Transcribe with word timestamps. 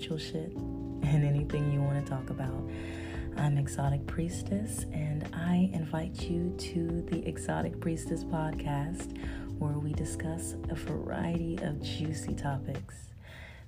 spiritual 0.00 0.16
shit, 0.16 0.56
and 1.02 1.24
anything 1.26 1.70
you 1.70 1.78
want 1.78 2.02
to 2.02 2.10
talk 2.10 2.30
about. 2.30 2.66
I'm 3.36 3.58
Exotic 3.58 4.06
Priestess, 4.06 4.86
and 4.94 5.28
I 5.34 5.68
invite 5.74 6.22
you 6.22 6.54
to 6.56 7.02
the 7.02 7.28
Exotic 7.28 7.78
Priestess 7.80 8.24
podcast 8.24 9.18
where 9.58 9.78
we 9.78 9.92
discuss 9.92 10.54
a 10.70 10.74
variety 10.74 11.58
of 11.60 11.82
juicy 11.82 12.32
topics. 12.32 13.10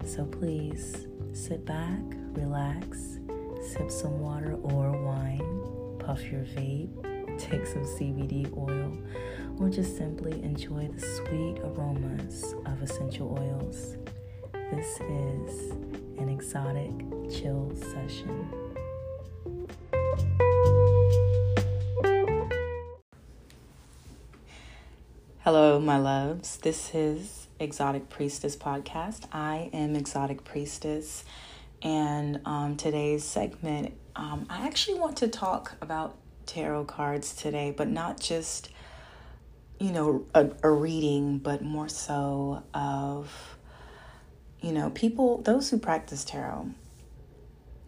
So 0.07 0.25
please 0.25 1.07
sit 1.35 1.67
back, 1.67 2.01
relax, 2.33 3.19
sip 3.61 3.91
some 3.91 4.19
water 4.19 4.55
or 4.55 4.91
wine, 5.05 5.99
puff 5.99 6.23
your 6.23 6.45
vape, 6.45 7.39
take 7.39 7.67
some 7.67 7.83
CBD 7.83 8.51
oil, 8.57 8.97
or 9.59 9.69
just 9.69 9.99
simply 9.99 10.43
enjoy 10.43 10.89
the 10.89 11.01
sweet 11.01 11.59
aromas 11.63 12.55
of 12.65 12.83
essential 12.83 13.39
oils. 13.39 13.99
This 14.71 14.99
is 15.01 16.02
an 16.19 16.29
exotic 16.29 16.91
chill 17.31 17.73
session. 17.77 18.49
Hello, 25.41 25.81
my 25.81 25.99
loves. 25.99 26.59
This 26.59 26.95
is 26.95 27.49
Exotic 27.59 28.09
Priestess 28.09 28.57
Podcast. 28.57 29.27
I 29.33 29.71
am 29.73 29.97
Exotic 29.97 30.45
Priestess, 30.45 31.25
and 31.83 32.41
um, 32.45 32.77
today's 32.77 33.25
segment, 33.25 33.93
um, 34.15 34.47
I 34.49 34.67
actually 34.67 35.01
want 35.01 35.17
to 35.19 35.29
talk 35.29 35.77
about 35.81 36.17
tarot 36.47 36.85
cards 36.85 37.35
today, 37.35 37.75
but 37.77 37.89
not 37.89 38.21
just, 38.21 38.71
you 39.81 39.91
know, 39.91 40.27
a, 40.35 40.51
a 40.63 40.71
reading, 40.71 41.39
but 41.39 41.63
more 41.63 41.89
so 41.89 42.63
of, 42.73 43.59
you 44.63 44.73
know, 44.73 44.91
people, 44.91 45.43
those 45.43 45.71
who 45.71 45.79
practice 45.79 46.25
tarot. 46.25 46.71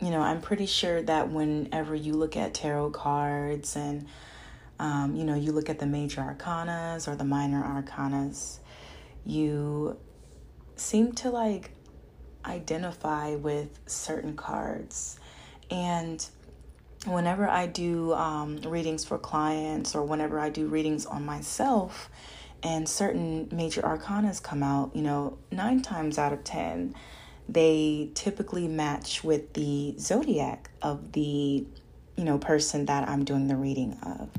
You 0.00 0.10
know, 0.10 0.20
I'm 0.20 0.40
pretty 0.40 0.66
sure 0.66 1.00
that 1.02 1.30
whenever 1.30 1.94
you 1.94 2.14
look 2.14 2.36
at 2.36 2.52
tarot 2.52 2.90
cards 2.90 3.76
and 3.76 4.06
um, 4.78 5.14
you 5.14 5.24
know, 5.24 5.34
you 5.34 5.52
look 5.52 5.70
at 5.70 5.78
the 5.78 5.86
major 5.86 6.20
arcanas 6.20 7.06
or 7.06 7.14
the 7.14 7.24
minor 7.24 7.62
arcanas, 7.62 8.58
you 9.24 9.96
seem 10.76 11.12
to 11.12 11.30
like 11.30 11.70
identify 12.44 13.36
with 13.36 13.78
certain 13.86 14.36
cards. 14.36 15.18
And 15.70 16.26
whenever 17.06 17.48
I 17.48 17.66
do 17.66 18.12
um, 18.14 18.56
readings 18.62 19.04
for 19.04 19.18
clients 19.18 19.94
or 19.94 20.02
whenever 20.02 20.38
I 20.40 20.50
do 20.50 20.66
readings 20.66 21.06
on 21.06 21.24
myself 21.24 22.10
and 22.64 22.88
certain 22.88 23.48
major 23.52 23.82
arcanas 23.82 24.42
come 24.42 24.62
out, 24.62 24.96
you 24.96 25.02
know, 25.02 25.38
nine 25.52 25.82
times 25.82 26.18
out 26.18 26.32
of 26.32 26.42
ten, 26.42 26.94
they 27.48 28.08
typically 28.14 28.66
match 28.66 29.22
with 29.22 29.52
the 29.52 29.94
zodiac 29.98 30.70
of 30.80 31.12
the 31.12 31.66
you 32.16 32.24
know 32.24 32.38
person 32.38 32.86
that 32.86 33.06
I'm 33.08 33.24
doing 33.24 33.46
the 33.48 33.56
reading 33.56 33.98
of. 34.02 34.30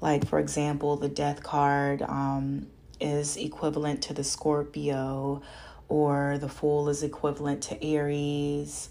Like, 0.00 0.26
for 0.28 0.38
example, 0.38 0.96
the 0.96 1.08
death 1.08 1.42
card 1.42 2.02
um, 2.02 2.66
is 3.00 3.36
equivalent 3.36 4.02
to 4.02 4.14
the 4.14 4.22
Scorpio, 4.22 5.42
or 5.88 6.38
the 6.38 6.48
Fool 6.48 6.88
is 6.88 7.02
equivalent 7.02 7.62
to 7.64 7.84
Aries. 7.84 8.90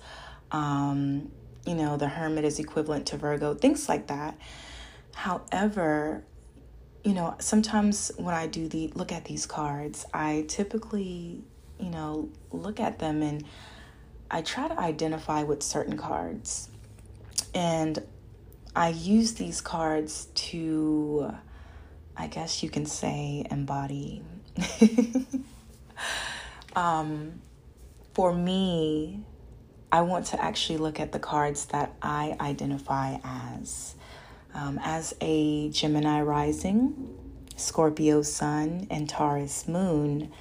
Um, 0.52 1.32
you 1.66 1.76
know, 1.76 1.96
the 1.96 2.08
Hermit 2.08 2.44
is 2.44 2.60
equivalent 2.60 3.06
to 3.08 3.18
Virgo, 3.18 3.54
things 3.54 3.88
like 3.88 4.08
that. 4.08 4.38
However, 5.14 6.24
you 7.06 7.14
know, 7.14 7.36
sometimes 7.38 8.12
when 8.18 8.34
I 8.34 8.48
do 8.48 8.68
the 8.68 8.88
look 8.96 9.12
at 9.12 9.26
these 9.26 9.46
cards, 9.46 10.08
I 10.12 10.46
typically, 10.48 11.44
you 11.80 11.92
know, 11.92 12.30
look 12.52 12.80
at 12.80 12.98
them 12.98 13.22
and 13.22 13.46
I 14.32 14.42
try 14.42 14.68
to 14.68 14.80
identify 14.80 15.44
with 15.44 15.62
certain 15.62 15.98
cards. 15.98 16.68
And 17.54 18.04
I 18.76 18.90
use 18.90 19.34
these 19.34 19.62
cards 19.62 20.30
to, 20.34 21.32
I 22.18 22.26
guess 22.26 22.64
you 22.64 22.72
can 22.72 22.88
say, 22.88 23.46
embody. 23.52 24.24
um, 26.76 27.40
for 28.16 28.34
me, 28.34 29.20
I 29.92 30.02
want 30.02 30.26
to 30.28 30.44
actually 30.44 30.80
look 30.80 31.00
at 31.00 31.12
the 31.12 31.20
cards 31.20 31.68
that 31.68 31.94
I 32.02 32.36
identify 32.42 33.20
as. 33.24 33.95
Um, 34.56 34.80
as 34.82 35.14
a 35.20 35.70
Gemini 35.70 36.22
rising, 36.22 37.14
Scorpio 37.58 38.22
sun, 38.22 38.88
and 38.90 39.10
Taurus 39.10 39.68
moon, 39.68 40.32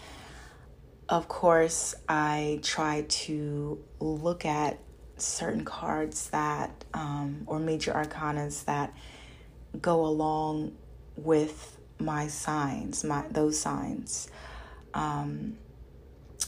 of 1.09 1.27
course, 1.27 1.97
I 2.09 2.61
try 2.63 3.07
to 3.09 3.83
look 3.99 4.47
at 4.47 4.79
certain 5.17 5.65
cards 5.65 6.31
that, 6.31 6.85
um, 6.95 7.43
or 7.47 7.59
major 7.59 7.93
arcanas 7.93 8.65
that 8.67 8.95
go 9.83 10.07
along 10.07 10.77
with 11.17 11.77
my 11.99 12.29
signs, 12.29 13.03
my 13.03 13.25
those 13.33 13.59
signs. 13.59 14.29
Um, 14.95 15.59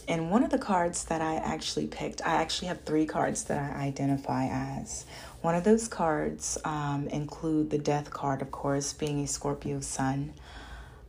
and 0.08 0.30
one 0.30 0.44
of 0.44 0.50
the 0.50 0.58
cards 0.58 1.04
that 1.06 1.20
I 1.20 1.34
actually 1.36 1.88
picked, 1.88 2.24
I 2.24 2.34
actually 2.36 2.68
have 2.68 2.82
three 2.82 3.06
cards 3.06 3.44
that 3.44 3.76
I 3.76 3.80
identify 3.80 4.46
as. 4.46 5.04
One 5.46 5.54
of 5.54 5.62
those 5.62 5.86
cards 5.86 6.58
um, 6.64 7.06
include 7.06 7.70
the 7.70 7.78
Death 7.78 8.10
card, 8.10 8.42
of 8.42 8.50
course, 8.50 8.92
being 8.92 9.20
a 9.22 9.28
Scorpio 9.28 9.78
Sun. 9.78 10.32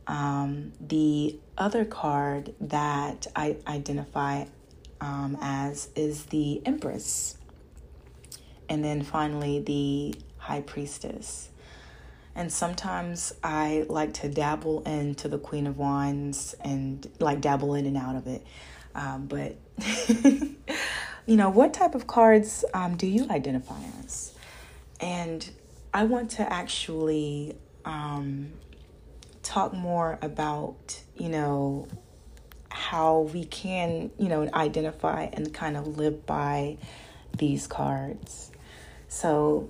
Um, 0.06 0.74
the 0.80 1.40
other 1.58 1.84
card 1.84 2.54
that 2.60 3.26
I 3.34 3.56
identify 3.66 4.44
um, 5.00 5.36
as 5.42 5.88
is 5.96 6.26
the 6.26 6.62
Empress 6.64 7.36
and 8.68 8.84
then 8.84 9.02
finally 9.02 9.58
the 9.58 10.14
high 10.36 10.60
priestess. 10.60 11.48
And 12.36 12.52
sometimes 12.52 13.32
I 13.42 13.86
like 13.88 14.14
to 14.14 14.28
dabble 14.28 14.84
into 14.84 15.26
the 15.26 15.38
Queen 15.38 15.66
of 15.66 15.78
Wands 15.78 16.54
and 16.60 17.10
like 17.18 17.40
dabble 17.40 17.74
in 17.74 17.86
and 17.86 17.96
out 17.96 18.14
of 18.14 18.28
it. 18.28 18.46
Um, 18.94 19.26
but, 19.26 19.56
you 21.28 21.36
know, 21.36 21.50
what 21.50 21.74
type 21.74 21.94
of 21.94 22.06
cards 22.06 22.64
um, 22.72 22.96
do 22.96 23.06
you 23.06 23.26
identify 23.28 23.78
as? 24.02 24.32
And 24.98 25.48
I 25.92 26.04
want 26.04 26.30
to 26.32 26.52
actually 26.52 27.54
um, 27.84 28.50
talk 29.42 29.74
more 29.74 30.18
about, 30.22 31.02
you 31.16 31.28
know, 31.28 31.86
how 32.70 33.30
we 33.34 33.44
can, 33.44 34.10
you 34.18 34.28
know, 34.28 34.48
identify 34.54 35.24
and 35.34 35.52
kind 35.52 35.76
of 35.76 35.98
live 35.98 36.24
by 36.24 36.78
these 37.36 37.66
cards. 37.66 38.50
So, 39.08 39.68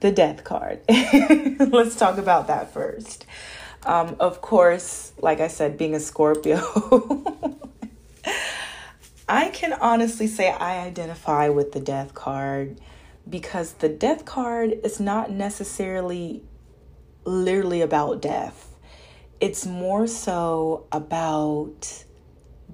the 0.00 0.10
death 0.10 0.42
card. 0.42 0.80
Let's 0.88 1.96
talk 1.96 2.16
about 2.16 2.46
that 2.46 2.72
first. 2.72 3.26
Um, 3.84 4.16
of 4.20 4.40
course, 4.40 5.12
like 5.18 5.40
I 5.40 5.48
said, 5.48 5.76
being 5.76 5.94
a 5.94 6.00
Scorpio, 6.00 6.58
I 9.32 9.48
can 9.48 9.72
honestly 9.72 10.26
say 10.26 10.50
I 10.50 10.80
identify 10.80 11.48
with 11.48 11.72
the 11.72 11.80
death 11.80 12.12
card 12.12 12.78
because 13.26 13.72
the 13.72 13.88
death 13.88 14.26
card 14.26 14.78
is 14.84 15.00
not 15.00 15.30
necessarily 15.30 16.42
literally 17.24 17.80
about 17.80 18.20
death. 18.20 18.76
It's 19.40 19.64
more 19.64 20.06
so 20.06 20.86
about 20.92 22.04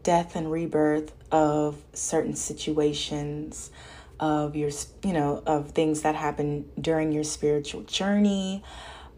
death 0.02 0.34
and 0.34 0.50
rebirth 0.50 1.12
of 1.30 1.80
certain 1.92 2.34
situations, 2.34 3.70
of 4.18 4.56
your, 4.56 4.70
you 5.04 5.12
know, 5.12 5.40
of 5.46 5.70
things 5.70 6.02
that 6.02 6.16
happen 6.16 6.68
during 6.80 7.12
your 7.12 7.22
spiritual 7.22 7.82
journey. 7.82 8.64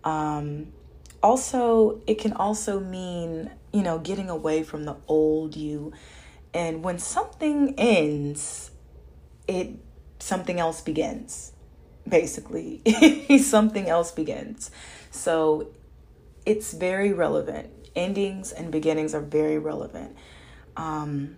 Um, 0.05 0.75
also, 1.23 2.03
it 2.07 2.17
can 2.17 2.35
also 2.35 2.81
mean, 2.81 3.51
you 3.73 3.81
know, 3.81 3.99
getting 3.99 4.29
away 4.29 4.63
from 4.63 4.85
the 4.85 4.97
old 5.09 5.57
you. 5.57 5.95
And 6.53 6.83
when 6.83 6.99
something 6.99 7.75
ends, 7.79 8.71
it 9.47 9.71
something 10.19 10.59
else 10.59 10.81
begins. 10.81 11.53
Basically, 12.09 12.83
something 13.43 13.89
else 13.89 14.11
begins. 14.11 14.71
So 15.11 15.69
it's 16.47 16.73
very 16.73 17.13
relevant. 17.13 17.71
Endings 17.95 18.53
and 18.53 18.71
beginnings 18.71 19.15
are 19.15 19.21
very 19.21 19.59
relevant. 19.59 20.17
Um, 20.77 21.37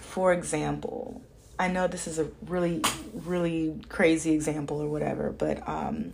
for 0.00 0.32
example, 0.32 1.22
I 1.58 1.68
know 1.68 1.88
this 1.88 2.06
is 2.06 2.18
a 2.18 2.28
really, 2.46 2.82
really 3.12 3.80
crazy 3.88 4.32
example 4.32 4.80
or 4.80 4.88
whatever, 4.88 5.30
but 5.30 5.66
um, 5.68 6.12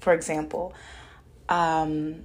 for 0.00 0.14
example, 0.14 0.74
um, 1.48 2.24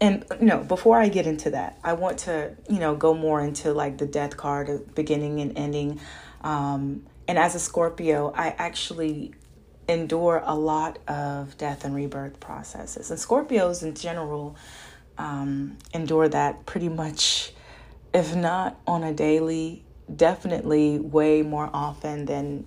and 0.00 0.24
no, 0.40 0.58
before 0.58 0.98
I 0.98 1.08
get 1.08 1.26
into 1.26 1.50
that, 1.50 1.78
I 1.84 1.92
want 1.92 2.18
to, 2.20 2.56
you 2.68 2.78
know, 2.78 2.94
go 2.94 3.14
more 3.14 3.40
into 3.40 3.72
like 3.72 3.98
the 3.98 4.06
death 4.06 4.36
card 4.36 4.94
beginning 4.94 5.40
and 5.40 5.56
ending. 5.56 6.00
Um, 6.42 7.06
and 7.28 7.38
as 7.38 7.54
a 7.54 7.60
Scorpio, 7.60 8.32
I 8.34 8.48
actually 8.48 9.34
endure 9.88 10.42
a 10.44 10.54
lot 10.54 10.98
of 11.08 11.56
death 11.58 11.84
and 11.84 11.94
rebirth 11.94 12.40
processes. 12.40 13.10
And 13.10 13.18
Scorpios 13.18 13.82
in 13.82 13.94
general 13.94 14.56
um, 15.18 15.78
endure 15.92 16.28
that 16.28 16.66
pretty 16.66 16.88
much, 16.88 17.52
if 18.12 18.34
not 18.34 18.80
on 18.86 19.04
a 19.04 19.12
daily, 19.12 19.84
definitely 20.14 20.98
way 20.98 21.42
more 21.42 21.70
often 21.72 22.26
than 22.26 22.66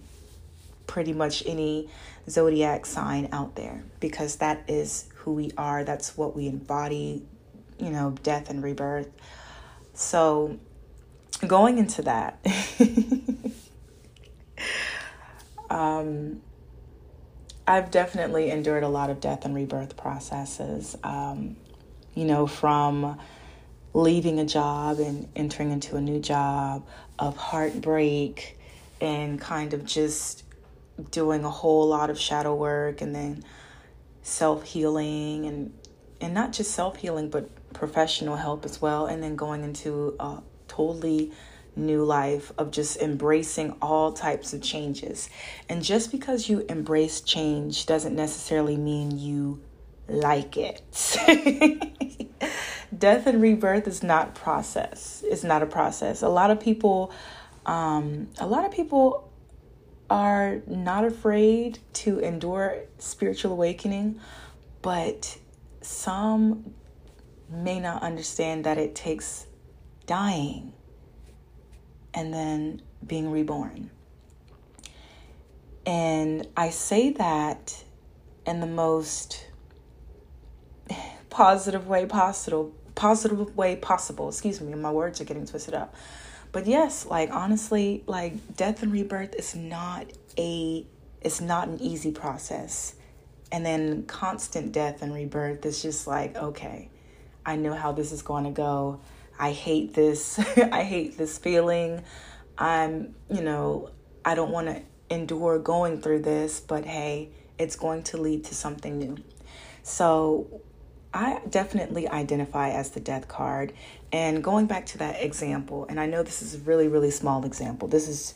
pretty 0.87 1.13
much 1.13 1.43
any 1.45 1.89
zodiac 2.29 2.85
sign 2.85 3.29
out 3.31 3.55
there 3.55 3.83
because 3.99 4.37
that 4.37 4.63
is 4.67 5.09
who 5.27 5.33
we 5.33 5.51
are. 5.57 5.83
That's 5.83 6.15
what 6.15 6.37
we 6.37 6.47
embody, 6.47 7.21
you 7.79 7.89
know, 7.89 8.15
death 8.23 8.49
and 8.49 8.63
rebirth. 8.63 9.09
So, 9.93 10.57
going 11.45 11.79
into 11.79 12.03
that, 12.03 12.39
um, 15.69 16.41
I've 17.67 17.91
definitely 17.91 18.51
endured 18.51 18.83
a 18.83 18.87
lot 18.87 19.09
of 19.09 19.19
death 19.19 19.43
and 19.43 19.53
rebirth 19.53 19.97
processes. 19.97 20.95
Um, 21.03 21.57
you 22.15 22.23
know, 22.23 22.47
from 22.47 23.19
leaving 23.93 24.39
a 24.39 24.45
job 24.45 24.99
and 24.99 25.27
entering 25.35 25.71
into 25.71 25.97
a 25.97 26.01
new 26.01 26.21
job, 26.21 26.87
of 27.19 27.35
heartbreak, 27.35 28.57
and 29.01 29.41
kind 29.41 29.73
of 29.73 29.83
just 29.83 30.45
doing 31.11 31.43
a 31.43 31.49
whole 31.49 31.85
lot 31.85 32.09
of 32.09 32.17
shadow 32.17 32.55
work 32.55 33.01
and 33.01 33.13
then 33.13 33.43
self 34.27 34.63
healing 34.63 35.45
and 35.45 35.73
and 36.19 36.33
not 36.33 36.51
just 36.51 36.71
self 36.71 36.97
healing 36.97 37.29
but 37.29 37.49
professional 37.73 38.35
help 38.35 38.65
as 38.65 38.81
well 38.81 39.05
and 39.05 39.21
then 39.23 39.35
going 39.35 39.63
into 39.63 40.15
a 40.19 40.41
totally 40.67 41.31
new 41.75 42.03
life 42.03 42.51
of 42.57 42.71
just 42.71 42.97
embracing 42.97 43.75
all 43.81 44.11
types 44.11 44.51
of 44.51 44.61
changes. 44.61 45.29
And 45.69 45.83
just 45.83 46.11
because 46.11 46.49
you 46.49 46.65
embrace 46.67 47.21
change 47.21 47.85
doesn't 47.85 48.15
necessarily 48.15 48.75
mean 48.75 49.17
you 49.17 49.61
like 50.07 50.57
it. 50.57 50.81
Death 52.97 53.27
and 53.27 53.41
rebirth 53.41 53.87
is 53.87 54.01
not 54.01 54.33
process. 54.33 55.23
It's 55.25 55.43
not 55.43 55.61
a 55.61 55.67
process. 55.67 56.23
A 56.23 56.29
lot 56.29 56.49
of 56.49 56.59
people 56.59 57.11
um, 57.67 58.29
a 58.39 58.47
lot 58.47 58.65
of 58.65 58.71
people 58.71 59.26
are 60.09 60.61
not 60.67 61.03
afraid 61.05 61.79
to 61.93 62.19
endure 62.19 62.83
spiritual 62.97 63.51
awakening, 63.51 64.19
but 64.81 65.37
some 65.81 66.73
may 67.49 67.79
not 67.79 68.01
understand 68.01 68.63
that 68.65 68.77
it 68.77 68.95
takes 68.95 69.47
dying 70.05 70.73
and 72.13 72.33
then 72.33 72.81
being 73.05 73.31
reborn. 73.31 73.89
And 75.85 76.47
I 76.57 76.69
say 76.69 77.11
that 77.11 77.83
in 78.45 78.59
the 78.59 78.67
most 78.67 79.45
positive 81.29 81.87
way 81.87 82.05
possible, 82.05 82.73
positive 82.95 83.55
way 83.55 83.75
possible. 83.75 84.27
Excuse 84.29 84.59
me, 84.59 84.73
my 84.73 84.91
words 84.91 85.21
are 85.21 85.25
getting 85.25 85.45
twisted 85.45 85.73
up. 85.73 85.95
But 86.51 86.65
yes, 86.65 87.05
like 87.05 87.29
honestly, 87.31 88.03
like 88.07 88.55
death 88.55 88.83
and 88.83 88.91
rebirth 88.91 89.35
is 89.35 89.55
not 89.55 90.11
a 90.37 90.85
it's 91.21 91.41
not 91.41 91.67
an 91.67 91.81
easy 91.81 92.11
process. 92.11 92.95
And 93.51 93.65
then 93.65 94.05
constant 94.05 94.71
death 94.71 95.01
and 95.01 95.13
rebirth 95.13 95.65
is 95.65 95.81
just 95.81 96.07
like, 96.07 96.35
okay, 96.35 96.89
I 97.45 97.55
know 97.55 97.73
how 97.73 97.91
this 97.91 98.11
is 98.11 98.21
going 98.21 98.43
to 98.43 98.51
go. 98.51 98.99
I 99.39 99.51
hate 99.51 99.93
this. 99.93 100.39
I 100.57 100.83
hate 100.83 101.17
this 101.17 101.37
feeling. 101.37 102.03
I'm, 102.57 103.15
you 103.29 103.41
know, 103.41 103.91
I 104.25 104.35
don't 104.35 104.51
want 104.51 104.67
to 104.67 104.81
endure 105.09 105.59
going 105.59 106.01
through 106.01 106.23
this, 106.23 106.59
but 106.59 106.85
hey, 106.85 107.29
it's 107.57 107.75
going 107.75 108.03
to 108.03 108.17
lead 108.17 108.43
to 108.45 108.55
something 108.55 108.97
new. 108.97 109.17
So 109.83 110.61
I 111.17 111.41
definitely 111.49 112.07
identify 112.07 112.69
as 112.69 112.91
the 112.91 112.99
death 112.99 113.27
card. 113.27 113.73
And 114.11 114.43
going 114.43 114.67
back 114.67 114.85
to 114.87 114.97
that 114.99 115.21
example, 115.21 115.85
and 115.89 115.99
I 115.99 116.05
know 116.05 116.23
this 116.23 116.41
is 116.41 116.55
a 116.55 116.59
really, 116.59 116.87
really 116.87 117.11
small 117.11 117.45
example, 117.45 117.87
this 117.87 118.07
is 118.07 118.33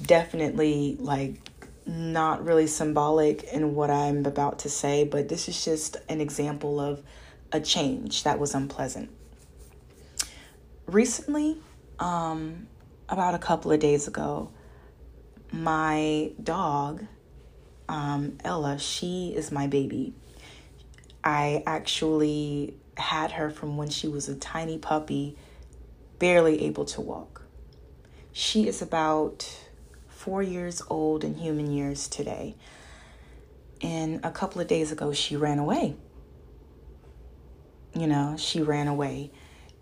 definitely 0.00 0.96
like 0.98 1.34
not 1.86 2.44
really 2.44 2.66
symbolic 2.66 3.44
in 3.44 3.74
what 3.74 3.90
I'm 3.90 4.24
about 4.24 4.60
to 4.60 4.68
say, 4.68 5.04
but 5.04 5.28
this 5.28 5.48
is 5.48 5.64
just 5.64 5.96
an 6.08 6.20
example 6.20 6.80
of 6.80 7.02
a 7.52 7.60
change 7.60 8.22
that 8.22 8.38
was 8.38 8.54
unpleasant 8.54 9.10
recently, 10.86 11.58
um, 11.98 12.66
about 13.08 13.34
a 13.34 13.38
couple 13.38 13.72
of 13.72 13.80
days 13.80 14.08
ago, 14.08 14.50
my 15.50 16.30
dog, 16.42 17.04
um, 17.88 18.38
Ella, 18.44 18.78
she 18.78 19.34
is 19.36 19.50
my 19.52 19.66
baby. 19.66 20.14
I 21.24 21.62
actually 21.66 22.74
had 22.96 23.32
her 23.32 23.50
from 23.50 23.76
when 23.76 23.88
she 23.90 24.08
was 24.08 24.28
a 24.28 24.34
tiny 24.34 24.78
puppy, 24.78 25.36
barely 26.18 26.64
able 26.64 26.84
to 26.86 27.00
walk. 27.00 27.42
She 28.32 28.66
is 28.66 28.82
about 28.82 29.48
four 30.08 30.42
years 30.42 30.82
old 30.88 31.24
in 31.24 31.34
human 31.34 31.70
years 31.70 32.08
today. 32.08 32.54
And 33.80 34.24
a 34.24 34.30
couple 34.30 34.60
of 34.60 34.68
days 34.68 34.92
ago, 34.92 35.12
she 35.12 35.36
ran 35.36 35.58
away. 35.58 35.96
You 37.94 38.06
know, 38.06 38.36
she 38.38 38.62
ran 38.62 38.88
away 38.88 39.32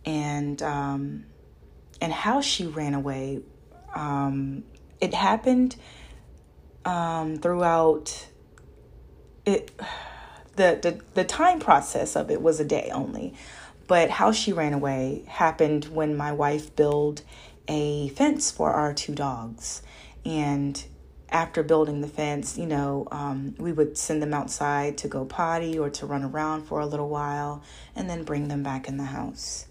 and 0.05 0.61
um, 0.63 1.27
and 2.01 2.13
how 2.13 2.41
she 2.41 2.67
ran 2.67 2.95
away. 2.95 3.41
Um, 3.95 4.65
it 5.01 5.15
happened 5.15 5.77
um, 6.85 7.37
throughout 7.37 8.27
it. 9.47 9.71
The, 10.61 10.79
the 10.83 11.01
the 11.15 11.25
time 11.25 11.59
process 11.59 12.15
of 12.15 12.31
it 12.31 12.43
was 12.43 12.61
a 12.61 12.67
day 12.67 12.91
only, 12.93 13.33
but 13.87 14.11
how 14.11 14.31
she 14.31 14.53
ran 14.53 14.75
away 14.75 15.25
happened 15.27 15.87
when 15.87 16.15
my 16.15 16.33
wife 16.33 16.77
built 16.77 17.23
a 17.67 18.11
fence 18.11 18.51
for 18.51 18.71
our 18.73 18.93
two 18.93 19.15
dogs, 19.15 19.81
and 20.23 20.85
after 21.31 21.63
building 21.63 22.03
the 22.03 22.09
fence, 22.09 22.59
you 22.59 22.67
know, 22.67 23.09
um, 23.11 23.55
we 23.57 23.73
would 23.73 23.97
send 23.97 24.21
them 24.21 24.35
outside 24.35 24.99
to 24.99 25.09
go 25.09 25.25
potty 25.25 25.79
or 25.79 25.89
to 25.89 26.05
run 26.05 26.25
around 26.25 26.65
for 26.65 26.81
a 26.81 26.87
little 26.87 27.09
while 27.09 27.63
and 27.97 28.11
then 28.11 28.23
bring 28.23 28.49
them 28.49 28.63
back 28.63 28.87
in 28.87 28.99
the 28.99 29.05
house. 29.05 29.65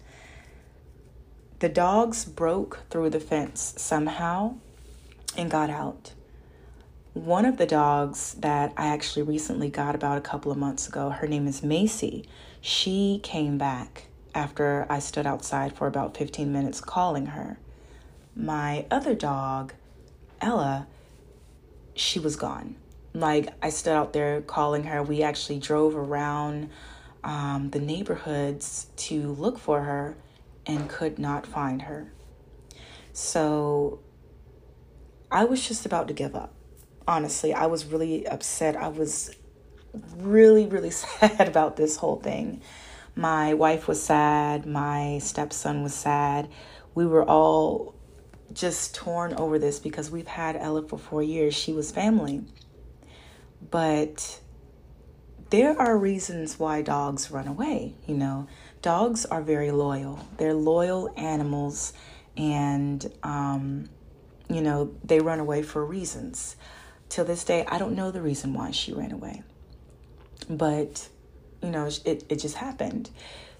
The 1.60 1.68
dogs 1.68 2.24
broke 2.24 2.80
through 2.90 3.10
the 3.10 3.20
fence 3.20 3.74
somehow 3.76 4.56
and 5.36 5.48
got 5.48 5.70
out. 5.70 6.14
One 7.12 7.44
of 7.44 7.56
the 7.56 7.66
dogs 7.66 8.34
that 8.34 8.72
I 8.76 8.86
actually 8.86 9.22
recently 9.22 9.68
got 9.68 9.96
about 9.96 10.16
a 10.16 10.20
couple 10.20 10.52
of 10.52 10.58
months 10.58 10.86
ago, 10.86 11.10
her 11.10 11.26
name 11.26 11.48
is 11.48 11.60
Macy. 11.60 12.24
She 12.60 13.18
came 13.24 13.58
back 13.58 14.04
after 14.32 14.86
I 14.88 15.00
stood 15.00 15.26
outside 15.26 15.76
for 15.76 15.88
about 15.88 16.16
15 16.16 16.52
minutes 16.52 16.80
calling 16.80 17.26
her. 17.26 17.58
My 18.36 18.86
other 18.92 19.16
dog, 19.16 19.74
Ella, 20.40 20.86
she 21.96 22.20
was 22.20 22.36
gone. 22.36 22.76
Like, 23.12 23.54
I 23.60 23.70
stood 23.70 23.94
out 23.94 24.12
there 24.12 24.40
calling 24.42 24.84
her. 24.84 25.02
We 25.02 25.24
actually 25.24 25.58
drove 25.58 25.96
around 25.96 26.70
um, 27.24 27.70
the 27.70 27.80
neighborhoods 27.80 28.86
to 28.98 29.32
look 29.32 29.58
for 29.58 29.82
her 29.82 30.16
and 30.64 30.88
could 30.88 31.18
not 31.18 31.44
find 31.44 31.82
her. 31.82 32.12
So 33.12 33.98
I 35.28 35.42
was 35.42 35.66
just 35.66 35.84
about 35.84 36.06
to 36.06 36.14
give 36.14 36.36
up. 36.36 36.54
Honestly, 37.10 37.52
I 37.52 37.66
was 37.66 37.84
really 37.86 38.26
upset. 38.26 38.76
I 38.76 38.88
was 38.88 39.34
really, 40.16 40.66
really 40.66 40.90
sad 41.02 41.48
about 41.48 41.76
this 41.76 41.96
whole 41.96 42.16
thing. 42.16 42.62
My 43.16 43.54
wife 43.54 43.88
was 43.88 44.02
sad. 44.02 44.64
My 44.64 45.18
stepson 45.18 45.82
was 45.82 45.92
sad. 45.92 46.48
We 46.94 47.06
were 47.06 47.24
all 47.24 47.94
just 48.52 48.94
torn 48.94 49.34
over 49.34 49.58
this 49.58 49.78
because 49.78 50.10
we've 50.10 50.26
had 50.26 50.56
Ella 50.56 50.82
for 50.86 50.98
four 50.98 51.22
years. 51.22 51.54
She 51.54 51.72
was 51.72 51.90
family. 51.90 52.44
But 53.70 54.40
there 55.50 55.78
are 55.80 55.98
reasons 55.98 56.58
why 56.58 56.82
dogs 56.82 57.30
run 57.30 57.48
away, 57.48 57.94
you 58.06 58.14
know 58.14 58.46
dogs 58.82 59.26
are 59.26 59.42
very 59.42 59.70
loyal. 59.70 60.20
They're 60.38 60.54
loyal 60.54 61.12
animals, 61.16 61.92
and 62.36 63.12
um, 63.22 63.88
you 64.48 64.62
know 64.62 64.94
they 65.04 65.20
run 65.20 65.40
away 65.40 65.62
for 65.62 65.84
reasons. 65.84 66.56
Till 67.10 67.26
this 67.26 67.44
day, 67.44 67.66
I 67.68 67.76
don't 67.76 67.94
know 67.94 68.10
the 68.10 68.22
reason 68.22 68.54
why 68.54 68.70
she 68.70 68.94
ran 68.94 69.12
away, 69.12 69.42
but 70.48 71.08
you 71.62 71.70
know 71.70 71.86
it 72.06 72.24
it 72.30 72.36
just 72.36 72.56
happened. 72.56 73.10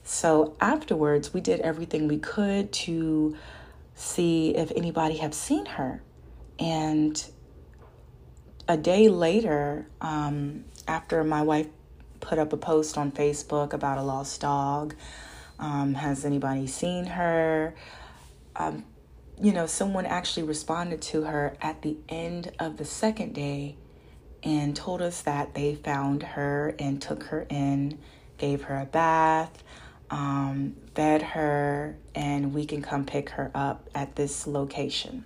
So 0.03 0.57
afterwards, 0.61 1.35
we 1.35 1.43
did 1.43 1.61
everything 1.61 2.09
we 2.09 2.19
could 2.19 2.73
to 2.73 3.37
see 3.95 4.57
if 4.57 4.73
anybody 4.75 5.19
had 5.19 5.35
seen 5.35 5.67
her, 5.67 6.03
and 6.59 7.23
a 8.67 8.79
day 8.79 9.09
later, 9.09 9.87
um, 10.01 10.65
after 10.89 11.23
my 11.25 11.43
wife 11.43 11.67
put 12.21 12.39
up 12.39 12.53
a 12.53 12.57
post 12.57 12.97
on 12.97 13.11
Facebook 13.11 13.73
about 13.73 13.99
a 13.99 14.03
lost 14.03 14.41
dog. 14.41 14.95
Um, 15.59 15.95
has 15.95 16.25
anybody 16.25 16.67
seen 16.67 17.05
her? 17.07 17.75
Um, 18.57 18.85
you 19.41 19.53
know, 19.53 19.67
someone 19.67 20.07
actually 20.07 20.43
responded 20.43 21.01
to 21.01 21.23
her 21.23 21.57
at 21.63 21.83
the 21.83 21.97
end 22.09 22.53
of 22.59 22.77
the 22.77 22.85
second 22.85 23.33
day 23.33 23.77
and 24.43 24.77
told 24.77 25.01
us 25.01 25.23
that 25.23 25.55
they 25.55 25.75
found 25.75 26.23
her 26.23 26.75
and 26.79 27.01
took 27.01 27.25
her 27.25 27.47
in, 27.49 27.99
gave 28.39 28.65
her 28.65 28.79
a 28.79 28.87
bath, 28.87 29.63
um, 30.11 30.77
fed 30.95 31.23
her, 31.23 31.97
and 32.15 32.53
we 32.53 32.67
can 32.67 32.83
come 32.83 33.05
pick 33.05 33.31
her 33.31 33.51
up 33.55 33.89
at 33.95 34.17
this 34.17 34.47
location. 34.47 35.25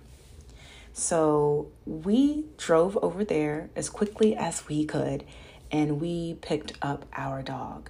So 0.93 1.67
we 1.85 2.45
drove 2.57 2.97
over 3.01 3.25
there 3.25 3.69
as 3.75 3.89
quickly 3.89 4.35
as 4.35 4.67
we 4.67 4.85
could 4.85 5.25
and 5.71 5.99
we 5.99 6.35
picked 6.35 6.73
up 6.81 7.05
our 7.13 7.41
dog. 7.41 7.89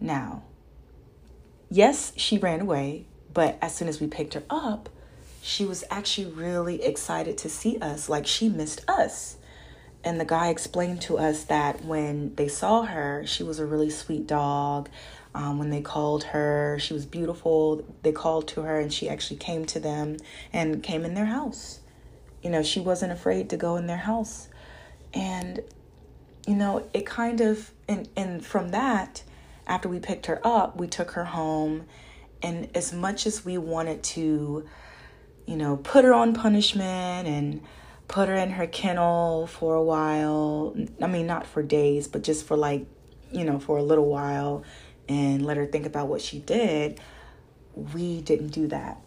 Now, 0.00 0.44
yes, 1.68 2.12
she 2.16 2.38
ran 2.38 2.62
away, 2.62 3.06
but 3.34 3.58
as 3.60 3.74
soon 3.74 3.88
as 3.88 4.00
we 4.00 4.06
picked 4.06 4.34
her 4.34 4.42
up, 4.48 4.88
she 5.42 5.64
was 5.64 5.82
actually 5.90 6.30
really 6.30 6.82
excited 6.84 7.36
to 7.36 7.48
see 7.48 7.76
us, 7.80 8.08
like 8.08 8.26
she 8.26 8.48
missed 8.48 8.88
us. 8.88 9.36
And 10.04 10.20
the 10.20 10.24
guy 10.24 10.48
explained 10.48 11.02
to 11.02 11.18
us 11.18 11.44
that 11.44 11.84
when 11.84 12.34
they 12.36 12.46
saw 12.46 12.82
her, 12.82 13.24
she 13.26 13.42
was 13.42 13.58
a 13.58 13.66
really 13.66 13.90
sweet 13.90 14.28
dog. 14.28 14.88
Um, 15.34 15.58
when 15.58 15.70
they 15.70 15.80
called 15.80 16.24
her, 16.24 16.78
she 16.80 16.94
was 16.94 17.06
beautiful. 17.06 17.84
They 18.02 18.12
called 18.12 18.46
to 18.48 18.62
her 18.62 18.78
and 18.78 18.92
she 18.92 19.08
actually 19.08 19.38
came 19.38 19.64
to 19.66 19.80
them 19.80 20.18
and 20.52 20.80
came 20.80 21.04
in 21.04 21.14
their 21.14 21.26
house. 21.26 21.80
You 22.42 22.50
know, 22.50 22.62
she 22.62 22.78
wasn't 22.78 23.12
afraid 23.12 23.50
to 23.50 23.56
go 23.56 23.76
in 23.76 23.88
their 23.88 23.96
house. 23.96 24.48
And, 25.12 25.60
you 26.46 26.54
know, 26.54 26.88
it 26.94 27.04
kind 27.04 27.40
of, 27.40 27.72
and, 27.88 28.08
and 28.16 28.46
from 28.46 28.68
that, 28.70 29.24
after 29.66 29.88
we 29.88 29.98
picked 29.98 30.26
her 30.26 30.40
up, 30.44 30.76
we 30.76 30.86
took 30.86 31.12
her 31.12 31.24
home. 31.24 31.86
And 32.42 32.68
as 32.76 32.92
much 32.92 33.26
as 33.26 33.44
we 33.44 33.58
wanted 33.58 34.02
to, 34.04 34.68
you 35.46 35.56
know, 35.56 35.76
put 35.76 36.04
her 36.04 36.14
on 36.14 36.34
punishment 36.34 37.28
and 37.28 37.62
put 38.08 38.28
her 38.28 38.34
in 38.34 38.50
her 38.50 38.66
kennel 38.66 39.46
for 39.46 39.74
a 39.74 39.82
while, 39.82 40.76
I 41.00 41.06
mean, 41.06 41.26
not 41.26 41.46
for 41.46 41.62
days, 41.62 42.08
but 42.08 42.22
just 42.22 42.46
for 42.46 42.56
like, 42.56 42.86
you 43.30 43.44
know, 43.44 43.58
for 43.58 43.78
a 43.78 43.82
little 43.82 44.06
while 44.06 44.64
and 45.08 45.44
let 45.44 45.56
her 45.56 45.66
think 45.66 45.86
about 45.86 46.08
what 46.08 46.20
she 46.20 46.38
did, 46.38 47.00
we 47.74 48.20
didn't 48.20 48.48
do 48.48 48.66
that. 48.68 49.00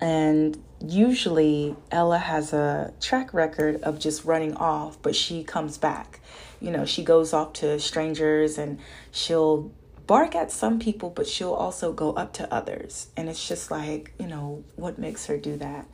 And 0.00 0.62
usually 0.80 1.74
Ella 1.90 2.18
has 2.18 2.52
a 2.52 2.92
track 3.00 3.34
record 3.34 3.82
of 3.82 3.98
just 3.98 4.24
running 4.24 4.54
off, 4.54 5.00
but 5.02 5.16
she 5.16 5.42
comes 5.42 5.76
back. 5.76 6.20
You 6.60 6.70
know, 6.70 6.84
she 6.84 7.02
goes 7.02 7.32
off 7.32 7.52
to 7.54 7.80
strangers 7.80 8.58
and 8.58 8.78
she'll 9.10 9.72
bark 10.08 10.34
at 10.34 10.50
some 10.50 10.80
people, 10.80 11.10
but 11.10 11.28
she'll 11.28 11.52
also 11.52 11.92
go 11.92 12.12
up 12.14 12.32
to 12.32 12.52
others. 12.52 13.08
And 13.16 13.28
it's 13.28 13.46
just 13.46 13.70
like, 13.70 14.12
you 14.18 14.26
know, 14.26 14.64
what 14.74 14.98
makes 14.98 15.26
her 15.26 15.36
do 15.36 15.56
that? 15.58 15.86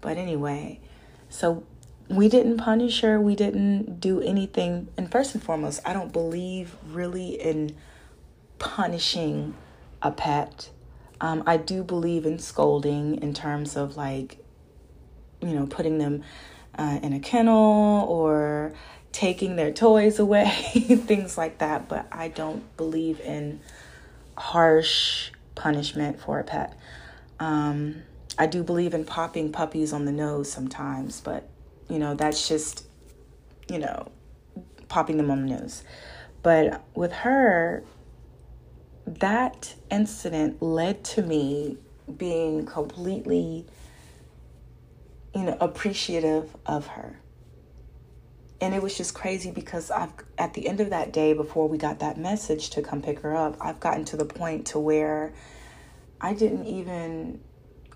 But 0.00 0.16
anyway, 0.16 0.78
so 1.28 1.64
we 2.08 2.28
didn't 2.28 2.58
punish 2.58 3.00
her. 3.00 3.20
We 3.20 3.34
didn't 3.34 3.98
do 3.98 4.20
anything. 4.20 4.86
And 4.96 5.10
first 5.10 5.34
and 5.34 5.42
foremost, 5.42 5.80
I 5.84 5.92
don't 5.92 6.12
believe 6.12 6.76
really 6.92 7.30
in 7.30 7.74
punishing 8.60 9.56
a 10.00 10.12
pet 10.12 10.70
um, 11.20 11.42
I 11.46 11.56
do 11.56 11.82
believe 11.82 12.26
in 12.26 12.38
scolding 12.38 13.22
in 13.22 13.34
terms 13.34 13.76
of 13.76 13.96
like, 13.96 14.44
you 15.40 15.54
know, 15.54 15.66
putting 15.66 15.98
them 15.98 16.22
uh, 16.76 16.98
in 17.02 17.12
a 17.12 17.20
kennel 17.20 18.04
or 18.08 18.74
taking 19.14 19.54
their 19.54 19.70
toys 19.72 20.18
away, 20.18 20.50
things 21.06 21.38
like 21.38 21.58
that. 21.58 21.88
But 21.88 22.06
I 22.10 22.28
don't 22.28 22.76
believe 22.76 23.20
in 23.20 23.60
harsh 24.36 25.30
punishment 25.54 26.20
for 26.20 26.40
a 26.40 26.44
pet. 26.44 26.76
Um, 27.38 28.02
I 28.36 28.46
do 28.46 28.64
believe 28.64 28.92
in 28.92 29.04
popping 29.04 29.52
puppies 29.52 29.92
on 29.92 30.04
the 30.04 30.12
nose 30.12 30.50
sometimes, 30.50 31.20
but 31.20 31.48
you 31.88 31.98
know, 31.98 32.14
that's 32.14 32.48
just, 32.48 32.86
you 33.70 33.78
know, 33.78 34.10
popping 34.88 35.16
them 35.16 35.30
on 35.30 35.46
the 35.46 35.56
nose. 35.56 35.84
But 36.42 36.84
with 36.94 37.12
her, 37.12 37.84
that 39.06 39.74
incident 39.90 40.60
led 40.60 41.04
to 41.04 41.22
me 41.22 41.78
being 42.16 42.66
completely 42.66 43.64
you 45.34 45.42
know 45.42 45.56
appreciative 45.60 46.54
of 46.66 46.86
her 46.88 47.18
and 48.60 48.74
it 48.74 48.82
was 48.82 48.96
just 48.96 49.14
crazy 49.14 49.50
because 49.50 49.90
I've 49.90 50.12
at 50.38 50.54
the 50.54 50.68
end 50.68 50.80
of 50.80 50.90
that 50.90 51.12
day 51.12 51.32
before 51.32 51.68
we 51.68 51.78
got 51.78 51.98
that 52.00 52.18
message 52.18 52.70
to 52.70 52.82
come 52.82 53.02
pick 53.02 53.20
her 53.20 53.36
up 53.36 53.56
I've 53.60 53.80
gotten 53.80 54.04
to 54.06 54.16
the 54.16 54.24
point 54.24 54.66
to 54.68 54.78
where 54.78 55.32
I 56.20 56.34
didn't 56.34 56.66
even 56.66 57.40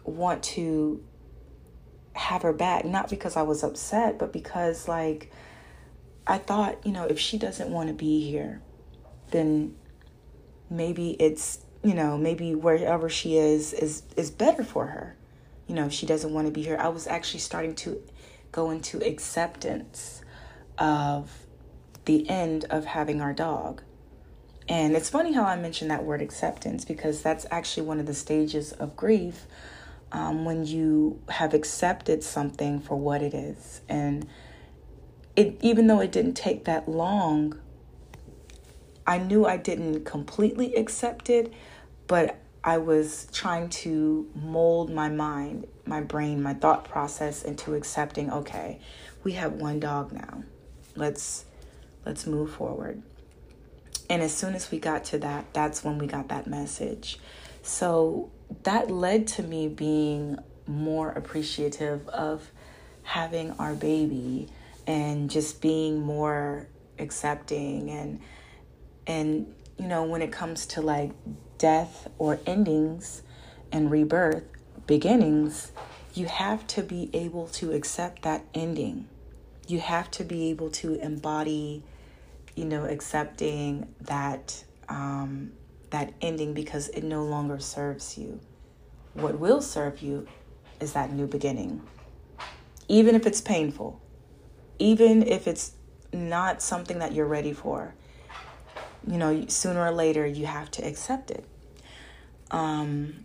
want 0.04 0.42
to 0.42 1.04
have 2.14 2.42
her 2.42 2.52
back 2.52 2.84
not 2.84 3.08
because 3.08 3.36
I 3.36 3.42
was 3.42 3.62
upset 3.62 4.18
but 4.18 4.32
because 4.32 4.88
like 4.88 5.30
I 6.26 6.38
thought 6.38 6.84
you 6.84 6.92
know 6.92 7.04
if 7.04 7.18
she 7.18 7.38
doesn't 7.38 7.70
want 7.70 7.88
to 7.88 7.94
be 7.94 8.28
here 8.28 8.60
then 9.30 9.74
maybe 10.70 11.10
it's 11.20 11.64
you 11.82 11.94
know 11.94 12.16
maybe 12.16 12.54
wherever 12.54 13.08
she 13.08 13.36
is 13.36 13.72
is 13.72 14.02
is 14.16 14.30
better 14.30 14.64
for 14.64 14.86
her. 14.86 15.16
You 15.66 15.74
know 15.74 15.86
if 15.86 15.92
she 15.92 16.06
doesn't 16.06 16.32
want 16.32 16.46
to 16.46 16.52
be 16.52 16.62
here. 16.62 16.76
I 16.78 16.88
was 16.88 17.06
actually 17.06 17.40
starting 17.40 17.74
to 17.76 18.02
go 18.52 18.70
into 18.70 18.98
acceptance 19.04 20.22
of 20.78 21.46
the 22.04 22.28
end 22.28 22.64
of 22.70 22.84
having 22.84 23.20
our 23.20 23.32
dog 23.32 23.82
and 24.68 24.96
it's 24.96 25.10
funny 25.10 25.32
how 25.32 25.44
i 25.44 25.56
mentioned 25.56 25.90
that 25.90 26.04
word 26.04 26.22
acceptance 26.22 26.84
because 26.84 27.22
that's 27.22 27.46
actually 27.50 27.86
one 27.86 28.00
of 28.00 28.06
the 28.06 28.14
stages 28.14 28.72
of 28.72 28.96
grief 28.96 29.46
um, 30.10 30.46
when 30.46 30.64
you 30.64 31.20
have 31.28 31.52
accepted 31.52 32.22
something 32.22 32.80
for 32.80 32.96
what 32.96 33.22
it 33.22 33.34
is 33.34 33.82
and 33.88 34.26
it 35.36 35.58
even 35.60 35.86
though 35.86 36.00
it 36.00 36.10
didn't 36.10 36.34
take 36.34 36.64
that 36.64 36.88
long 36.88 37.58
I 39.08 39.16
knew 39.16 39.46
I 39.46 39.56
didn't 39.56 40.04
completely 40.04 40.74
accept 40.74 41.30
it, 41.30 41.50
but 42.08 42.36
I 42.62 42.76
was 42.76 43.26
trying 43.32 43.70
to 43.70 44.28
mold 44.34 44.90
my 44.90 45.08
mind, 45.08 45.66
my 45.86 46.02
brain, 46.02 46.42
my 46.42 46.52
thought 46.52 46.84
process 46.84 47.42
into 47.42 47.74
accepting, 47.74 48.30
okay, 48.30 48.80
we 49.24 49.32
have 49.32 49.54
one 49.54 49.80
dog 49.80 50.12
now. 50.12 50.42
Let's 50.98 51.44
let's 52.04 52.26
move 52.26 52.52
forward. 52.52 53.02
And 54.10 54.22
as 54.22 54.34
soon 54.34 54.54
as 54.54 54.70
we 54.70 54.78
got 54.78 55.04
to 55.04 55.18
that, 55.18 55.52
that's 55.52 55.84
when 55.84 55.98
we 55.98 56.06
got 56.06 56.28
that 56.28 56.46
message. 56.46 57.18
So 57.62 58.30
that 58.62 58.90
led 58.90 59.26
to 59.28 59.42
me 59.42 59.68
being 59.68 60.38
more 60.66 61.10
appreciative 61.10 62.08
of 62.08 62.50
having 63.02 63.52
our 63.52 63.74
baby 63.74 64.48
and 64.86 65.30
just 65.30 65.60
being 65.60 66.00
more 66.00 66.66
accepting 66.98 67.90
and 67.90 68.20
and, 69.06 69.54
you 69.78 69.86
know, 69.86 70.04
when 70.04 70.20
it 70.20 70.30
comes 70.30 70.66
to 70.66 70.82
like 70.82 71.12
death 71.56 72.08
or 72.18 72.38
endings 72.44 73.22
and 73.72 73.90
rebirth, 73.90 74.44
beginnings, 74.86 75.72
you 76.12 76.26
have 76.26 76.66
to 76.66 76.82
be 76.82 77.08
able 77.14 77.48
to 77.48 77.72
accept 77.72 78.22
that 78.22 78.44
ending. 78.52 79.08
You 79.68 79.78
have 79.78 80.10
to 80.12 80.24
be 80.24 80.50
able 80.50 80.70
to 80.70 80.94
embody, 80.96 81.84
you 82.56 82.64
know, 82.64 82.84
accepting 82.84 83.94
that 84.00 84.64
um, 84.88 85.52
that 85.90 86.12
ending 86.20 86.54
because 86.54 86.88
it 86.88 87.04
no 87.04 87.24
longer 87.24 87.60
serves 87.60 88.18
you. 88.18 88.40
What 89.14 89.38
will 89.38 89.60
serve 89.60 90.02
you 90.02 90.26
is 90.80 90.94
that 90.94 91.12
new 91.12 91.26
beginning, 91.26 91.82
even 92.88 93.14
if 93.14 93.26
it's 93.26 93.40
painful, 93.40 94.00
even 94.80 95.22
if 95.22 95.46
it's 95.46 95.72
not 96.12 96.60
something 96.60 96.98
that 96.98 97.12
you're 97.12 97.26
ready 97.26 97.52
for 97.52 97.94
you 99.06 99.16
know, 99.16 99.44
sooner 99.48 99.80
or 99.80 99.90
later 99.90 100.26
you 100.26 100.46
have 100.46 100.70
to 100.72 100.86
accept 100.86 101.30
it. 101.30 101.44
Um, 102.50 103.24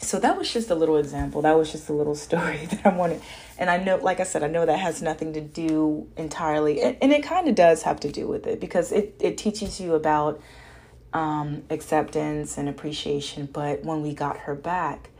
so 0.00 0.18
that 0.20 0.38
was 0.38 0.52
just 0.52 0.70
a 0.70 0.74
little 0.74 0.96
example. 0.96 1.42
That 1.42 1.56
was 1.56 1.72
just 1.72 1.88
a 1.88 1.92
little 1.92 2.14
story 2.26 2.66
that 2.66 2.86
I 2.86 2.90
wanted. 2.90 3.20
And 3.58 3.68
I 3.68 3.78
know, 3.78 3.96
like 3.96 4.20
I 4.20 4.24
said, 4.24 4.42
I 4.42 4.48
know 4.48 4.64
that 4.64 4.78
has 4.78 5.02
nothing 5.02 5.32
to 5.34 5.40
do 5.40 6.08
entirely, 6.16 6.80
and, 6.80 6.96
and 7.02 7.12
it 7.12 7.22
kind 7.22 7.48
of 7.48 7.54
does 7.54 7.82
have 7.82 8.00
to 8.00 8.10
do 8.10 8.26
with 8.28 8.46
it 8.46 8.60
because 8.60 8.92
it, 8.92 9.16
it 9.20 9.36
teaches 9.36 9.80
you 9.80 9.94
about 9.94 10.40
um, 11.12 11.62
acceptance 11.70 12.56
and 12.56 12.68
appreciation. 12.68 13.46
But 13.52 13.84
when 13.84 14.02
we 14.02 14.14
got 14.14 14.38
her 14.38 14.54
back, 14.54 15.10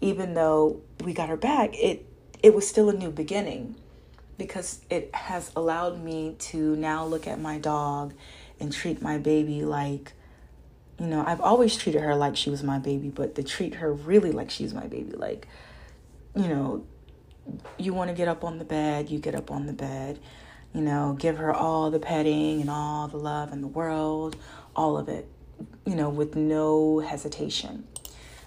even 0.00 0.34
though 0.34 0.80
we 1.02 1.14
got 1.14 1.28
her 1.28 1.36
back, 1.36 1.70
it 1.74 2.04
it 2.42 2.54
was 2.54 2.68
still 2.68 2.90
a 2.90 2.92
new 2.92 3.10
beginning 3.10 3.76
because 4.38 4.80
it 4.90 5.14
has 5.14 5.50
allowed 5.56 6.02
me 6.02 6.36
to 6.38 6.76
now 6.76 7.04
look 7.04 7.26
at 7.26 7.40
my 7.40 7.58
dog 7.58 8.12
and 8.60 8.72
treat 8.72 9.00
my 9.00 9.16
baby 9.16 9.64
like 9.64 10.12
you 10.98 11.06
know, 11.06 11.24
I've 11.26 11.40
always 11.40 11.76
treated 11.76 12.02
her 12.02 12.14
like 12.14 12.36
she 12.36 12.50
was 12.50 12.62
my 12.62 12.78
baby, 12.78 13.08
but 13.08 13.34
to 13.34 13.42
treat 13.42 13.76
her 13.76 13.92
really 13.92 14.32
like 14.32 14.50
she's 14.50 14.72
my 14.72 14.86
baby, 14.86 15.12
like, 15.12 15.46
you 16.34 16.48
know, 16.48 16.86
you 17.78 17.92
want 17.92 18.10
to 18.10 18.16
get 18.16 18.28
up 18.28 18.44
on 18.44 18.58
the 18.58 18.64
bed, 18.64 19.10
you 19.10 19.18
get 19.18 19.34
up 19.34 19.50
on 19.50 19.66
the 19.66 19.72
bed, 19.72 20.18
you 20.72 20.80
know, 20.80 21.16
give 21.18 21.36
her 21.36 21.54
all 21.54 21.90
the 21.90 21.98
petting 21.98 22.60
and 22.60 22.70
all 22.70 23.08
the 23.08 23.16
love 23.18 23.52
in 23.52 23.60
the 23.60 23.68
world, 23.68 24.36
all 24.74 24.96
of 24.96 25.08
it, 25.08 25.28
you 25.84 25.94
know, 25.94 26.08
with 26.08 26.34
no 26.34 27.00
hesitation. 27.00 27.86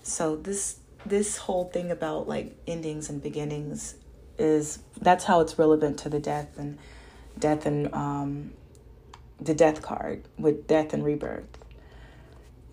So 0.04 0.36
this 0.36 0.80
this 1.06 1.38
whole 1.38 1.66
thing 1.66 1.92
about 1.92 2.28
like 2.28 2.58
endings 2.68 3.10
and 3.10 3.24
beginnings 3.24 3.96
is 4.38 4.80
that's 5.02 5.24
how 5.24 5.40
it's 5.40 5.58
relevant 5.58 5.98
to 6.00 6.10
the 6.10 6.20
death 6.20 6.58
and 6.58 6.78
death 7.38 7.66
and 7.66 7.94
um, 7.94 8.52
the 9.40 9.54
death 9.54 9.82
card 9.82 10.24
with 10.38 10.68
death 10.68 10.94
and 10.94 11.04
rebirth. 11.04 11.59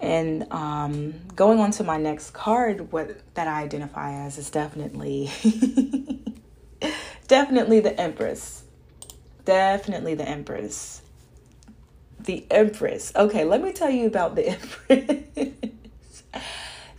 And 0.01 0.51
um, 0.53 1.15
going 1.35 1.59
on 1.59 1.71
to 1.73 1.85
my 1.85 1.97
next 1.97 2.31
card, 2.33 2.93
what 2.93 3.35
that 3.35 3.49
I 3.49 3.63
identify 3.63 4.13
as 4.13 4.37
is 4.37 4.51
definitely, 4.51 5.31
definitely 7.29 7.81
the 7.81 7.99
Empress. 7.99 8.65
Definitely 9.45 10.15
the 10.15 10.29
Empress. 10.29 11.03
The 12.21 12.47
Empress. 12.51 13.13
Okay, 13.17 13.45
let 13.45 13.63
me 13.63 13.73
tell 13.73 13.91
you 13.91 14.07
about 14.07 14.35
the 14.35 14.49
Empress. 14.91 16.23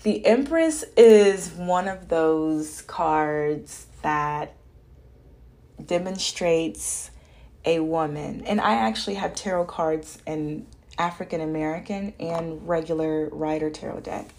the 0.03 0.25
Empress 0.25 0.83
is 0.95 1.51
one 1.51 1.87
of 1.87 2.07
those 2.07 2.81
cards 2.83 3.87
that 4.01 4.55
demonstrates 5.85 7.11
a 7.65 7.79
woman. 7.81 8.41
And 8.45 8.59
I 8.61 8.75
actually 8.75 9.15
have 9.15 9.35
tarot 9.35 9.65
cards 9.65 10.19
in 10.25 10.65
African 10.97 11.41
American 11.41 12.13
and 12.19 12.67
regular 12.67 13.29
Rider 13.29 13.69
Tarot 13.69 14.01
deck. 14.01 14.33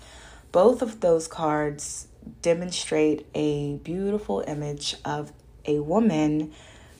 Both 0.52 0.82
of 0.82 1.00
those 1.00 1.28
cards 1.28 2.08
demonstrate 2.42 3.26
a 3.34 3.76
beautiful 3.76 4.42
image 4.46 4.96
of 5.04 5.32
a 5.64 5.80
woman 5.80 6.52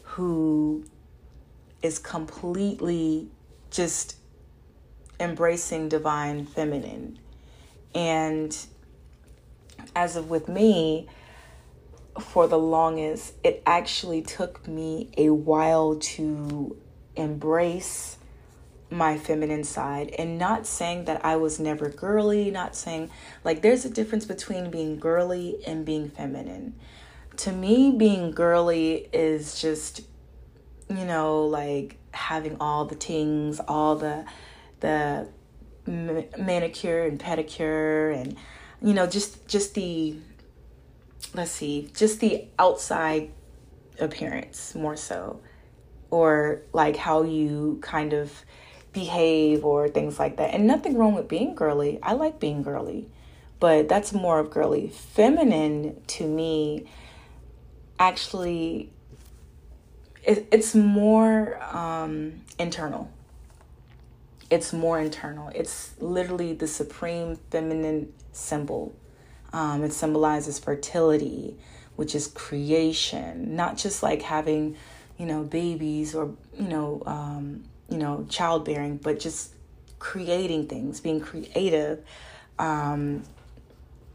who 0.02 0.84
is 1.82 1.98
completely 1.98 3.28
just 3.70 4.16
embracing 5.20 5.88
divine 5.88 6.46
feminine. 6.46 7.18
And 7.94 8.56
as 9.96 10.16
of 10.16 10.30
with 10.30 10.48
me, 10.48 11.08
for 12.20 12.48
the 12.48 12.58
longest, 12.58 13.34
it 13.44 13.62
actually 13.64 14.22
took 14.22 14.66
me 14.66 15.08
a 15.16 15.30
while 15.30 15.96
to 15.96 16.76
embrace 17.16 18.17
my 18.90 19.18
feminine 19.18 19.64
side 19.64 20.14
and 20.18 20.38
not 20.38 20.66
saying 20.66 21.04
that 21.04 21.24
I 21.24 21.36
was 21.36 21.60
never 21.60 21.88
girly, 21.90 22.50
not 22.50 22.74
saying 22.74 23.10
like 23.44 23.62
there's 23.62 23.84
a 23.84 23.90
difference 23.90 24.24
between 24.24 24.70
being 24.70 24.98
girly 24.98 25.58
and 25.66 25.84
being 25.84 26.08
feminine. 26.08 26.74
To 27.38 27.52
me, 27.52 27.92
being 27.96 28.30
girly 28.30 29.08
is 29.12 29.60
just, 29.60 30.00
you 30.88 31.04
know, 31.04 31.44
like 31.44 31.98
having 32.12 32.56
all 32.60 32.84
the 32.84 32.96
tings, 32.96 33.60
all 33.60 33.96
the 33.96 34.24
the 34.80 35.28
manicure 35.86 37.04
and 37.04 37.18
pedicure 37.18 38.14
and 38.14 38.36
you 38.82 38.92
know 38.92 39.06
just 39.06 39.48
just 39.48 39.74
the 39.74 40.16
let's 41.34 41.50
see, 41.50 41.90
just 41.94 42.20
the 42.20 42.46
outside 42.58 43.30
appearance 44.00 44.74
more 44.74 44.96
so, 44.96 45.40
or 46.10 46.62
like 46.72 46.96
how 46.96 47.22
you 47.22 47.78
kind 47.82 48.12
of 48.12 48.32
behave 48.98 49.64
or 49.64 49.88
things 49.88 50.18
like 50.18 50.36
that. 50.36 50.54
And 50.54 50.66
nothing 50.66 50.96
wrong 50.96 51.14
with 51.14 51.28
being 51.28 51.54
girly. 51.54 51.98
I 52.02 52.12
like 52.14 52.40
being 52.40 52.62
girly, 52.62 53.08
but 53.60 53.88
that's 53.88 54.12
more 54.12 54.38
of 54.38 54.50
girly. 54.50 54.88
Feminine 54.88 56.00
to 56.08 56.26
me 56.26 56.86
actually 57.98 58.90
it, 60.22 60.46
it's 60.50 60.74
more 60.74 61.62
um, 61.74 62.42
internal. 62.58 63.10
It's 64.50 64.72
more 64.72 64.98
internal. 65.00 65.50
It's 65.54 65.92
literally 66.00 66.52
the 66.54 66.66
supreme 66.66 67.36
feminine 67.50 68.12
symbol 68.32 68.94
um, 69.52 69.82
it 69.82 69.92
symbolizes 69.92 70.58
fertility, 70.58 71.56
which 71.96 72.14
is 72.14 72.28
creation, 72.28 73.56
not 73.56 73.76
just 73.76 74.02
like 74.02 74.22
having, 74.22 74.76
you 75.16 75.26
know, 75.26 75.42
babies 75.42 76.14
or 76.14 76.34
you 76.58 76.68
know, 76.68 77.02
um, 77.06 77.64
you 77.88 77.98
know, 77.98 78.26
childbearing, 78.28 78.96
but 78.98 79.18
just 79.18 79.54
creating 79.98 80.66
things, 80.66 81.00
being 81.00 81.20
creative, 81.20 82.04
um, 82.58 83.22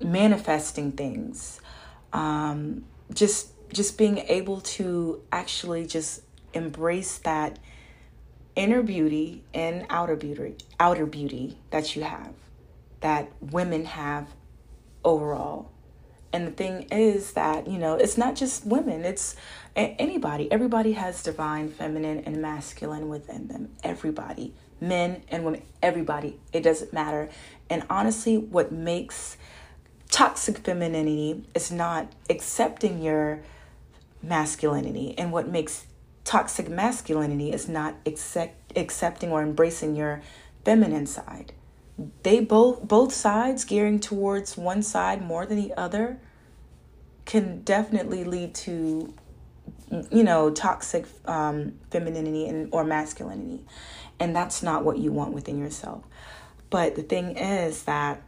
manifesting 0.01 0.91
things, 0.91 1.59
um, 2.11 2.85
just 3.13 3.49
just 3.71 3.97
being 3.97 4.19
able 4.19 4.61
to 4.61 5.21
actually 5.31 5.85
just 5.85 6.21
embrace 6.53 7.17
that 7.19 7.57
inner 8.55 8.83
beauty 8.83 9.43
and 9.53 9.85
outer 9.89 10.15
beauty, 10.15 10.55
outer 10.79 11.07
beauty 11.07 11.57
that 11.71 11.95
you 11.95 12.03
have, 12.03 12.33
that 13.01 13.31
women 13.41 13.85
have 13.85 14.27
overall. 15.03 15.72
And 16.33 16.47
the 16.47 16.51
thing 16.51 16.87
is 16.91 17.33
that, 17.33 17.67
you 17.67 17.77
know, 17.77 17.93
it's 17.93 18.17
not 18.17 18.35
just 18.35 18.65
women, 18.65 19.05
it's 19.05 19.35
anybody. 19.75 20.51
Everybody 20.51 20.93
has 20.93 21.21
divine 21.21 21.69
feminine 21.69 22.23
and 22.25 22.41
masculine 22.41 23.07
within 23.07 23.47
them. 23.47 23.69
Everybody, 23.83 24.55
men 24.81 25.21
and 25.29 25.45
women, 25.45 25.61
everybody. 25.83 26.39
It 26.51 26.63
doesn't 26.63 26.91
matter. 26.91 27.29
And 27.69 27.83
honestly, 27.87 28.37
what 28.37 28.71
makes 28.71 29.37
toxic 30.09 30.57
femininity 30.57 31.45
is 31.53 31.71
not 31.71 32.11
accepting 32.29 33.01
your 33.01 33.41
masculinity. 34.23 35.13
And 35.17 35.31
what 35.31 35.47
makes 35.47 35.85
toxic 36.23 36.67
masculinity 36.67 37.51
is 37.51 37.69
not 37.69 37.95
accept, 38.07 38.75
accepting 38.75 39.31
or 39.31 39.43
embracing 39.43 39.95
your 39.95 40.23
feminine 40.65 41.05
side 41.05 41.53
they 42.23 42.39
both 42.39 42.87
both 42.87 43.13
sides 43.13 43.65
gearing 43.65 43.99
towards 43.99 44.57
one 44.57 44.81
side 44.81 45.21
more 45.21 45.45
than 45.45 45.57
the 45.57 45.73
other 45.75 46.19
can 47.25 47.61
definitely 47.61 48.23
lead 48.23 48.53
to 48.53 49.13
you 50.11 50.23
know 50.23 50.49
toxic 50.49 51.05
um, 51.25 51.73
femininity 51.91 52.47
and 52.47 52.69
or 52.71 52.83
masculinity. 52.83 53.63
And 54.19 54.35
that's 54.35 54.63
not 54.63 54.83
what 54.83 54.97
you 54.97 55.11
want 55.11 55.33
within 55.33 55.59
yourself. 55.59 56.03
But 56.69 56.95
the 56.95 57.03
thing 57.03 57.37
is 57.37 57.83
that 57.83 58.21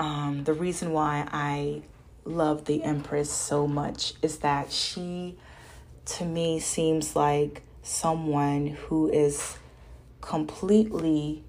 um, 0.00 0.44
the 0.44 0.54
reason 0.54 0.92
why 0.92 1.28
i 1.30 1.82
love 2.24 2.64
the 2.64 2.82
empress 2.82 3.30
so 3.30 3.66
much 3.66 4.14
is 4.22 4.38
that 4.38 4.72
she 4.72 5.36
to 6.04 6.24
me 6.24 6.58
seems 6.58 7.14
like 7.14 7.62
someone 7.82 8.66
who 8.66 9.10
is 9.10 9.58
completely 10.20 11.42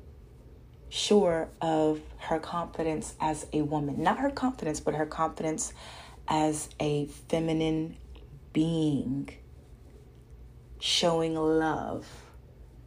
sure 0.91 1.47
of 1.61 2.01
her 2.17 2.37
confidence 2.37 3.15
as 3.19 3.47
a 3.53 3.61
woman. 3.61 4.03
Not 4.03 4.19
her 4.19 4.29
confidence, 4.29 4.81
but 4.81 4.93
her 4.93 5.05
confidence 5.05 5.73
as 6.27 6.69
a 6.79 7.05
feminine 7.29 7.97
being. 8.53 9.29
Showing 10.79 11.35
love, 11.35 12.05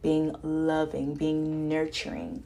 being 0.01 0.35
loving, 0.43 1.15
being 1.15 1.67
nurturing. 1.67 2.45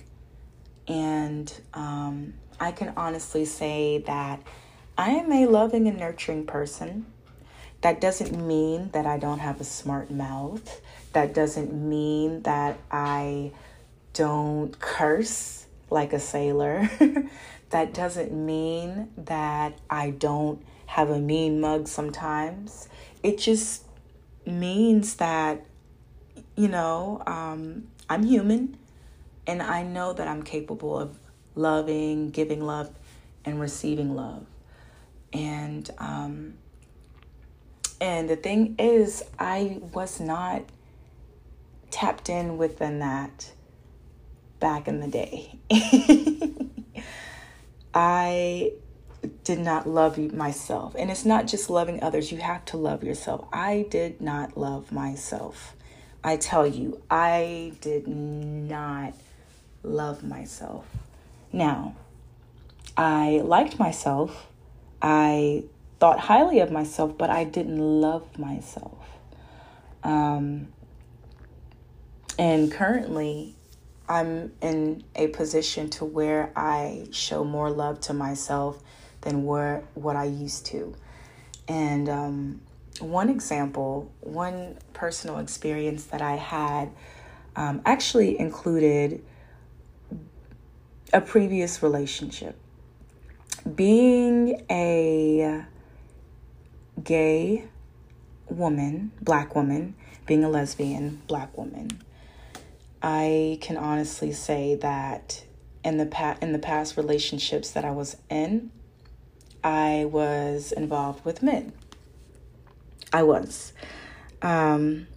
And 0.87 1.51
um, 1.73 2.35
I 2.59 2.71
can 2.71 2.93
honestly 2.95 3.43
say 3.45 3.99
that 4.07 4.41
I 4.97 5.09
am 5.11 5.31
a 5.31 5.45
loving 5.45 5.87
and 5.87 5.97
nurturing 5.97 6.45
person. 6.45 7.05
That 7.81 7.99
doesn't 7.99 8.35
mean 8.47 8.91
that 8.91 9.05
I 9.05 9.17
don't 9.17 9.39
have 9.39 9.59
a 9.59 9.65
smart 9.65 10.09
mouth. 10.09 10.81
That 11.13 11.33
doesn't 11.33 11.73
mean 11.73 12.43
that 12.43 12.77
I 12.91 13.51
don't 14.19 14.77
curse 14.81 15.65
like 15.89 16.11
a 16.11 16.19
sailor. 16.19 16.89
that 17.69 17.93
doesn't 17.93 18.33
mean 18.33 19.07
that 19.15 19.79
I 19.89 20.09
don't 20.09 20.61
have 20.87 21.09
a 21.09 21.19
mean 21.19 21.61
mug 21.61 21.87
sometimes. 21.87 22.89
It 23.23 23.37
just 23.37 23.85
means 24.45 25.15
that, 25.15 25.65
you 26.57 26.67
know, 26.67 27.23
um, 27.27 27.87
I'm 28.09 28.23
human 28.23 28.77
and 29.47 29.63
I 29.63 29.83
know 29.83 30.11
that 30.11 30.27
I'm 30.27 30.43
capable 30.43 30.99
of 30.99 31.17
loving, 31.55 32.29
giving 32.29 32.59
love, 32.59 32.91
and 33.45 33.57
receiving 33.57 34.17
love. 34.17 34.45
And, 35.31 35.89
um, 35.97 36.55
and 38.01 38.29
the 38.29 38.35
thing 38.35 38.75
is, 38.77 39.23
I 39.39 39.79
was 39.93 40.19
not 40.19 40.63
tapped 41.89 42.27
in 42.27 42.57
within 42.57 42.99
that 42.99 43.51
back 44.59 44.87
in 44.87 44.99
the 44.99 45.07
day. 45.07 45.59
I 47.93 48.73
did 49.43 49.59
not 49.59 49.87
love 49.87 50.17
myself. 50.33 50.95
And 50.97 51.09
it's 51.11 51.25
not 51.25 51.47
just 51.47 51.69
loving 51.69 52.01
others, 52.03 52.31
you 52.31 52.37
have 52.39 52.65
to 52.65 52.77
love 52.77 53.03
yourself. 53.03 53.47
I 53.51 53.85
did 53.89 54.21
not 54.21 54.57
love 54.57 54.91
myself. 54.91 55.75
I 56.23 56.37
tell 56.37 56.67
you, 56.67 57.01
I 57.09 57.73
did 57.81 58.07
not 58.07 59.13
love 59.83 60.23
myself. 60.23 60.85
Now, 61.51 61.95
I 62.97 63.41
liked 63.43 63.79
myself. 63.79 64.47
I 65.01 65.63
thought 65.99 66.19
highly 66.19 66.59
of 66.59 66.71
myself, 66.71 67.17
but 67.17 67.29
I 67.29 67.43
didn't 67.43 67.79
love 67.79 68.37
myself. 68.37 68.97
Um, 70.03 70.67
and 72.37 72.71
currently, 72.71 73.55
I'm 74.09 74.51
in 74.61 75.03
a 75.15 75.27
position 75.27 75.89
to 75.91 76.05
where 76.05 76.51
I 76.55 77.07
show 77.11 77.43
more 77.43 77.69
love 77.69 78.01
to 78.01 78.13
myself 78.13 78.81
than 79.21 79.45
where 79.45 79.83
what 79.93 80.15
I 80.15 80.25
used 80.25 80.65
to. 80.67 80.95
And 81.67 82.09
um, 82.09 82.61
one 82.99 83.29
example, 83.29 84.11
one 84.21 84.79
personal 84.93 85.37
experience 85.37 86.05
that 86.05 86.21
I 86.23 86.35
had 86.35 86.89
um, 87.55 87.81
actually 87.85 88.39
included 88.39 89.23
a 91.13 91.21
previous 91.21 91.83
relationship. 91.83 92.57
Being 93.75 94.65
a 94.71 95.65
gay 97.03 97.65
woman, 98.47 99.11
black 99.21 99.55
woman, 99.55 99.93
being 100.25 100.43
a 100.43 100.49
lesbian, 100.49 101.21
black 101.27 101.55
woman, 101.55 102.01
I 103.01 103.57
can 103.61 103.77
honestly 103.77 104.31
say 104.31 104.75
that 104.75 105.43
in 105.83 105.97
the 105.97 106.05
pa- 106.05 106.37
in 106.41 106.51
the 106.51 106.59
past 106.59 106.97
relationships 106.97 107.71
that 107.71 107.85
I 107.85 107.91
was 107.91 108.17
in, 108.29 108.71
I 109.63 110.05
was 110.11 110.71
involved 110.71 111.23
with 111.25 111.41
men. 111.41 111.73
I 113.11 113.23
was. 113.23 113.73
Um, 114.41 115.07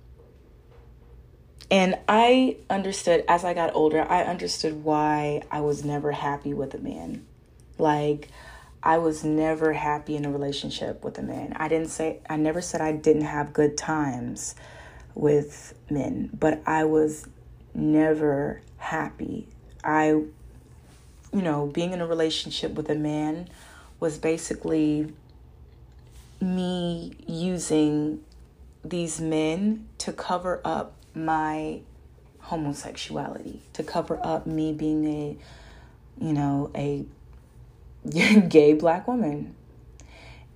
and 1.70 1.98
I 2.08 2.58
understood 2.68 3.24
as 3.28 3.44
I 3.44 3.54
got 3.54 3.74
older, 3.74 4.06
I 4.08 4.24
understood 4.24 4.84
why 4.84 5.42
I 5.50 5.60
was 5.60 5.84
never 5.84 6.12
happy 6.12 6.52
with 6.52 6.74
a 6.74 6.78
man. 6.78 7.26
Like, 7.78 8.28
I 8.82 8.98
was 8.98 9.24
never 9.24 9.72
happy 9.72 10.16
in 10.16 10.24
a 10.24 10.30
relationship 10.30 11.04
with 11.04 11.18
a 11.18 11.22
man. 11.22 11.54
I 11.56 11.68
didn't 11.68 11.88
say, 11.88 12.20
I 12.28 12.36
never 12.36 12.60
said 12.60 12.80
I 12.80 12.92
didn't 12.92 13.22
have 13.22 13.52
good 13.52 13.78
times 13.78 14.54
with 15.14 15.74
men, 15.88 16.30
but 16.38 16.62
I 16.66 16.84
was 16.84 17.26
never 17.74 18.61
happy. 18.78 19.48
I, 19.85 20.06
you 20.06 20.28
know, 21.32 21.66
being 21.66 21.92
in 21.92 22.00
a 22.00 22.06
relationship 22.06 22.74
with 22.74 22.88
a 22.90 22.94
man 22.94 23.48
was 24.00 24.18
basically 24.18 25.12
me 26.40 27.12
using 27.26 28.20
these 28.85 29.20
men 29.20 29.87
to 29.98 30.12
cover 30.12 30.61
up 30.64 30.94
my 31.14 31.80
homosexuality, 32.40 33.62
to 33.72 33.82
cover 33.82 34.18
up 34.22 34.46
me 34.46 34.72
being 34.72 35.06
a, 35.06 35.37
you 36.24 36.32
know, 36.32 36.70
a 36.74 37.04
gay 38.48 38.74
black 38.74 39.06
woman. 39.06 39.54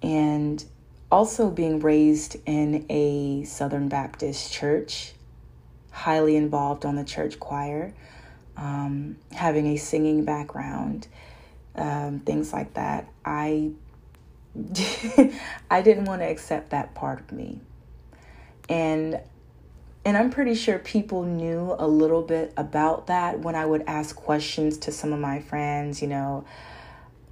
And 0.03 0.65
also 1.11 1.51
being 1.51 1.81
raised 1.81 2.37
in 2.47 2.85
a 2.91 3.45
Southern 3.45 3.89
Baptist 3.89 4.53
church, 4.53 5.13
highly 5.97 6.37
involved 6.37 6.85
on 6.85 6.95
the 6.95 7.05
church 7.05 7.41
choir, 7.41 7.95
um, 8.59 9.17
having 9.33 9.67
a 9.69 9.77
singing 9.79 10.27
background, 10.27 11.09
um, 11.75 12.21
things 12.21 12.53
like 12.53 12.75
that. 12.75 13.09
I 13.25 13.71
I 15.71 15.83
didn't 15.83 16.05
want 16.05 16.21
to 16.21 16.27
accept 16.27 16.71
that 16.71 16.95
part 16.95 17.21
of 17.21 17.33
me. 17.33 17.61
And 18.69 19.21
and 20.05 20.17
I'm 20.17 20.31
pretty 20.31 20.55
sure 20.55 20.79
people 20.79 21.25
knew 21.25 21.75
a 21.79 21.89
little 21.89 22.23
bit 22.23 22.53
about 22.57 23.07
that 23.07 23.41
when 23.41 23.55
I 23.55 23.65
would 23.65 23.83
ask 23.87 24.15
questions 24.15 24.79
to 24.79 24.93
some 24.93 25.13
of 25.13 25.19
my 25.19 25.41
friends, 25.41 26.01
you 26.01 26.09
know, 26.09 26.45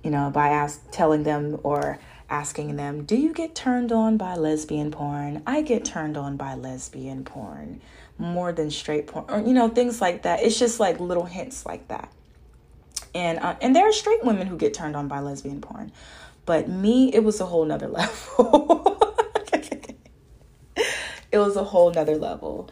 you 0.02 0.10
know, 0.10 0.30
by 0.30 0.48
ask, 0.48 0.82
telling 0.90 1.22
them 1.22 1.60
or 1.62 1.98
asking 2.30 2.76
them, 2.76 3.04
"Do 3.04 3.14
you 3.14 3.34
get 3.34 3.54
turned 3.54 3.92
on 3.92 4.16
by 4.16 4.34
lesbian 4.36 4.90
porn?" 4.90 5.42
I 5.46 5.60
get 5.60 5.84
turned 5.84 6.16
on 6.16 6.38
by 6.38 6.54
lesbian 6.54 7.24
porn 7.24 7.82
more 8.18 8.52
than 8.52 8.70
straight 8.70 9.06
porn, 9.06 9.24
or 9.28 9.40
you 9.40 9.52
know, 9.52 9.68
things 9.68 10.00
like 10.00 10.22
that. 10.22 10.42
It's 10.42 10.58
just 10.58 10.80
like 10.80 11.00
little 11.00 11.24
hints 11.24 11.66
like 11.66 11.88
that. 11.88 12.12
And 13.14 13.38
uh, 13.38 13.56
and 13.60 13.74
there 13.74 13.88
are 13.88 13.92
straight 13.92 14.24
women 14.24 14.46
who 14.46 14.56
get 14.56 14.74
turned 14.74 14.96
on 14.96 15.08
by 15.08 15.20
lesbian 15.20 15.60
porn, 15.60 15.92
but 16.46 16.68
me, 16.68 17.12
it 17.12 17.24
was 17.24 17.40
a 17.40 17.46
whole 17.46 17.64
nother 17.64 17.88
level. 17.88 19.00
it 21.32 21.38
was 21.38 21.56
a 21.56 21.64
whole 21.64 21.92
nother 21.92 22.16
level. 22.16 22.70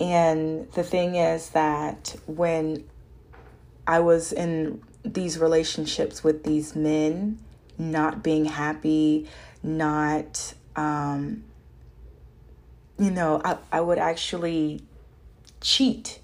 And 0.00 0.70
the 0.72 0.82
thing 0.82 1.14
is 1.14 1.50
that 1.50 2.16
when 2.26 2.84
I 3.86 4.00
was 4.00 4.32
in 4.32 4.82
these 5.04 5.38
relationships 5.38 6.24
with 6.24 6.44
these 6.44 6.74
men, 6.74 7.38
not 7.78 8.22
being 8.22 8.46
happy, 8.46 9.28
not, 9.62 10.54
um, 10.76 11.44
you 12.98 13.10
know, 13.10 13.40
I, 13.44 13.58
I 13.72 13.80
would 13.80 13.98
actually 13.98 14.82
cheat 15.60 16.20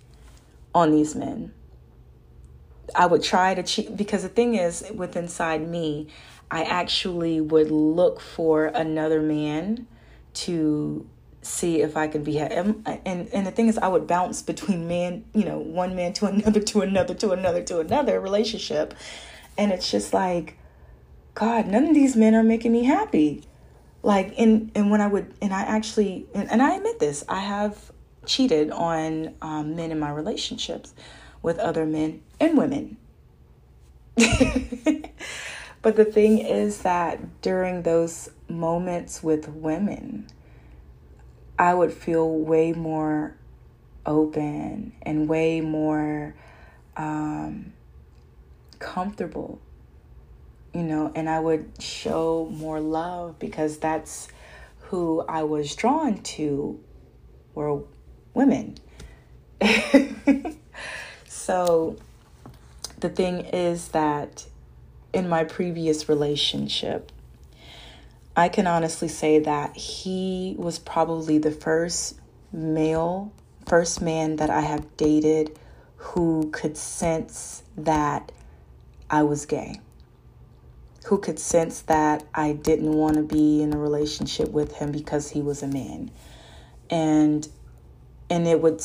on 0.75 0.93
these 0.93 1.15
men. 1.15 1.53
I 2.95 3.07
would 3.07 3.23
try 3.23 3.55
to 3.55 3.63
cheat 3.63 3.97
because 3.97 4.23
the 4.23 4.29
thing 4.29 4.55
is, 4.55 4.85
with 4.95 5.17
inside 5.17 5.67
me, 5.67 6.09
I 6.51 6.65
actually 6.65 7.41
would 7.41 7.71
look 7.71 8.21
for 8.21 8.67
another 8.67 9.21
man 9.23 9.87
to 10.33 11.09
see 11.43 11.81
if 11.81 11.97
I 11.97 12.07
could 12.07 12.23
be 12.23 12.39
and 12.39 12.85
and 12.85 13.47
the 13.47 13.51
thing 13.51 13.69
is 13.69 13.79
I 13.79 13.89
would 13.89 14.07
bounce 14.07 14.43
between 14.43 14.87
man, 14.89 15.25
you 15.33 15.45
know, 15.45 15.59
one 15.59 15.95
man 15.95 16.13
to 16.15 16.27
another 16.27 16.61
to 16.73 16.83
another 16.83 17.15
to 17.15 17.31
another 17.31 17.63
to 17.63 17.81
another 17.81 18.21
relationship. 18.21 18.95
And 19.57 19.73
it's 19.73 19.91
just 19.91 20.13
like 20.13 20.59
god, 21.35 21.67
none 21.67 21.87
of 21.87 21.95
these 21.95 22.17
men 22.17 22.35
are 22.35 22.43
making 22.43 22.73
me 22.73 22.85
happy. 22.85 23.45
Like 24.03 24.35
and 24.39 24.71
and 24.75 24.91
when 24.91 25.01
I 25.01 25.07
would 25.07 25.35
and 25.43 25.53
I 25.53 25.63
actually 25.63 26.27
and, 26.35 26.51
and 26.51 26.63
I 26.63 26.77
admit 26.77 26.99
this, 26.99 27.25
I 27.29 27.41
have 27.41 27.93
cheated 28.25 28.71
on 28.71 29.35
um, 29.43 29.77
men 29.77 29.91
in 29.91 29.99
my 29.99 30.11
relationships 30.11 30.95
with 31.43 31.59
other 31.59 31.85
men 31.85 32.23
and 32.39 32.57
women. 32.57 32.97
but 35.83 35.97
the 35.97 36.05
thing 36.05 36.39
is 36.39 36.83
that 36.83 37.43
during 37.43 37.83
those 37.83 38.31
moments 38.49 39.23
with 39.23 39.49
women, 39.49 40.27
I 41.59 41.75
would 41.75 41.93
feel 41.93 42.31
way 42.31 42.73
more 42.73 43.37
open 44.07 44.93
and 45.03 45.29
way 45.29 45.61
more 45.61 46.35
um, 46.97 47.73
comfortable, 48.79 49.61
you 50.75 50.83
know, 50.83 51.11
and 51.15 51.29
I 51.29 51.41
would 51.41 51.71
show 51.81 52.49
more 52.53 52.81
love 52.81 53.39
because 53.39 53.79
that's 53.79 54.29
who 54.79 55.25
I 55.29 55.43
was 55.43 55.75
drawn 55.75 56.19
to 56.19 56.81
were 57.55 57.83
women. 58.35 58.77
so 61.27 61.97
the 63.01 63.09
thing 63.09 63.41
is 63.47 63.89
that 63.89 64.47
in 65.13 65.29
my 65.29 65.45
previous 65.45 66.09
relationship, 66.09 67.13
I 68.37 68.49
can 68.49 68.67
honestly 68.67 69.09
say 69.09 69.41
that 69.41 69.77
he 69.77 70.55
was 70.59 70.79
probably 70.79 71.39
the 71.39 71.51
first 71.51 72.19
male, 72.53 73.33
first 73.67 74.01
man 74.01 74.37
that 74.37 74.51
I 74.51 74.61
have 74.61 74.97
dated 74.97 75.59
who 75.97 76.51
could 76.53 76.77
sense 76.77 77.63
that 77.77 78.33
I 79.11 79.25
was 79.25 79.47
gay. 79.47 79.81
Who 81.07 81.19
could 81.19 81.39
sense 81.39 81.83
that 81.83 82.25
I 82.35 82.53
didn't 82.53 82.93
want 82.93 83.17
to 83.17 83.23
be 83.23 83.63
in 83.63 83.73
a 83.73 83.79
relationship 83.79 84.51
with 84.51 84.77
him 84.77 84.93
because 84.93 85.31
he 85.31 85.41
was 85.41 85.63
a 85.63 85.67
man. 85.67 86.11
And 86.91 87.49
and 88.29 88.47
it 88.47 88.61
would 88.61 88.83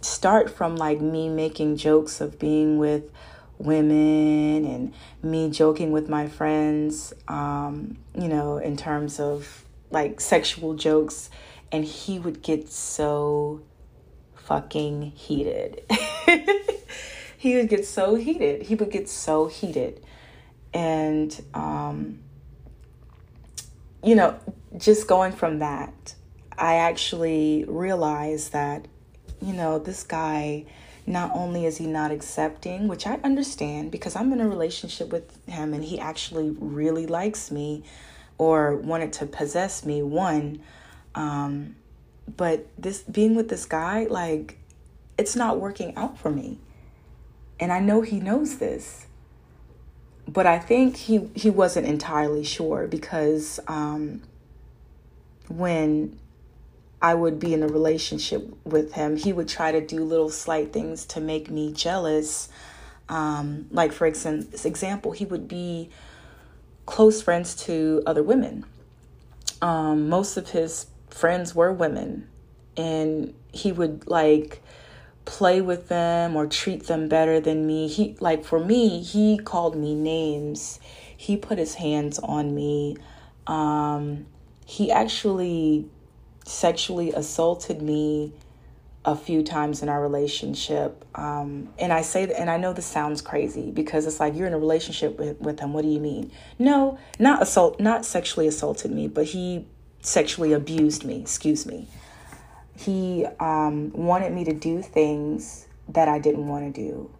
start 0.00 0.50
from 0.50 0.76
like 0.76 1.00
me 1.00 1.28
making 1.28 1.76
jokes 1.76 2.20
of 2.20 2.38
being 2.38 2.78
with 2.78 3.10
women 3.58 4.64
and 4.64 4.94
me 5.22 5.50
joking 5.50 5.92
with 5.92 6.08
my 6.08 6.28
friends, 6.28 7.12
um, 7.28 7.96
you 8.18 8.28
know, 8.28 8.58
in 8.58 8.76
terms 8.76 9.18
of 9.18 9.64
like 9.90 10.20
sexual 10.20 10.74
jokes. 10.74 11.30
And 11.72 11.84
he 11.84 12.18
would 12.18 12.42
get 12.42 12.70
so 12.70 13.62
fucking 14.34 15.12
heated. 15.16 15.82
he 17.38 17.56
would 17.56 17.68
get 17.68 17.86
so 17.86 18.14
heated. 18.14 18.62
He 18.62 18.74
would 18.74 18.90
get 18.90 19.08
so 19.08 19.46
heated. 19.46 20.04
And, 20.74 21.40
um, 21.54 22.18
you 24.02 24.16
know, 24.16 24.38
just 24.76 25.06
going 25.06 25.32
from 25.32 25.60
that, 25.60 26.14
I 26.58 26.74
actually 26.74 27.64
realized 27.66 28.52
that, 28.52 28.86
you 29.40 29.52
know, 29.52 29.78
this 29.78 30.02
guy 30.02 30.66
not 31.06 31.30
only 31.34 31.64
is 31.66 31.76
he 31.76 31.86
not 31.86 32.10
accepting, 32.10 32.88
which 32.88 33.06
I 33.06 33.14
understand 33.22 33.90
because 33.90 34.16
I'm 34.16 34.32
in 34.32 34.40
a 34.40 34.48
relationship 34.48 35.10
with 35.10 35.46
him 35.46 35.74
and 35.74 35.84
he 35.84 35.98
actually 36.00 36.56
really 36.58 37.06
likes 37.06 37.50
me 37.50 37.84
or 38.38 38.76
wanted 38.76 39.12
to 39.14 39.26
possess 39.26 39.84
me, 39.84 40.02
one. 40.02 40.60
Um, 41.14 41.76
but 42.36 42.66
this 42.78 43.02
being 43.02 43.34
with 43.34 43.48
this 43.48 43.64
guy, 43.66 44.06
like, 44.08 44.58
it's 45.16 45.36
not 45.36 45.60
working 45.60 45.94
out 45.96 46.18
for 46.18 46.30
me. 46.30 46.58
And 47.60 47.72
I 47.72 47.78
know 47.80 48.00
he 48.00 48.18
knows 48.18 48.58
this. 48.58 49.03
But 50.26 50.46
I 50.46 50.58
think 50.58 50.96
he, 50.96 51.28
he 51.34 51.50
wasn't 51.50 51.86
entirely 51.86 52.44
sure 52.44 52.86
because 52.86 53.60
um, 53.68 54.22
when 55.48 56.18
I 57.02 57.14
would 57.14 57.38
be 57.38 57.52
in 57.52 57.62
a 57.62 57.68
relationship 57.68 58.48
with 58.64 58.94
him, 58.94 59.16
he 59.16 59.32
would 59.32 59.48
try 59.48 59.72
to 59.72 59.80
do 59.80 60.02
little 60.02 60.30
slight 60.30 60.72
things 60.72 61.04
to 61.06 61.20
make 61.20 61.50
me 61.50 61.72
jealous. 61.72 62.48
Um, 63.08 63.66
like, 63.70 63.92
for 63.92 64.06
example, 64.06 65.12
he 65.12 65.26
would 65.26 65.46
be 65.46 65.90
close 66.86 67.20
friends 67.20 67.54
to 67.66 68.02
other 68.06 68.22
women. 68.22 68.64
Um, 69.60 70.08
most 70.08 70.36
of 70.36 70.50
his 70.50 70.86
friends 71.10 71.54
were 71.54 71.72
women, 71.72 72.28
and 72.76 73.34
he 73.52 73.70
would 73.70 74.06
like 74.06 74.62
play 75.24 75.60
with 75.60 75.88
them 75.88 76.36
or 76.36 76.46
treat 76.46 76.86
them 76.86 77.08
better 77.08 77.40
than 77.40 77.66
me. 77.66 77.88
He 77.88 78.16
like 78.20 78.44
for 78.44 78.60
me, 78.60 79.02
he 79.02 79.38
called 79.38 79.76
me 79.76 79.94
names. 79.94 80.80
He 81.16 81.36
put 81.36 81.58
his 81.58 81.74
hands 81.74 82.18
on 82.18 82.54
me. 82.54 82.96
Um, 83.46 84.26
he 84.66 84.90
actually 84.90 85.86
sexually 86.44 87.12
assaulted 87.12 87.80
me 87.80 88.32
a 89.04 89.14
few 89.14 89.42
times 89.42 89.82
in 89.82 89.88
our 89.88 90.00
relationship. 90.00 91.04
Um, 91.14 91.68
and 91.78 91.92
I 91.92 92.00
say 92.02 92.26
that, 92.26 92.40
and 92.40 92.50
I 92.50 92.56
know 92.56 92.72
this 92.72 92.86
sounds 92.86 93.20
crazy 93.20 93.70
because 93.70 94.06
it's 94.06 94.18
like 94.18 94.34
you're 94.34 94.46
in 94.46 94.54
a 94.54 94.58
relationship 94.58 95.18
with, 95.18 95.38
with 95.40 95.60
him. 95.60 95.74
What 95.74 95.82
do 95.82 95.88
you 95.88 96.00
mean? 96.00 96.32
No, 96.58 96.98
not 97.18 97.42
assault, 97.42 97.78
not 97.78 98.04
sexually 98.04 98.46
assaulted 98.46 98.90
me, 98.90 99.08
but 99.08 99.26
he 99.26 99.66
sexually 100.00 100.52
abused 100.52 101.04
me. 101.04 101.20
Excuse 101.20 101.66
me. 101.66 101.88
He 102.76 103.26
um, 103.40 103.92
wanted 103.92 104.32
me 104.32 104.44
to 104.44 104.52
do 104.52 104.82
things 104.82 105.66
that 105.88 106.08
I 106.08 106.18
didn't 106.18 106.48
want 106.48 106.74
to 106.74 106.80
do. 106.80 107.10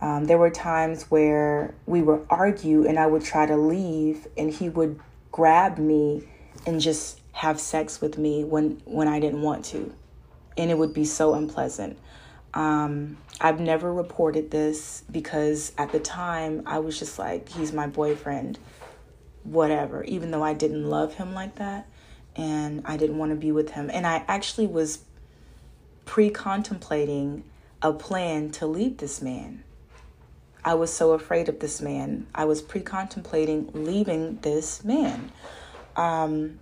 Um, 0.00 0.26
there 0.26 0.38
were 0.38 0.50
times 0.50 1.04
where 1.10 1.74
we 1.86 2.02
would 2.02 2.26
argue 2.28 2.86
and 2.86 2.98
I 2.98 3.06
would 3.06 3.22
try 3.22 3.46
to 3.46 3.56
leave, 3.56 4.26
and 4.36 4.52
he 4.52 4.68
would 4.68 5.00
grab 5.32 5.78
me 5.78 6.28
and 6.66 6.80
just 6.80 7.20
have 7.32 7.60
sex 7.60 8.00
with 8.00 8.18
me 8.18 8.44
when 8.44 8.80
when 8.84 9.08
I 9.08 9.20
didn't 9.20 9.42
want 9.42 9.64
to 9.66 9.94
and 10.56 10.70
it 10.70 10.78
would 10.78 10.94
be 10.94 11.04
so 11.04 11.34
unpleasant. 11.34 11.98
Um, 12.54 13.18
I've 13.40 13.60
never 13.60 13.92
reported 13.92 14.50
this 14.50 15.04
because 15.10 15.72
at 15.76 15.92
the 15.92 16.00
time 16.00 16.62
I 16.64 16.78
was 16.78 16.98
just 16.98 17.18
like, 17.18 17.48
he's 17.50 17.72
my 17.72 17.86
boyfriend, 17.86 18.58
whatever, 19.42 20.02
even 20.04 20.30
though 20.30 20.42
I 20.42 20.54
didn't 20.54 20.88
love 20.88 21.14
him 21.14 21.34
like 21.34 21.56
that 21.56 21.86
and 22.36 22.82
I 22.84 22.96
didn't 22.96 23.18
want 23.18 23.30
to 23.30 23.36
be 23.36 23.50
with 23.50 23.70
him. 23.70 23.90
And 23.92 24.06
I 24.06 24.24
actually 24.28 24.66
was 24.66 25.00
pre 26.04 26.30
contemplating 26.30 27.44
a 27.82 27.92
plan 27.92 28.50
to 28.52 28.66
leave 28.66 28.98
this 28.98 29.20
man. 29.20 29.64
I 30.64 30.74
was 30.74 30.92
so 30.92 31.12
afraid 31.12 31.48
of 31.48 31.60
this 31.60 31.80
man. 31.80 32.26
I 32.34 32.44
was 32.44 32.60
pre 32.60 32.80
contemplating 32.80 33.70
leaving 33.72 34.36
this 34.42 34.84
man. 34.84 35.30
Um, 35.96 36.58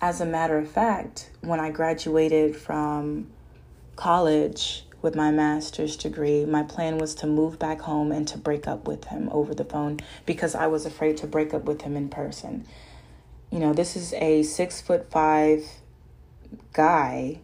as 0.00 0.20
a 0.20 0.26
matter 0.26 0.58
of 0.58 0.70
fact, 0.70 1.30
when 1.40 1.60
I 1.60 1.70
graduated 1.70 2.56
from 2.56 3.26
college 3.96 4.84
with 5.02 5.14
my 5.14 5.30
master's 5.30 5.96
degree, 5.96 6.44
my 6.44 6.62
plan 6.62 6.98
was 6.98 7.14
to 7.16 7.26
move 7.26 7.58
back 7.58 7.80
home 7.80 8.10
and 8.10 8.26
to 8.28 8.38
break 8.38 8.66
up 8.66 8.86
with 8.86 9.04
him 9.04 9.28
over 9.32 9.54
the 9.54 9.64
phone 9.64 10.00
because 10.24 10.54
I 10.54 10.66
was 10.66 10.86
afraid 10.86 11.16
to 11.18 11.26
break 11.26 11.52
up 11.52 11.64
with 11.64 11.82
him 11.82 11.96
in 11.96 12.08
person. 12.08 12.66
You 13.54 13.60
know, 13.60 13.72
this 13.72 13.94
is 13.94 14.12
a 14.14 14.42
six 14.42 14.80
foot 14.80 15.12
five 15.12 15.64
guy 16.72 17.38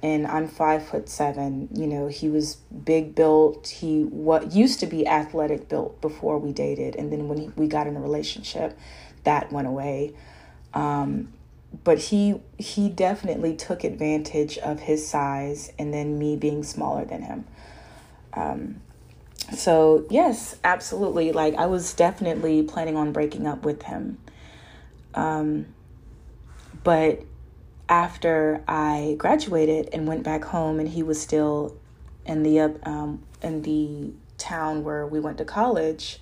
and 0.00 0.24
I'm 0.28 0.46
five 0.46 0.86
foot 0.86 1.08
seven. 1.08 1.68
You 1.74 1.88
know, 1.88 2.06
he 2.06 2.28
was 2.28 2.54
big 2.84 3.16
built. 3.16 3.66
He 3.66 4.04
what 4.04 4.52
used 4.52 4.78
to 4.78 4.86
be 4.86 5.08
athletic 5.08 5.68
built 5.68 6.00
before 6.00 6.38
we 6.38 6.52
dated, 6.52 6.94
and 6.94 7.12
then 7.12 7.26
when 7.26 7.38
he, 7.38 7.48
we 7.56 7.66
got 7.66 7.88
in 7.88 7.96
a 7.96 8.00
relationship, 8.00 8.78
that 9.24 9.50
went 9.50 9.66
away. 9.66 10.14
Um, 10.72 11.32
but 11.82 11.98
he 11.98 12.40
he 12.56 12.88
definitely 12.88 13.56
took 13.56 13.82
advantage 13.82 14.56
of 14.58 14.78
his 14.78 15.04
size 15.04 15.72
and 15.80 15.92
then 15.92 16.16
me 16.16 16.36
being 16.36 16.62
smaller 16.62 17.04
than 17.04 17.22
him 17.22 17.44
um, 18.34 18.80
so 19.56 20.06
yes 20.10 20.56
absolutely 20.64 21.32
like 21.32 21.54
i 21.54 21.66
was 21.66 21.92
definitely 21.92 22.62
planning 22.62 22.96
on 22.96 23.12
breaking 23.12 23.46
up 23.46 23.64
with 23.64 23.82
him 23.82 24.18
um, 25.14 25.66
but 26.84 27.22
after 27.88 28.62
i 28.68 29.16
graduated 29.18 29.88
and 29.92 30.06
went 30.06 30.22
back 30.22 30.44
home 30.44 30.78
and 30.78 30.88
he 30.88 31.02
was 31.02 31.20
still 31.20 31.76
in 32.24 32.42
the 32.42 32.60
um, 32.84 33.22
in 33.42 33.62
the 33.62 34.12
town 34.38 34.84
where 34.84 35.06
we 35.06 35.18
went 35.18 35.38
to 35.38 35.44
college 35.44 36.20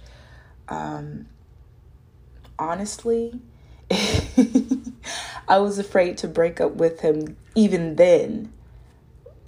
um, 0.69 1.27
honestly 2.59 3.39
I 5.49 5.59
was 5.59 5.79
afraid 5.79 6.19
to 6.19 6.29
break 6.29 6.61
up 6.61 6.73
with 6.73 7.01
him 7.01 7.37
even 7.55 7.97
then. 7.97 8.53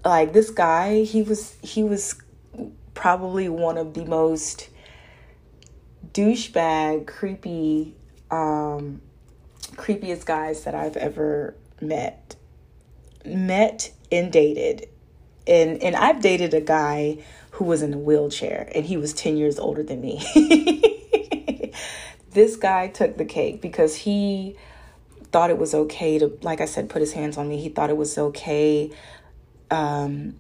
Like 0.05 0.33
this 0.33 0.51
guy, 0.51 1.03
he 1.03 1.23
was 1.23 1.57
he 1.63 1.83
was 1.83 2.21
probably 2.95 3.49
one 3.49 3.77
of 3.77 3.93
the 3.95 4.05
most 4.07 4.71
douchebag, 6.13 7.07
creepy, 7.07 7.95
um, 8.31 9.03
creepiest 9.71 10.25
guys 10.27 10.65
that 10.65 10.75
I've 10.75 10.97
ever 10.97 11.55
met. 11.81 12.37
Met 13.25 13.93
and 14.11 14.33
dated. 14.33 14.89
And 15.47 15.83
and 15.83 15.97
I've 15.97 16.21
dated 16.21 16.55
a 16.55 16.61
guy 16.61 17.19
who 17.53 17.65
was 17.65 17.83
in 17.83 17.93
a 17.93 17.99
wheelchair 17.99 18.71
and 18.75 18.85
he 18.85 18.97
was 18.97 19.13
10 19.13 19.37
years 19.37 19.59
older 19.59 19.83
than 19.83 20.01
me. 20.01 20.21
this 22.31 22.57
guy 22.57 22.89
took 22.89 23.17
the 23.17 23.25
cake 23.25 23.61
because 23.61 23.97
he 23.97 24.57
thought 25.33 25.51
it 25.51 25.59
was 25.59 25.75
okay 25.75 26.19
to, 26.19 26.39
like 26.43 26.61
I 26.61 26.65
said, 26.65 26.89
put 26.89 27.01
his 27.01 27.13
hands 27.13 27.37
on 27.37 27.49
me. 27.49 27.61
He 27.61 27.69
thought 27.69 27.91
it 27.91 27.97
was 27.97 28.17
okay 28.17 28.91
um, 29.71 30.35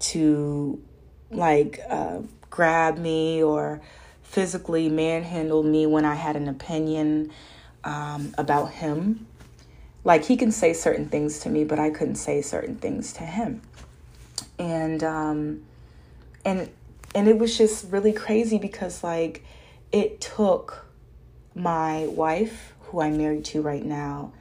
to, 0.00 0.82
like, 1.30 1.80
uh, 1.88 2.20
grab 2.50 2.98
me 2.98 3.42
or 3.42 3.80
physically 4.22 4.88
manhandle 4.88 5.62
me 5.62 5.86
when 5.86 6.04
I 6.04 6.14
had 6.14 6.36
an 6.36 6.48
opinion 6.48 7.30
um, 7.84 8.34
about 8.38 8.72
him. 8.72 9.26
Like, 10.04 10.24
he 10.24 10.36
can 10.36 10.50
say 10.50 10.72
certain 10.72 11.08
things 11.08 11.40
to 11.40 11.48
me, 11.48 11.64
but 11.64 11.78
I 11.78 11.90
couldn't 11.90 12.16
say 12.16 12.42
certain 12.42 12.76
things 12.76 13.12
to 13.14 13.24
him. 13.24 13.62
And, 14.58 15.02
um, 15.04 15.62
and, 16.44 16.68
and 17.14 17.28
it 17.28 17.38
was 17.38 17.56
just 17.56 17.90
really 17.90 18.12
crazy 18.12 18.58
because, 18.58 19.04
like, 19.04 19.44
it 19.92 20.20
took 20.20 20.86
my 21.54 22.06
wife 22.06 22.72
who 22.80 23.00
I'm 23.00 23.16
married 23.16 23.44
to 23.46 23.62
right 23.62 23.84
now, 23.84 24.32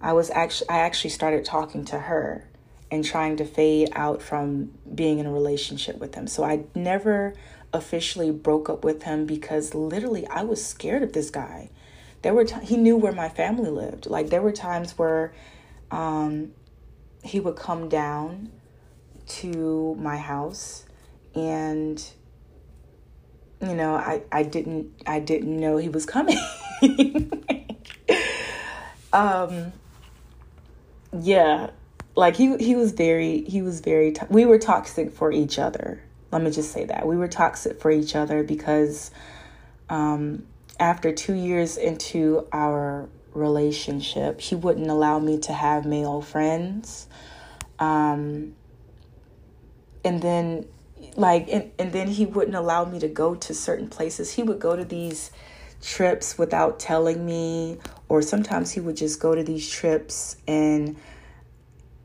I 0.00 0.12
was 0.12 0.30
actually 0.30 0.68
I 0.68 0.78
actually 0.78 1.10
started 1.10 1.44
talking 1.44 1.84
to 1.86 1.98
her 1.98 2.46
and 2.90 3.04
trying 3.04 3.36
to 3.38 3.44
fade 3.44 3.88
out 3.92 4.22
from 4.22 4.70
being 4.94 5.18
in 5.18 5.26
a 5.26 5.32
relationship 5.32 5.98
with 5.98 6.14
him. 6.14 6.26
So 6.26 6.44
I 6.44 6.64
never 6.74 7.34
officially 7.72 8.30
broke 8.30 8.68
up 8.68 8.84
with 8.84 9.02
him 9.02 9.26
because 9.26 9.74
literally 9.74 10.26
I 10.28 10.42
was 10.42 10.64
scared 10.64 11.02
of 11.02 11.12
this 11.12 11.30
guy. 11.30 11.70
There 12.22 12.34
were 12.34 12.44
t- 12.44 12.64
he 12.64 12.76
knew 12.76 12.96
where 12.96 13.12
my 13.12 13.28
family 13.28 13.70
lived. 13.70 14.06
Like 14.06 14.30
there 14.30 14.42
were 14.42 14.52
times 14.52 14.98
where 14.98 15.32
um, 15.90 16.52
he 17.22 17.40
would 17.40 17.56
come 17.56 17.88
down 17.88 18.50
to 19.26 19.96
my 19.98 20.16
house 20.16 20.84
and 21.34 22.02
you 23.60 23.74
know 23.74 23.94
I, 23.94 24.22
I 24.30 24.42
didn't 24.44 24.92
I 25.06 25.18
didn't 25.20 25.58
know 25.58 25.76
he 25.76 25.88
was 25.88 26.06
coming. 26.06 26.38
um 29.12 29.72
yeah 31.20 31.70
like 32.14 32.36
he 32.36 32.56
he 32.58 32.74
was 32.76 32.92
very 32.92 33.42
he 33.44 33.62
was 33.62 33.80
very 33.80 34.12
to- 34.12 34.26
we 34.30 34.44
were 34.44 34.58
toxic 34.58 35.10
for 35.12 35.32
each 35.32 35.58
other 35.58 36.02
let 36.30 36.42
me 36.42 36.50
just 36.50 36.72
say 36.72 36.84
that 36.84 37.06
we 37.06 37.16
were 37.16 37.28
toxic 37.28 37.80
for 37.80 37.90
each 37.90 38.14
other 38.14 38.42
because 38.42 39.10
um 39.88 40.46
after 40.78 41.12
2 41.12 41.34
years 41.34 41.76
into 41.76 42.46
our 42.52 43.08
relationship 43.32 44.40
he 44.40 44.54
wouldn't 44.54 44.88
allow 44.88 45.18
me 45.18 45.38
to 45.38 45.52
have 45.52 45.84
male 45.84 46.22
friends 46.22 47.06
um 47.78 48.54
and 50.04 50.22
then 50.22 50.66
like 51.16 51.48
and, 51.48 51.70
and 51.78 51.92
then 51.92 52.08
he 52.08 52.24
wouldn't 52.24 52.56
allow 52.56 52.84
me 52.84 52.98
to 52.98 53.08
go 53.08 53.34
to 53.34 53.52
certain 53.52 53.88
places 53.88 54.32
he 54.32 54.42
would 54.42 54.58
go 54.58 54.74
to 54.74 54.84
these 54.84 55.30
trips 55.82 56.38
without 56.38 56.78
telling 56.78 57.24
me, 57.24 57.78
or 58.08 58.22
sometimes 58.22 58.70
he 58.72 58.80
would 58.80 58.96
just 58.96 59.20
go 59.20 59.34
to 59.34 59.42
these 59.42 59.68
trips 59.68 60.36
and 60.46 60.96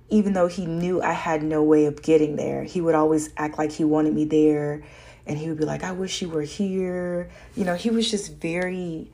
even 0.10 0.34
though 0.34 0.47
he 0.47 0.65
knew 0.65 1.01
I 1.01 1.13
had 1.13 1.41
no 1.41 1.63
way 1.63 1.86
of 1.86 2.01
getting 2.01 2.36
there, 2.36 2.63
he 2.63 2.81
would 2.81 2.95
always 2.95 3.29
act 3.38 3.57
like 3.57 3.71
he 3.71 3.86
wanted 3.86 4.13
me 4.13 4.25
there. 4.25 4.84
And 5.25 5.38
he 5.38 5.49
would 5.49 5.57
be 5.57 5.65
like, 5.65 5.84
I 5.84 5.91
wish 5.91 6.21
you 6.21 6.29
were 6.29 6.41
here. 6.41 7.29
You 7.55 7.65
know, 7.65 7.75
he 7.75 7.89
was 7.89 8.10
just 8.10 8.36
very, 8.36 9.10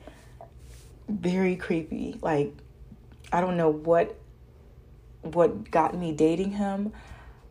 very 1.08 1.56
creepy. 1.56 2.18
Like, 2.22 2.54
I 3.32 3.40
don't 3.40 3.56
know 3.56 3.70
what 3.70 4.16
what 5.22 5.70
got 5.70 5.94
me 5.94 6.12
dating 6.12 6.52
him. 6.52 6.92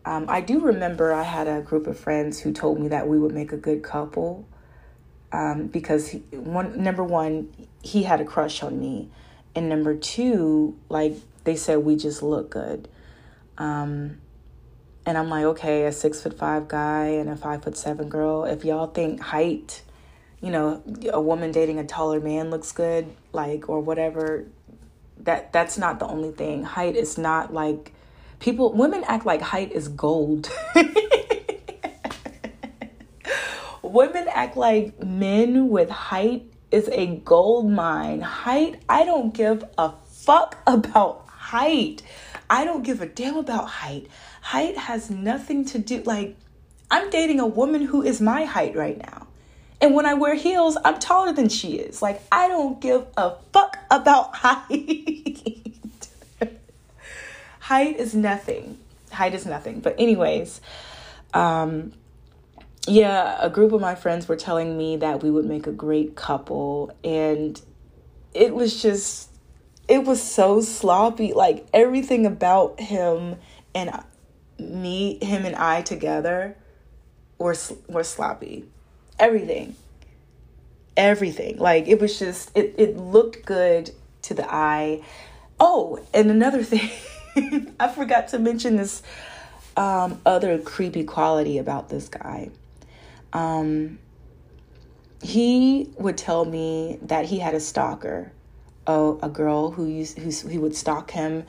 Um, 0.06 0.26
I 0.30 0.42
do 0.42 0.60
remember 0.62 1.14
I 1.14 1.24
had 1.24 1.48
a 1.48 1.62
group 1.62 1.86
of 1.86 2.00
friends 2.00 2.40
who 2.40 2.54
told 2.54 2.80
me 2.80 2.88
that 2.88 3.08
we 3.08 3.20
would 3.20 3.34
make 3.34 3.52
a 3.52 3.58
good 3.58 3.84
couple 3.84 4.48
um, 5.32 5.68
because 5.68 6.08
he, 6.08 6.20
one 6.32 6.82
number 6.82 7.04
one 7.04 7.50
he 7.84 8.04
had 8.04 8.22
a 8.22 8.26
crush 8.26 8.64
on 8.64 8.80
me, 8.80 9.10
and 9.56 9.70
number 9.70 9.96
two, 9.96 10.78
like 10.90 11.16
they 11.44 11.56
said, 11.56 11.80
we 11.80 11.96
just 11.96 12.24
look 12.24 12.50
good. 12.50 12.88
Um, 13.58 14.20
and 15.08 15.18
I'm 15.18 15.30
like, 15.30 15.46
okay, 15.46 15.86
a 15.86 15.92
six 15.92 16.22
foot 16.22 16.38
five 16.38 16.68
guy 16.68 17.06
and 17.06 17.30
a 17.30 17.36
five 17.36 17.64
foot 17.64 17.76
seven 17.76 18.10
girl. 18.10 18.46
If 18.46 18.64
y'all 18.64 18.88
think 18.88 19.20
height 19.20 19.82
you 20.42 20.52
know, 20.52 20.84
a 21.12 21.20
woman 21.22 21.52
dating 21.52 21.80
a 21.80 21.84
taller 21.84 22.20
man 22.20 22.50
looks 22.50 22.72
good, 22.72 23.08
like, 23.34 23.70
or 23.70 23.80
whatever. 23.80 24.46
That 25.20 25.52
that's 25.52 25.78
not 25.78 26.00
the 26.00 26.08
only 26.08 26.32
thing. 26.32 26.64
Height 26.64 26.96
is 26.96 27.18
not 27.18 27.54
like 27.54 27.92
people 28.40 28.72
women 28.74 29.04
act 29.06 29.26
like 29.26 29.42
height 29.42 29.72
is 29.72 29.88
gold. 29.88 30.52
women 33.82 34.28
act 34.30 34.56
like 34.56 35.04
men 35.04 35.70
with 35.70 35.90
height 35.90 36.46
is 36.70 36.88
a 36.90 37.08
gold 37.08 37.72
mine. 37.72 38.22
Height, 38.22 38.80
I 38.88 39.06
don't 39.06 39.34
give 39.34 39.64
a 39.78 39.94
fuck 40.06 40.62
about 40.68 41.28
height. 41.28 42.04
I 42.50 42.64
don't 42.64 42.84
give 42.84 43.02
a 43.02 43.08
damn 43.08 43.38
about 43.38 43.68
height. 43.68 44.08
Height 44.48 44.78
has 44.78 45.10
nothing 45.10 45.66
to 45.66 45.78
do 45.78 46.02
like 46.04 46.38
I'm 46.90 47.10
dating 47.10 47.42
a 47.42 47.46
woman 47.46 47.82
who 47.82 48.02
is 48.02 48.22
my 48.22 48.46
height 48.46 48.78
right 48.78 48.98
now. 48.98 49.28
And 49.82 49.94
when 49.94 50.06
I 50.06 50.14
wear 50.14 50.36
heels, 50.36 50.78
I'm 50.86 51.00
taller 51.00 51.34
than 51.34 51.50
she 51.50 51.74
is. 51.74 52.02
Like, 52.02 52.22
I 52.32 52.48
don't 52.48 52.80
give 52.80 53.06
a 53.18 53.34
fuck 53.52 53.78
about 53.92 54.34
height. 54.38 56.08
height 57.60 57.98
is 57.98 58.16
nothing. 58.16 58.78
Height 59.12 59.34
is 59.36 59.46
nothing. 59.46 59.82
But, 59.82 60.00
anyways, 60.00 60.62
um, 61.34 61.92
yeah, 62.88 63.38
a 63.42 63.50
group 63.50 63.74
of 63.74 63.82
my 63.82 63.96
friends 63.96 64.30
were 64.30 64.38
telling 64.38 64.78
me 64.78 64.96
that 64.96 65.22
we 65.22 65.30
would 65.30 65.46
make 65.46 65.68
a 65.68 65.74
great 65.74 66.16
couple. 66.16 66.96
And 67.04 67.62
it 68.34 68.56
was 68.56 68.82
just, 68.82 69.30
it 69.90 70.06
was 70.06 70.24
so 70.24 70.62
sloppy. 70.62 71.34
Like, 71.34 71.68
everything 71.74 72.26
about 72.26 72.80
him 72.80 73.36
and 73.76 73.90
me, 74.60 75.18
him 75.22 75.46
and 75.46 75.56
I 75.56 75.82
together 75.82 76.56
were, 77.38 77.56
were 77.88 78.04
sloppy. 78.04 78.66
Everything. 79.20 79.76
Everything. 80.96 81.58
Like 81.58 81.88
it 81.88 82.00
was 82.00 82.18
just 82.18 82.56
it, 82.56 82.76
it 82.78 82.98
looked 82.98 83.46
good 83.46 83.92
to 84.24 84.34
the 84.34 84.52
eye. 84.52 85.04
Oh 85.60 86.00
and 86.14 86.30
another 86.30 86.64
thing 86.64 86.90
i 87.80 87.88
forgot 87.88 88.30
to 88.30 88.40
mention 88.40 88.78
this 88.78 89.04
um, 89.76 90.20
other 90.26 90.58
creepy 90.58 91.04
quality 91.04 91.60
about 91.60 91.90
this 91.90 92.10
guy. 92.10 92.50
Um, 93.32 94.00
he 95.22 95.92
would 95.98 96.18
tell 96.18 96.46
me 96.46 96.98
that 97.04 97.26
he 97.26 97.40
had 97.40 97.54
a 97.54 97.60
stalker 97.60 98.32
oh 98.86 99.20
a 99.22 99.30
girl 99.30 99.72
who 99.72 99.86
used 99.86 100.18
who 100.18 100.48
he 100.48 100.58
would 100.58 100.76
stalk 100.76 101.12
him 101.12 101.44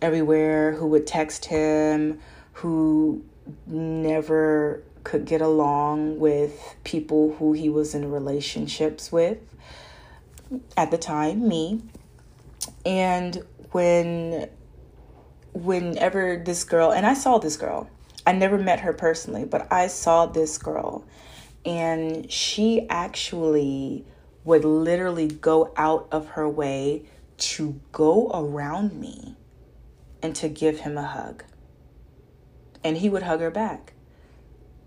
everywhere 0.00 0.72
who 0.72 0.86
would 0.86 1.06
text 1.06 1.44
him 1.44 2.18
who 2.58 3.24
never 3.66 4.82
could 5.04 5.24
get 5.24 5.40
along 5.40 6.18
with 6.18 6.76
people 6.82 7.36
who 7.38 7.52
he 7.52 7.68
was 7.68 7.94
in 7.94 8.10
relationships 8.10 9.12
with 9.12 9.38
at 10.76 10.90
the 10.90 10.98
time 10.98 11.46
me. 11.46 11.80
And 12.84 13.44
when 13.70 14.50
whenever 15.52 16.42
this 16.44 16.64
girl 16.64 16.90
and 16.90 17.06
I 17.06 17.14
saw 17.14 17.38
this 17.38 17.56
girl. 17.56 17.88
I 18.26 18.32
never 18.32 18.58
met 18.58 18.80
her 18.80 18.92
personally 18.92 19.44
but 19.44 19.72
I 19.72 19.86
saw 19.86 20.26
this 20.26 20.58
girl. 20.58 21.04
And 21.64 22.30
she 22.30 22.88
actually 22.90 24.04
would 24.44 24.64
literally 24.64 25.28
go 25.28 25.72
out 25.76 26.08
of 26.10 26.30
her 26.30 26.48
way 26.48 27.04
to 27.38 27.80
go 27.92 28.30
around 28.34 28.98
me 28.98 29.36
and 30.22 30.34
to 30.36 30.48
give 30.48 30.80
him 30.80 30.98
a 30.98 31.04
hug 31.04 31.44
and 32.84 32.96
he 32.96 33.08
would 33.08 33.22
hug 33.22 33.40
her 33.40 33.50
back. 33.50 33.92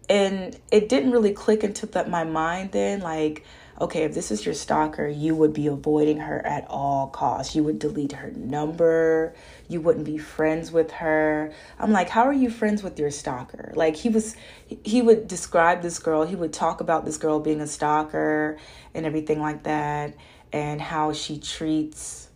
And 0.10 0.60
it 0.72 0.90
didn't 0.90 1.12
really 1.12 1.34
click 1.34 1.64
into 1.64 1.86
the, 1.86 2.06
my 2.06 2.24
mind 2.24 2.72
then 2.72 3.00
like 3.00 3.46
okay 3.80 4.04
if 4.04 4.14
this 4.14 4.30
is 4.30 4.46
your 4.46 4.54
stalker 4.54 5.08
you 5.08 5.34
would 5.34 5.54
be 5.54 5.66
avoiding 5.68 6.18
her 6.18 6.46
at 6.46 6.68
all 6.68 7.08
costs. 7.08 7.56
You 7.56 7.64
would 7.64 7.80
delete 7.80 8.12
her 8.14 8.32
number. 8.32 9.34
You 9.70 9.80
wouldn't 9.80 10.06
be 10.06 10.18
friends 10.18 10.72
with 10.72 10.92
her. 10.92 11.54
I'm 11.80 11.92
like 11.92 12.10
how 12.10 12.24
are 12.24 12.34
you 12.34 12.50
friends 12.50 12.84
with 12.84 13.00
your 13.00 13.12
stalker? 13.12 13.72
Like 13.76 13.96
he 13.96 14.10
was 14.10 14.36
he 14.84 15.02
would 15.02 15.28
describe 15.28 15.82
this 15.82 15.98
girl. 16.00 16.26
He 16.26 16.36
would 16.36 16.54
talk 16.54 16.82
about 16.82 17.06
this 17.06 17.18
girl 17.18 17.40
being 17.40 17.62
a 17.62 17.68
stalker 17.68 18.58
and 18.94 19.06
everything 19.06 19.40
like 19.40 19.64
that 19.64 20.16
and 20.52 20.82
how 20.82 21.14
she 21.14 21.40
treats 21.40 22.30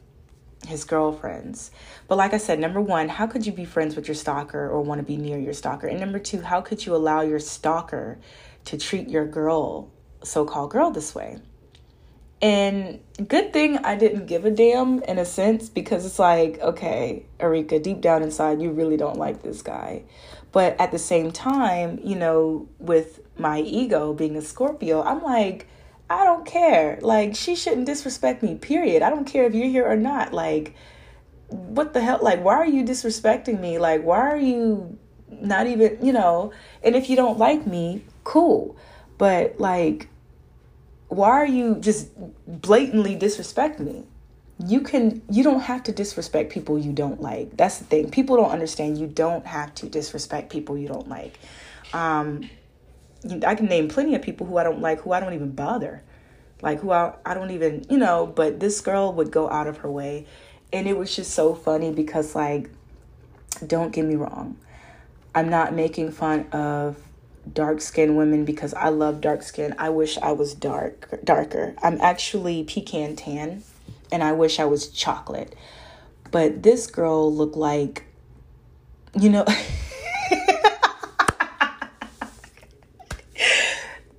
his 0.65 0.83
girlfriends. 0.83 1.71
But 2.07 2.17
like 2.17 2.33
I 2.33 2.37
said, 2.37 2.59
number 2.59 2.81
one, 2.81 3.09
how 3.09 3.27
could 3.27 3.45
you 3.45 3.51
be 3.51 3.65
friends 3.65 3.95
with 3.95 4.07
your 4.07 4.15
stalker 4.15 4.69
or 4.69 4.81
want 4.81 4.99
to 4.99 5.05
be 5.05 5.17
near 5.17 5.39
your 5.39 5.53
stalker? 5.53 5.87
And 5.87 5.99
number 5.99 6.19
two, 6.19 6.41
how 6.41 6.61
could 6.61 6.85
you 6.85 6.95
allow 6.95 7.21
your 7.21 7.39
stalker 7.39 8.19
to 8.65 8.77
treat 8.77 9.09
your 9.09 9.25
girl, 9.25 9.89
so 10.23 10.45
called 10.45 10.71
girl, 10.71 10.91
this 10.91 11.15
way? 11.15 11.39
And 12.41 12.99
good 13.27 13.53
thing 13.53 13.77
I 13.79 13.95
didn't 13.95 14.27
give 14.27 14.45
a 14.45 14.51
damn 14.51 15.01
in 15.03 15.17
a 15.17 15.25
sense 15.25 15.69
because 15.69 16.05
it's 16.05 16.19
like, 16.19 16.59
okay, 16.59 17.25
Erika, 17.39 17.79
deep 17.79 18.01
down 18.01 18.21
inside, 18.21 18.61
you 18.61 18.71
really 18.71 18.97
don't 18.97 19.17
like 19.17 19.41
this 19.41 19.61
guy. 19.61 20.03
But 20.51 20.79
at 20.79 20.91
the 20.91 20.99
same 20.99 21.31
time, 21.31 21.99
you 22.03 22.15
know, 22.15 22.67
with 22.77 23.19
my 23.37 23.61
ego 23.61 24.13
being 24.13 24.35
a 24.35 24.41
Scorpio, 24.41 25.01
I'm 25.01 25.23
like, 25.23 25.67
I 26.09 26.23
don't 26.23 26.45
care. 26.45 26.99
Like, 27.01 27.35
she 27.35 27.55
shouldn't 27.55 27.87
disrespect 27.87 28.43
me, 28.43 28.55
period. 28.55 29.01
I 29.01 29.09
don't 29.09 29.25
care 29.25 29.45
if 29.45 29.55
you're 29.55 29.67
here 29.67 29.85
or 29.85 29.95
not. 29.95 30.31
Like, 30.31 30.75
what 31.49 31.93
the 31.93 32.01
hell? 32.01 32.19
Like, 32.21 32.43
why 32.43 32.55
are 32.55 32.67
you 32.67 32.83
disrespecting 32.83 33.59
me? 33.59 33.77
Like, 33.77 34.03
why 34.03 34.19
are 34.19 34.37
you 34.37 34.97
not 35.29 35.67
even, 35.67 35.97
you 36.01 36.13
know? 36.13 36.51
And 36.83 36.95
if 36.95 37.09
you 37.09 37.15
don't 37.15 37.37
like 37.37 37.65
me, 37.67 38.03
cool. 38.23 38.75
But, 39.17 39.59
like, 39.59 40.07
why 41.07 41.29
are 41.29 41.45
you 41.45 41.75
just 41.75 42.09
blatantly 42.47 43.15
disrespecting 43.15 43.81
me? 43.81 44.03
You 44.65 44.81
can, 44.81 45.21
you 45.29 45.43
don't 45.43 45.61
have 45.61 45.83
to 45.83 45.91
disrespect 45.91 46.51
people 46.51 46.79
you 46.79 46.93
don't 46.93 47.21
like. 47.21 47.57
That's 47.57 47.79
the 47.79 47.85
thing. 47.85 48.09
People 48.09 48.37
don't 48.37 48.51
understand 48.51 48.97
you 48.97 49.07
don't 49.07 49.45
have 49.45 49.73
to 49.75 49.87
disrespect 49.87 50.49
people 50.51 50.77
you 50.77 50.87
don't 50.87 51.09
like. 51.09 51.37
Um, 51.93 52.49
I 53.45 53.55
can 53.55 53.65
name 53.65 53.87
plenty 53.87 54.15
of 54.15 54.21
people 54.21 54.45
who 54.45 54.57
I 54.57 54.63
don't 54.63 54.81
like, 54.81 55.01
who 55.01 55.11
I 55.11 55.19
don't 55.19 55.33
even 55.33 55.51
bother, 55.51 56.03
like 56.61 56.79
who 56.79 56.91
I, 56.91 57.13
I 57.25 57.33
don't 57.33 57.51
even, 57.51 57.85
you 57.89 57.97
know, 57.97 58.25
but 58.27 58.59
this 58.59 58.81
girl 58.81 59.13
would 59.13 59.31
go 59.31 59.49
out 59.49 59.67
of 59.67 59.77
her 59.77 59.91
way. 59.91 60.27
And 60.73 60.87
it 60.87 60.97
was 60.97 61.15
just 61.15 61.31
so 61.31 61.53
funny 61.53 61.91
because, 61.91 62.35
like, 62.35 62.69
don't 63.65 63.91
get 63.91 64.05
me 64.05 64.15
wrong, 64.15 64.57
I'm 65.33 65.49
not 65.49 65.73
making 65.73 66.11
fun 66.11 66.47
of 66.51 66.97
dark 67.51 67.81
skinned 67.81 68.17
women 68.17 68.45
because 68.45 68.73
I 68.73 68.89
love 68.89 69.21
dark 69.21 69.43
skin. 69.43 69.75
I 69.77 69.89
wish 69.89 70.17
I 70.17 70.31
was 70.31 70.53
dark 70.53 71.09
darker. 71.23 71.75
I'm 71.83 71.99
actually 72.01 72.63
pecan 72.63 73.15
tan 73.15 73.63
and 74.11 74.23
I 74.23 74.31
wish 74.31 74.59
I 74.59 74.65
was 74.65 74.89
chocolate. 74.89 75.55
But 76.31 76.63
this 76.63 76.87
girl 76.87 77.33
looked 77.33 77.55
like 77.55 78.03
you 79.19 79.29
know 79.29 79.45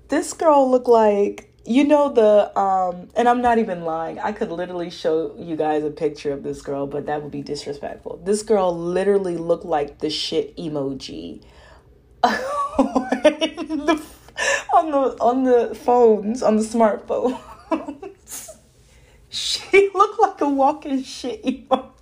this 0.09 0.33
girl 0.33 0.71
looked 0.71 0.89
like 0.89 1.53
you 1.67 1.85
know 1.85 2.13
the 2.13 2.59
um 2.59 3.09
and 3.17 3.29
I'm 3.29 3.43
not 3.43 3.59
even 3.59 3.85
lying. 3.85 4.19
I 4.19 4.33
could 4.33 4.51
literally 4.51 4.91
show 4.91 5.35
you 5.37 5.57
guys 5.57 5.85
a 5.85 5.91
picture 5.91 6.33
of 6.33 6.43
this 6.43 6.63
girl, 6.63 6.87
but 6.87 7.07
that 7.07 7.23
would 7.23 7.33
be 7.33 7.43
disrespectful. 7.43 8.21
This 8.25 8.43
girl 8.43 8.77
literally 8.77 9.37
looked 9.37 9.65
like 9.65 9.99
the 9.99 10.11
shit 10.11 10.57
emoji. 10.57 11.43
on 12.25 12.35
the 14.91 15.17
on 15.21 15.45
the 15.45 15.75
phones, 15.75 16.43
on 16.43 16.57
the 16.57 16.63
smartphones. 16.63 17.39
she 19.29 19.91
looked 19.95 20.21
like 20.21 20.41
a 20.41 20.49
walking 20.49 21.03
shit 21.03 21.45
emoji. 21.45 21.96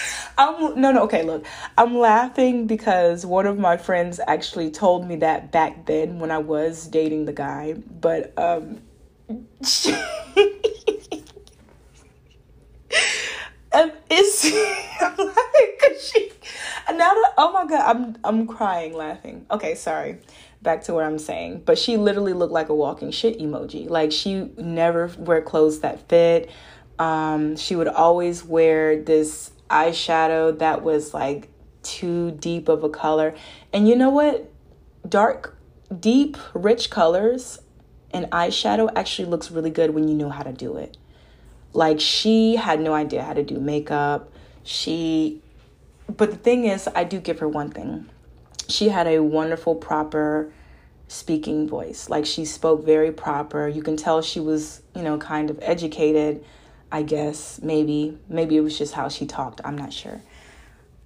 I'm 0.38 0.80
no 0.80 0.92
no 0.92 1.02
okay 1.04 1.22
look. 1.22 1.44
I'm 1.76 1.96
laughing 1.96 2.66
because 2.66 3.24
one 3.26 3.46
of 3.46 3.58
my 3.58 3.76
friends 3.76 4.20
actually 4.26 4.70
told 4.70 5.06
me 5.06 5.16
that 5.16 5.52
back 5.52 5.86
then 5.86 6.18
when 6.18 6.30
I 6.30 6.38
was 6.38 6.86
dating 6.86 7.24
the 7.24 7.32
guy 7.32 7.74
but 8.00 8.32
um 8.38 8.80
she, 9.64 9.92
um, 13.72 13.92
it's 14.10 14.44
I'm 15.00 15.32
she 16.00 16.32
now 16.98 17.14
that 17.14 17.32
oh 17.38 17.52
my 17.52 17.66
god 17.66 17.96
I'm 17.96 18.16
I'm 18.24 18.46
crying 18.46 18.92
laughing. 18.92 19.46
Okay 19.50 19.74
sorry. 19.74 20.18
Back 20.60 20.82
to 20.84 20.94
what 20.94 21.04
I'm 21.04 21.18
saying. 21.18 21.62
But 21.64 21.78
she 21.78 21.96
literally 21.96 22.32
looked 22.32 22.52
like 22.52 22.68
a 22.68 22.74
walking 22.74 23.12
shit 23.12 23.38
emoji. 23.38 23.88
Like 23.88 24.10
she 24.10 24.50
never 24.56 25.06
wear 25.18 25.40
clothes 25.40 25.80
that 25.80 26.08
fit. 26.08 26.50
Um 26.98 27.56
she 27.56 27.76
would 27.76 27.88
always 27.88 28.44
wear 28.44 29.00
this 29.00 29.52
eyeshadow 29.68 30.58
that 30.58 30.82
was 30.82 31.14
like 31.14 31.48
too 31.82 32.32
deep 32.32 32.68
of 32.68 32.84
a 32.84 32.88
color. 32.88 33.34
And 33.72 33.88
you 33.88 33.96
know 33.96 34.10
what? 34.10 34.50
Dark, 35.08 35.56
deep, 35.98 36.36
rich 36.54 36.90
colors 36.90 37.60
and 38.12 38.26
eyeshadow 38.26 38.90
actually 38.96 39.28
looks 39.28 39.50
really 39.50 39.70
good 39.70 39.90
when 39.90 40.08
you 40.08 40.14
know 40.14 40.30
how 40.30 40.42
to 40.42 40.52
do 40.52 40.76
it. 40.76 40.96
Like 41.72 42.00
she 42.00 42.56
had 42.56 42.80
no 42.80 42.94
idea 42.94 43.22
how 43.22 43.34
to 43.34 43.42
do 43.42 43.60
makeup. 43.60 44.32
She 44.64 45.42
but 46.16 46.30
the 46.30 46.36
thing 46.36 46.64
is, 46.64 46.88
I 46.94 47.04
do 47.04 47.20
give 47.20 47.38
her 47.40 47.48
one 47.48 47.70
thing. 47.70 48.08
She 48.68 48.88
had 48.88 49.06
a 49.06 49.20
wonderful 49.20 49.74
proper 49.74 50.50
speaking 51.06 51.68
voice. 51.68 52.08
Like 52.08 52.24
she 52.24 52.44
spoke 52.44 52.84
very 52.84 53.12
proper. 53.12 53.68
You 53.68 53.82
can 53.82 53.96
tell 53.96 54.22
she 54.22 54.40
was, 54.40 54.82
you 54.94 55.02
know, 55.02 55.18
kind 55.18 55.50
of 55.50 55.58
educated, 55.60 56.44
I 56.90 57.02
guess, 57.02 57.60
maybe. 57.62 58.18
Maybe 58.28 58.56
it 58.56 58.60
was 58.60 58.78
just 58.78 58.94
how 58.94 59.08
she 59.08 59.26
talked. 59.26 59.60
I'm 59.64 59.76
not 59.76 59.92
sure. 59.92 60.22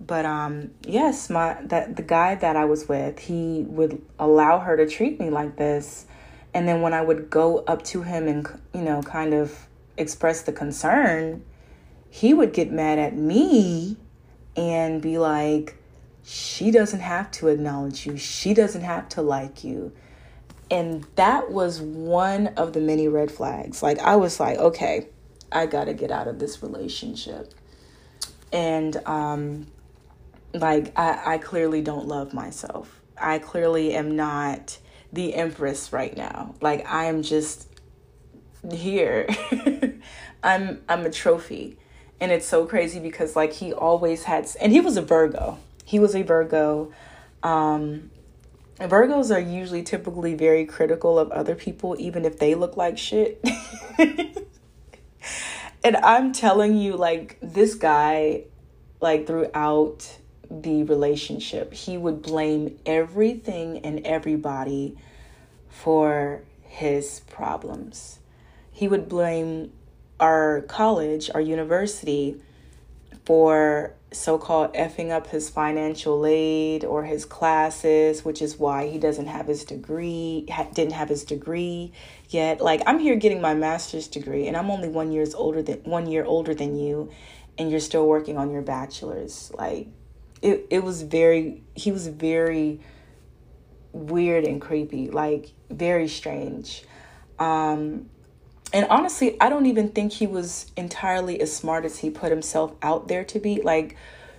But 0.00 0.24
um 0.24 0.72
yes, 0.86 1.30
my 1.30 1.58
that 1.64 1.96
the 1.96 2.02
guy 2.02 2.34
that 2.34 2.56
I 2.56 2.64
was 2.64 2.88
with, 2.88 3.18
he 3.18 3.64
would 3.68 4.02
allow 4.18 4.58
her 4.58 4.76
to 4.76 4.88
treat 4.88 5.20
me 5.20 5.30
like 5.30 5.56
this. 5.56 6.06
And 6.54 6.68
then 6.68 6.82
when 6.82 6.92
I 6.92 7.02
would 7.02 7.30
go 7.30 7.58
up 7.60 7.82
to 7.84 8.02
him 8.02 8.28
and 8.28 8.46
you 8.74 8.82
know, 8.82 9.02
kind 9.02 9.32
of 9.34 9.66
express 9.96 10.42
the 10.42 10.52
concern, 10.52 11.44
he 12.10 12.34
would 12.34 12.52
get 12.52 12.70
mad 12.70 12.98
at 12.98 13.16
me 13.16 13.96
and 14.56 15.00
be 15.00 15.18
like, 15.18 15.76
she 16.24 16.70
doesn't 16.70 17.00
have 17.00 17.30
to 17.32 17.48
acknowledge 17.48 18.06
you. 18.06 18.16
She 18.16 18.54
doesn't 18.54 18.82
have 18.82 19.08
to 19.10 19.22
like 19.22 19.64
you. 19.64 19.92
And 20.70 21.06
that 21.16 21.50
was 21.50 21.80
one 21.80 22.48
of 22.48 22.72
the 22.72 22.80
many 22.80 23.08
red 23.08 23.30
flags. 23.30 23.82
Like, 23.82 23.98
I 23.98 24.16
was 24.16 24.40
like, 24.40 24.58
okay, 24.58 25.08
I 25.54 25.66
got 25.66 25.84
to 25.84 25.94
get 25.94 26.10
out 26.10 26.28
of 26.28 26.38
this 26.38 26.62
relationship. 26.62 27.54
And, 28.52 28.96
um, 29.06 29.66
like, 30.52 30.92
I, 30.98 31.34
I 31.34 31.38
clearly 31.38 31.80
don't 31.80 32.06
love 32.06 32.34
myself. 32.34 33.00
I 33.16 33.38
clearly 33.38 33.94
am 33.94 34.16
not 34.16 34.78
the 35.12 35.34
empress 35.34 35.92
right 35.92 36.16
now. 36.16 36.54
Like, 36.60 36.86
I 36.86 37.04
am 37.04 37.22
just 37.22 37.68
here. 38.70 39.26
I'm 40.42 40.82
I'm 40.88 41.06
a 41.06 41.10
trophy. 41.10 41.78
And 42.20 42.30
it's 42.30 42.46
so 42.46 42.66
crazy 42.66 43.00
because 43.00 43.34
like 43.34 43.52
he 43.52 43.72
always 43.72 44.24
had 44.24 44.48
and 44.60 44.72
he 44.72 44.80
was 44.80 44.96
a 44.96 45.02
Virgo. 45.02 45.58
He 45.84 45.98
was 45.98 46.14
a 46.14 46.22
Virgo. 46.22 46.92
Um, 47.42 48.10
Virgos 48.78 49.34
are 49.34 49.40
usually 49.40 49.82
typically 49.82 50.34
very 50.34 50.64
critical 50.64 51.18
of 51.18 51.30
other 51.32 51.54
people, 51.54 51.96
even 51.98 52.24
if 52.24 52.38
they 52.38 52.54
look 52.54 52.76
like 52.76 52.96
shit. 52.96 53.44
and 55.84 55.96
I'm 55.96 56.32
telling 56.32 56.76
you, 56.76 56.96
like, 56.96 57.38
this 57.40 57.74
guy, 57.74 58.44
like, 59.00 59.26
throughout 59.26 60.18
the 60.50 60.82
relationship, 60.84 61.72
he 61.72 61.96
would 61.96 62.22
blame 62.22 62.78
everything 62.84 63.78
and 63.78 64.06
everybody 64.06 64.96
for 65.68 66.42
his 66.62 67.20
problems. 67.30 68.18
He 68.70 68.88
would 68.88 69.08
blame 69.08 69.72
our 70.20 70.62
college, 70.62 71.30
our 71.34 71.40
university, 71.40 72.40
for 73.24 73.94
so 74.12 74.36
called 74.36 74.74
effing 74.74 75.10
up 75.10 75.28
his 75.28 75.48
financial 75.48 76.26
aid 76.26 76.84
or 76.84 77.04
his 77.04 77.24
classes, 77.24 78.24
which 78.24 78.42
is 78.42 78.58
why 78.58 78.88
he 78.88 78.98
doesn't 78.98 79.26
have 79.26 79.46
his 79.46 79.64
degree, 79.64 80.46
ha- 80.50 80.68
didn't 80.72 80.92
have 80.92 81.08
his 81.08 81.24
degree 81.24 81.92
yet. 82.28 82.60
Like 82.60 82.82
I'm 82.86 82.98
here 82.98 83.16
getting 83.16 83.40
my 83.40 83.54
master's 83.54 84.08
degree 84.08 84.46
and 84.48 84.56
I'm 84.56 84.70
only 84.70 84.88
1 84.88 85.12
years 85.12 85.34
older 85.34 85.62
than 85.62 85.78
1 85.84 86.06
year 86.08 86.24
older 86.24 86.54
than 86.54 86.76
you 86.76 87.10
and 87.58 87.70
you're 87.70 87.80
still 87.80 88.06
working 88.06 88.38
on 88.38 88.50
your 88.50 88.62
bachelor's. 88.62 89.50
Like 89.54 89.88
it 90.40 90.66
it 90.70 90.84
was 90.84 91.02
very 91.02 91.62
he 91.74 91.92
was 91.92 92.08
very 92.08 92.80
weird 93.92 94.44
and 94.44 94.60
creepy, 94.60 95.10
like 95.10 95.52
very 95.70 96.08
strange. 96.08 96.84
Um 97.38 98.10
and 98.72 98.86
honestly, 98.88 99.40
I 99.40 99.48
don't 99.48 99.66
even 99.66 99.90
think 99.90 100.12
he 100.12 100.26
was 100.26 100.70
entirely 100.76 101.40
as 101.40 101.54
smart 101.54 101.84
as 101.84 101.98
he 101.98 102.10
put 102.10 102.30
himself 102.30 102.74
out 102.82 103.08
there 103.08 103.24
to 103.24 103.38
be. 103.38 103.60
Like, 103.60 103.96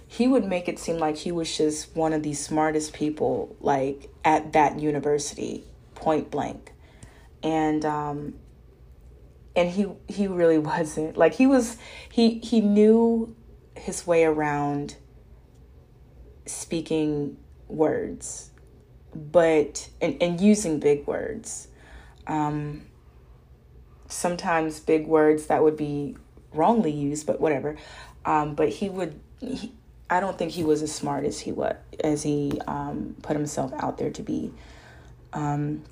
he 0.08 0.28
would 0.28 0.46
make 0.46 0.68
it 0.68 0.80
seem 0.80 0.98
like 0.98 1.18
he 1.18 1.32
was 1.32 1.56
just 1.56 1.96
one 1.96 2.14
of 2.14 2.24
the 2.24 2.34
smartest 2.34 2.94
people, 2.94 3.56
like, 3.60 4.10
at 4.26 4.54
that 4.54 4.80
university, 4.80 5.64
point 5.96 6.32
blank. 6.32 6.72
And, 7.44 7.84
um, 7.86 8.36
and 9.56 9.70
he 9.70 9.88
he 10.08 10.28
really 10.28 10.58
wasn't 10.74 11.18
like 11.18 11.34
he 11.34 11.48
was 11.48 11.78
he 12.12 12.40
he 12.40 12.62
knew 12.62 13.36
his 13.76 14.06
way 14.06 14.24
around 14.24 14.96
speaking 16.46 17.38
words 17.68 18.52
but 19.16 19.90
and, 20.02 20.22
and 20.22 20.42
using 20.42 20.80
big 20.80 21.06
words 21.08 21.68
um 22.28 22.82
sometimes 24.14 24.80
big 24.80 25.08
words 25.08 25.48
that 25.48 25.64
would 25.64 25.78
be 25.78 26.16
wrongly 26.54 26.92
used, 26.92 27.26
but 27.26 27.40
whatever. 27.42 27.76
Um, 28.26 28.56
but 28.56 28.70
he 28.70 28.90
would. 28.90 29.20
He, 29.40 29.74
I 30.10 30.20
don't 30.20 30.38
think 30.38 30.52
he 30.52 30.64
was 30.64 30.82
as 30.82 30.94
smart 30.94 31.26
as 31.26 31.40
he 31.40 31.52
was 31.52 31.76
as 32.04 32.24
he 32.24 32.60
um, 32.68 33.16
put 33.22 33.36
himself 33.36 33.74
out 33.80 33.98
there 33.98 34.12
to 34.12 34.22
be. 34.22 34.54
Um, 35.34 35.84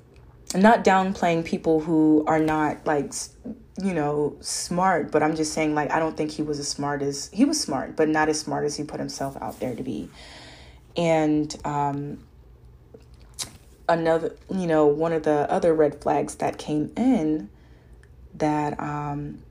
not 0.54 0.84
downplaying 0.84 1.44
people 1.44 1.80
who 1.80 2.24
are 2.26 2.38
not 2.38 2.86
like 2.86 3.12
you 3.82 3.94
know 3.94 4.36
smart, 4.40 5.10
but 5.10 5.22
I'm 5.22 5.34
just 5.34 5.52
saying 5.52 5.74
like 5.74 5.90
I 5.90 5.98
don't 5.98 6.16
think 6.16 6.30
he 6.30 6.42
was 6.42 6.58
as 6.58 6.68
smart 6.68 7.02
as 7.02 7.30
he 7.32 7.44
was 7.44 7.60
smart, 7.60 7.96
but 7.96 8.08
not 8.08 8.28
as 8.28 8.38
smart 8.38 8.64
as 8.64 8.76
he 8.76 8.84
put 8.84 9.00
himself 9.00 9.36
out 9.40 9.60
there 9.60 9.74
to 9.74 9.82
be. 9.82 10.08
And 10.96 11.54
um, 11.64 12.18
another, 13.88 14.36
you 14.50 14.66
know, 14.66 14.86
one 14.86 15.12
of 15.12 15.22
the 15.22 15.50
other 15.50 15.74
red 15.74 16.00
flags 16.00 16.36
that 16.36 16.58
came 16.58 16.92
in 16.96 17.48
that 18.34 18.78
um, 18.80 19.42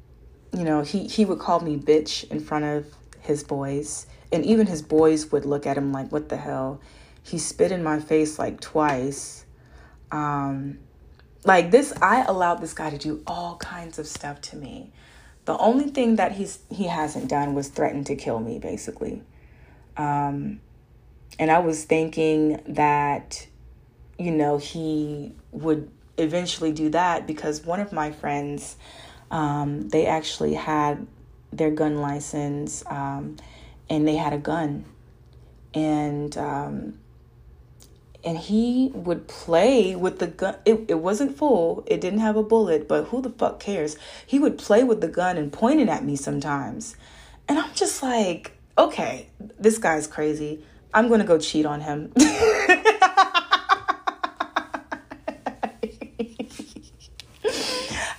you 0.56 0.64
know 0.64 0.82
he 0.82 1.08
he 1.08 1.26
would 1.26 1.40
call 1.40 1.60
me 1.60 1.78
bitch 1.78 2.30
in 2.30 2.40
front 2.40 2.66
of 2.66 2.86
his 3.20 3.44
boys 3.44 4.08
and 4.32 4.46
even 4.46 4.68
his 4.68 4.82
boys 4.82 5.32
would 5.32 5.46
look 5.46 5.66
at 5.68 5.78
him 5.78 5.92
like 5.92 6.12
what 6.12 6.30
the 6.30 6.38
hell? 6.38 6.80
He 7.24 7.38
spit 7.38 7.72
in 7.72 7.84
my 7.84 8.00
face 8.00 8.40
like 8.40 8.60
twice. 8.62 9.46
Um, 10.12 10.80
like 11.44 11.72
this 11.72 11.94
i 12.02 12.24
allowed 12.24 12.62
this 12.62 12.74
guy 12.74 12.90
to 12.90 12.98
do 12.98 13.24
all 13.26 13.58
kinds 13.58 14.00
of 14.00 14.08
stuff 14.08 14.42
to 14.42 14.56
me. 14.56 14.92
The 15.46 15.58
only 15.58 15.90
thing 15.90 16.18
that 16.18 16.34
he's 16.34 16.60
he 16.70 16.86
hasn't 16.86 17.30
done 17.30 17.54
was 17.54 17.68
threaten 17.68 18.04
to 18.06 18.16
kill 18.16 18.40
me 18.40 18.60
basically. 18.60 19.24
Um, 19.98 20.62
and 21.40 21.52
i 21.52 21.60
was 21.60 21.84
thinking 21.84 22.62
that 22.68 23.48
you 24.20 24.32
know 24.32 24.58
he 24.58 25.34
would 25.52 25.92
eventually 26.22 26.72
do 26.72 26.90
that 26.90 27.28
because 27.28 27.66
one 27.66 27.80
of 27.80 27.92
my 27.92 28.12
friends, 28.12 28.76
um, 29.30 29.90
they 29.90 30.06
actually 30.06 30.54
had 30.54 31.08
their 31.52 31.72
gun 31.72 32.02
license 32.02 32.84
um, 32.88 33.38
and 33.90 34.08
they 34.08 34.16
had 34.16 34.34
a 34.34 34.38
gun. 34.38 34.86
And 35.74 36.38
um, 36.38 37.00
and 38.24 38.38
he 38.38 38.92
would 38.94 39.28
play 39.28 39.96
with 39.96 40.20
the 40.20 40.28
gun. 40.28 40.56
It, 40.66 40.86
it 40.88 41.00
wasn't 41.00 41.38
full, 41.38 41.84
it 41.88 42.02
didn't 42.02 42.20
have 42.20 42.36
a 42.36 42.44
bullet, 42.44 42.88
but 42.88 43.06
who 43.06 43.22
the 43.22 43.30
fuck 43.32 43.60
cares? 43.60 43.98
He 44.26 44.38
would 44.40 44.58
play 44.58 44.84
with 44.84 45.02
the 45.02 45.08
gun 45.08 45.38
and 45.38 45.52
point 45.52 45.80
it 45.80 45.90
at 45.90 46.04
me 46.04 46.16
sometimes. 46.16 46.96
And 47.48 47.58
I'm 47.58 47.74
just 47.74 48.04
like, 48.04 48.58
okay, 48.78 49.28
this 49.60 49.78
guy's 49.78 50.08
crazy. 50.08 50.64
I'm 50.94 51.10
gonna 51.10 51.24
go 51.24 51.40
cheat 51.40 51.66
on 51.66 51.82
him. 51.82 52.14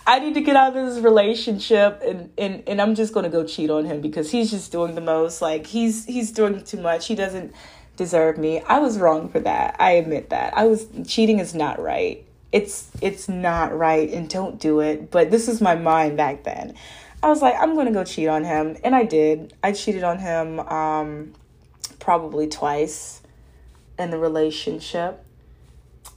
I 0.06 0.18
need 0.18 0.34
to 0.34 0.40
get 0.40 0.56
out 0.56 0.76
of 0.76 0.86
this 0.94 1.02
relationship 1.02 2.02
and, 2.04 2.32
and, 2.36 2.62
and 2.66 2.80
I'm 2.80 2.94
just 2.94 3.14
gonna 3.14 3.28
go 3.28 3.44
cheat 3.44 3.70
on 3.70 3.84
him 3.84 4.00
because 4.00 4.30
he's 4.30 4.50
just 4.50 4.72
doing 4.72 4.94
the 4.94 5.00
most. 5.00 5.40
Like 5.40 5.66
he's 5.66 6.04
he's 6.06 6.32
doing 6.32 6.62
too 6.64 6.80
much. 6.80 7.06
He 7.06 7.14
doesn't 7.14 7.54
deserve 7.96 8.38
me. 8.38 8.60
I 8.60 8.80
was 8.80 8.98
wrong 8.98 9.28
for 9.28 9.38
that. 9.40 9.76
I 9.78 9.92
admit 9.92 10.30
that. 10.30 10.56
I 10.56 10.66
was 10.66 10.86
cheating 11.06 11.38
is 11.38 11.54
not 11.54 11.80
right. 11.80 12.24
It's 12.50 12.90
it's 13.00 13.28
not 13.28 13.76
right 13.76 14.10
and 14.10 14.28
don't 14.28 14.58
do 14.58 14.80
it. 14.80 15.10
But 15.10 15.30
this 15.30 15.48
is 15.48 15.60
my 15.60 15.76
mind 15.76 16.16
back 16.16 16.42
then. 16.42 16.74
I 17.22 17.28
was 17.28 17.40
like, 17.40 17.54
I'm 17.60 17.76
gonna 17.76 17.92
go 17.92 18.02
cheat 18.02 18.28
on 18.28 18.42
him. 18.42 18.76
And 18.82 18.96
I 18.96 19.04
did. 19.04 19.54
I 19.62 19.70
cheated 19.70 20.02
on 20.02 20.18
him 20.18 20.58
um 20.60 21.32
probably 22.00 22.48
twice 22.48 23.22
in 23.98 24.10
the 24.10 24.18
relationship. 24.18 25.24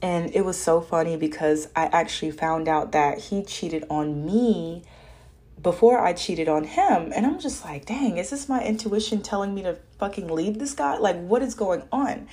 And 0.02 0.34
it 0.34 0.44
was 0.44 0.60
so 0.60 0.80
funny 0.80 1.16
because 1.16 1.68
I 1.74 1.86
actually 1.86 2.30
found 2.30 2.68
out 2.68 2.92
that 2.92 3.18
he 3.18 3.42
cheated 3.42 3.84
on 3.88 4.24
me 4.26 4.84
before 5.60 5.98
I 5.98 6.12
cheated 6.12 6.48
on 6.48 6.64
him. 6.64 7.12
And 7.14 7.26
I'm 7.26 7.40
just 7.40 7.64
like, 7.64 7.86
dang, 7.86 8.18
is 8.18 8.30
this 8.30 8.48
my 8.48 8.62
intuition 8.62 9.22
telling 9.22 9.54
me 9.54 9.62
to 9.62 9.78
fucking 9.98 10.28
leave 10.28 10.58
this 10.58 10.74
guy? 10.74 10.98
Like, 10.98 11.16
what 11.16 11.42
is 11.42 11.54
going 11.54 11.82
on? 11.90 12.28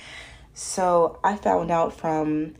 So 0.52 1.18
I 1.24 1.36
found 1.36 1.70
out 1.70 1.98
from 1.98 2.54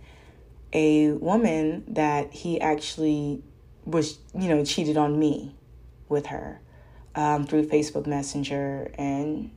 a 0.72 1.12
woman 1.12 1.84
that 1.88 2.32
he 2.32 2.60
actually 2.60 3.42
was, 3.84 4.18
you 4.36 4.48
know, 4.48 4.64
cheated 4.64 4.96
on 4.96 5.18
me 5.18 5.54
with 6.08 6.26
her 6.26 6.60
um, 7.14 7.46
through 7.46 7.66
Facebook 7.68 8.06
Messenger. 8.06 8.90
And 8.98 9.52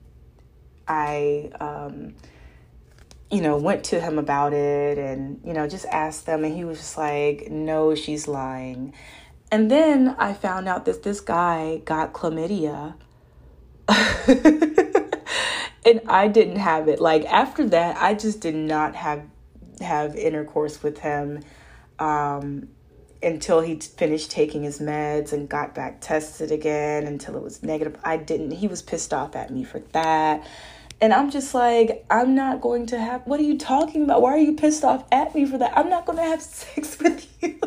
I, 0.88 1.52
um, 1.60 2.16
you 3.30 3.42
know, 3.42 3.58
went 3.58 3.84
to 3.86 4.00
him 4.00 4.18
about 4.18 4.54
it 4.54 4.98
and, 4.98 5.42
you 5.44 5.54
know, 5.54 5.68
just 5.68 5.86
asked 5.88 6.26
them. 6.26 6.44
And 6.44 6.56
he 6.56 6.64
was 6.64 6.78
just 6.78 6.98
like, 6.98 7.50
no, 7.50 7.94
she's 7.94 8.28
lying. 8.28 8.94
And 9.52 9.70
then 9.72 10.16
I 10.18 10.34
found 10.34 10.68
out 10.68 10.86
that 10.86 11.04
this 11.04 11.20
guy 11.20 11.82
got 11.86 12.14
chlamydia. 12.14 12.96
and 15.86 16.02
I 16.08 16.28
didn't 16.28 16.58
have 16.58 16.88
it. 16.88 17.00
Like, 17.00 17.26
after 17.26 17.68
that, 17.70 17.98
I 18.02 18.14
just 18.14 18.42
did 18.42 18.56
not 18.56 18.96
have 18.96 19.24
have 19.82 20.16
intercourse 20.16 20.82
with 20.82 20.98
him 21.00 21.44
um, 22.00 22.68
until 23.22 23.62
he 23.62 23.76
finished 23.76 24.32
taking 24.32 24.64
his 24.64 24.80
meds 24.80 25.34
and 25.34 25.48
got 25.48 25.76
back 25.76 26.02
tested 26.02 26.52
again 26.52 27.06
until 27.06 27.36
it 27.36 27.44
was 27.44 27.64
negative. 27.64 27.96
I 28.04 28.18
didn't. 28.18 28.52
He 28.52 28.68
was 28.68 28.82
pissed 28.82 29.14
off 29.14 29.36
at 29.36 29.52
me 29.52 29.64
for 29.64 29.80
that. 29.92 30.48
And 31.00 31.14
I'm 31.14 31.30
just 31.30 31.54
like, 31.54 32.06
I'm 32.10 32.34
not 32.34 32.62
going 32.62 32.88
to 32.88 33.00
have, 33.00 33.26
what 33.28 33.40
are 33.40 33.44
you 33.44 33.58
talking 33.58 34.04
about? 34.04 34.22
Why 34.22 34.32
are 34.32 34.40
you 34.40 34.54
pissed 34.54 34.84
off 34.84 35.06
at 35.12 35.36
me 35.36 35.46
for 35.46 35.58
that? 35.60 35.78
I'm 35.78 35.90
not 35.90 36.06
going 36.06 36.18
to 36.18 36.24
have 36.24 36.42
sex 36.42 36.98
with 37.00 37.28
you. 37.42 37.60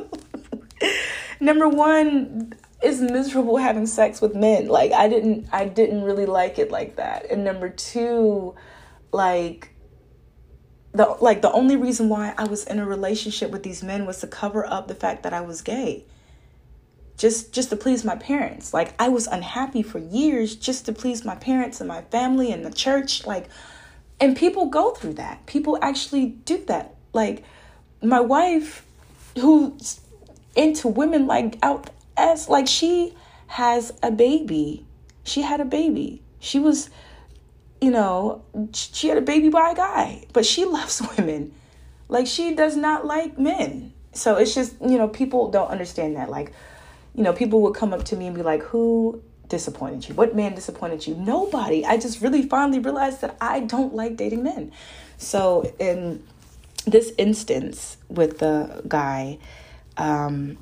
Number 1.40 1.68
one, 1.68 2.54
it's 2.82 3.00
miserable 3.00 3.56
having 3.56 3.86
sex 3.86 4.20
with 4.20 4.34
men. 4.34 4.68
Like, 4.68 4.92
I 4.92 5.08
didn't, 5.08 5.48
I 5.52 5.66
didn't 5.66 6.02
really 6.02 6.26
like 6.26 6.58
it 6.58 6.70
like 6.70 6.96
that. 6.96 7.30
And 7.30 7.44
number 7.44 7.68
two, 7.68 8.54
like, 9.12 9.74
the 10.92 11.06
like 11.20 11.40
the 11.40 11.52
only 11.52 11.76
reason 11.76 12.08
why 12.08 12.34
I 12.36 12.44
was 12.44 12.64
in 12.64 12.80
a 12.80 12.86
relationship 12.86 13.50
with 13.50 13.62
these 13.62 13.82
men 13.82 14.06
was 14.06 14.18
to 14.20 14.26
cover 14.26 14.66
up 14.66 14.88
the 14.88 14.94
fact 14.94 15.22
that 15.22 15.32
I 15.32 15.40
was 15.40 15.62
gay 15.62 16.04
just 17.20 17.52
just 17.52 17.68
to 17.68 17.76
please 17.76 18.02
my 18.02 18.16
parents. 18.16 18.72
Like 18.72 18.94
i 18.98 19.08
was 19.10 19.26
unhappy 19.26 19.82
for 19.82 19.98
years 19.98 20.56
just 20.56 20.86
to 20.86 20.92
please 20.92 21.22
my 21.22 21.34
parents 21.34 21.78
and 21.78 21.86
my 21.86 22.00
family 22.00 22.50
and 22.50 22.64
the 22.64 22.72
church. 22.72 23.26
Like 23.26 23.46
and 24.18 24.34
people 24.34 24.66
go 24.66 24.92
through 24.92 25.14
that. 25.14 25.44
People 25.44 25.78
actually 25.82 26.26
do 26.26 26.64
that. 26.64 26.94
Like 27.12 27.44
my 28.02 28.20
wife 28.20 28.86
who's 29.38 30.00
into 30.56 30.88
women 30.88 31.26
like 31.26 31.58
out 31.62 31.90
as 32.16 32.48
like 32.48 32.66
she 32.66 33.14
has 33.48 33.92
a 34.02 34.10
baby. 34.10 34.86
She 35.22 35.42
had 35.42 35.60
a 35.60 35.66
baby. 35.66 36.22
She 36.38 36.58
was 36.58 36.88
you 37.82 37.90
know 37.90 38.42
she 38.72 39.08
had 39.08 39.18
a 39.18 39.26
baby 39.32 39.50
by 39.50 39.72
a 39.72 39.74
guy 39.74 40.24
but 40.32 40.46
she 40.46 40.64
loves 40.78 41.02
women. 41.18 41.52
Like 42.08 42.26
she 42.26 42.54
does 42.54 42.76
not 42.76 43.04
like 43.04 43.38
men. 43.38 43.92
So 44.14 44.36
it's 44.36 44.54
just 44.54 44.80
you 44.80 44.96
know 44.96 45.06
people 45.06 45.50
don't 45.50 45.68
understand 45.68 46.16
that. 46.16 46.30
Like 46.30 46.54
you 47.20 47.24
know, 47.24 47.34
people 47.34 47.60
would 47.60 47.74
come 47.74 47.92
up 47.92 48.04
to 48.04 48.16
me 48.16 48.26
and 48.26 48.34
be 48.34 48.40
like, 48.40 48.62
Who 48.62 49.22
disappointed 49.46 50.08
you? 50.08 50.14
What 50.14 50.34
man 50.34 50.54
disappointed 50.54 51.06
you? 51.06 51.14
Nobody. 51.14 51.84
I 51.84 51.98
just 51.98 52.22
really 52.22 52.48
finally 52.48 52.78
realized 52.78 53.20
that 53.20 53.36
I 53.42 53.60
don't 53.60 53.94
like 53.94 54.16
dating 54.16 54.42
men. 54.42 54.72
So, 55.18 55.70
in 55.78 56.24
this 56.86 57.12
instance 57.18 57.98
with 58.08 58.38
the 58.38 58.82
guy, 58.88 59.36
um, 59.98 60.56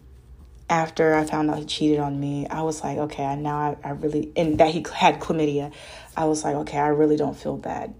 after 0.68 1.14
I 1.14 1.26
found 1.26 1.48
out 1.48 1.58
he 1.60 1.64
cheated 1.64 2.00
on 2.00 2.18
me, 2.18 2.48
I 2.48 2.62
was 2.62 2.82
like, 2.82 2.98
okay, 2.98 3.36
now 3.36 3.56
I, 3.56 3.76
I 3.84 3.90
really, 3.90 4.32
and 4.34 4.58
that 4.58 4.70
he 4.70 4.84
had 4.92 5.20
chlamydia, 5.20 5.72
I 6.16 6.24
was 6.24 6.42
like, 6.42 6.56
okay, 6.56 6.78
I 6.78 6.88
really 6.88 7.16
don't 7.16 7.36
feel 7.36 7.56
bad 7.56 7.94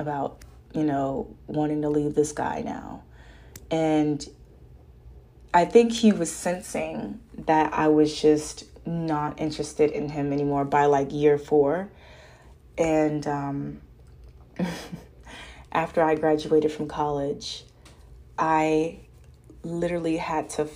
about, 0.00 0.42
you 0.72 0.82
know, 0.82 1.32
wanting 1.46 1.82
to 1.82 1.90
leave 1.90 2.16
this 2.16 2.32
guy 2.32 2.62
now. 2.62 3.04
And 3.70 4.28
I 5.54 5.64
think 5.64 5.92
he 5.92 6.10
was 6.10 6.32
sensing 6.32 7.20
that 7.46 7.72
I 7.72 7.86
was 7.86 8.20
just 8.20 8.64
not 8.84 9.40
interested 9.40 9.92
in 9.92 10.08
him 10.08 10.32
anymore 10.32 10.64
by 10.64 10.86
like 10.86 11.12
year 11.12 11.38
four. 11.38 11.88
And 12.76 13.24
um, 13.28 13.80
after 15.72 16.02
I 16.02 16.16
graduated 16.16 16.72
from 16.72 16.88
college, 16.88 17.62
I 18.36 18.98
literally 19.62 20.16
had 20.16 20.50
to 20.50 20.68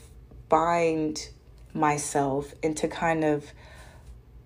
find 0.49 1.29
myself 1.75 2.55
and 2.63 2.77
to 2.77 2.87
kind 2.87 3.25
of 3.25 3.47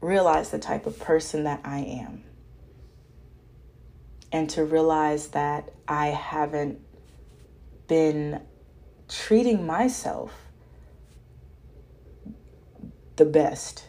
realize 0.00 0.48
the 0.48 0.58
type 0.58 0.86
of 0.86 0.98
person 0.98 1.44
that 1.44 1.60
I 1.62 1.80
am. 1.80 2.24
And 4.32 4.48
to 4.50 4.64
realize 4.64 5.28
that 5.28 5.74
I 5.86 6.06
haven't 6.06 6.80
been 7.86 8.40
treating 9.12 9.66
myself 9.66 10.32
the 13.16 13.24
best. 13.24 13.84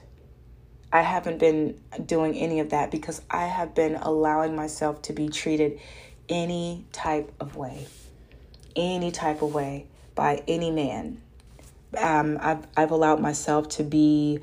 I 0.92 1.02
haven't 1.02 1.40
been 1.40 1.80
doing 2.06 2.36
any 2.36 2.60
of 2.60 2.70
that 2.70 2.92
because 2.92 3.22
I 3.30 3.46
have 3.46 3.74
been 3.74 3.96
allowing 3.96 4.56
myself 4.56 5.02
to 5.04 5.14
be 5.14 5.30
treated 5.30 5.80
any 6.30 6.86
type 6.92 7.32
of 7.40 7.56
way, 7.56 7.88
any 8.76 9.12
type 9.12 9.42
of 9.42 9.54
way 9.54 9.88
by 10.14 10.44
any 10.48 10.72
man. 10.72 11.22
Um, 11.98 12.38
I've 12.42 12.68
I've 12.76 12.92
allowed 12.92 13.20
myself 13.20 13.70
to 13.70 13.84
be 13.84 14.40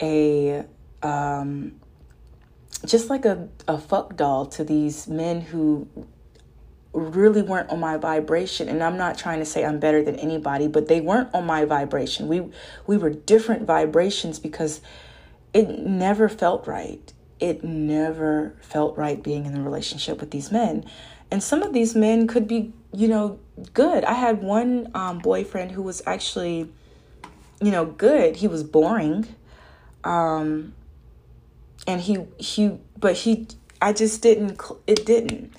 a 0.00 0.64
um, 1.02 1.80
just 2.84 3.08
like 3.08 3.24
a, 3.24 3.48
a 3.68 3.78
fuck 3.78 4.16
doll 4.16 4.46
to 4.46 4.64
these 4.64 5.08
men 5.08 5.40
who 5.40 5.86
really 6.92 7.42
weren't 7.42 7.70
on 7.70 7.80
my 7.80 7.96
vibration 7.96 8.68
and 8.68 8.82
I'm 8.82 8.98
not 8.98 9.16
trying 9.16 9.38
to 9.38 9.46
say 9.46 9.64
I'm 9.64 9.80
better 9.80 10.02
than 10.02 10.16
anybody 10.16 10.68
but 10.68 10.88
they 10.88 11.00
weren't 11.00 11.32
on 11.34 11.46
my 11.46 11.64
vibration. 11.64 12.28
We 12.28 12.50
we 12.86 12.98
were 12.98 13.10
different 13.10 13.66
vibrations 13.66 14.38
because 14.38 14.80
it 15.54 15.68
never 15.68 16.28
felt 16.28 16.66
right. 16.66 17.12
It 17.40 17.64
never 17.64 18.54
felt 18.60 18.96
right 18.96 19.22
being 19.22 19.46
in 19.46 19.56
a 19.56 19.62
relationship 19.62 20.20
with 20.20 20.30
these 20.30 20.52
men. 20.52 20.84
And 21.30 21.42
some 21.42 21.62
of 21.62 21.72
these 21.72 21.94
men 21.94 22.26
could 22.26 22.46
be 22.46 22.72
you 22.92 23.08
know 23.08 23.38
good. 23.72 24.04
I 24.04 24.14
had 24.14 24.42
one 24.42 24.90
um, 24.94 25.18
boyfriend 25.18 25.70
who 25.70 25.82
was 25.82 26.02
actually 26.06 26.70
you 27.60 27.70
know 27.70 27.86
good. 27.86 28.36
He 28.36 28.48
was 28.48 28.62
boring. 28.62 29.34
Um 30.04 30.74
and 31.86 32.00
he 32.00 32.26
he 32.38 32.78
but 32.98 33.16
he 33.16 33.48
I 33.80 33.92
just 33.92 34.22
didn't 34.22 34.60
it 34.86 35.06
didn't 35.06 35.52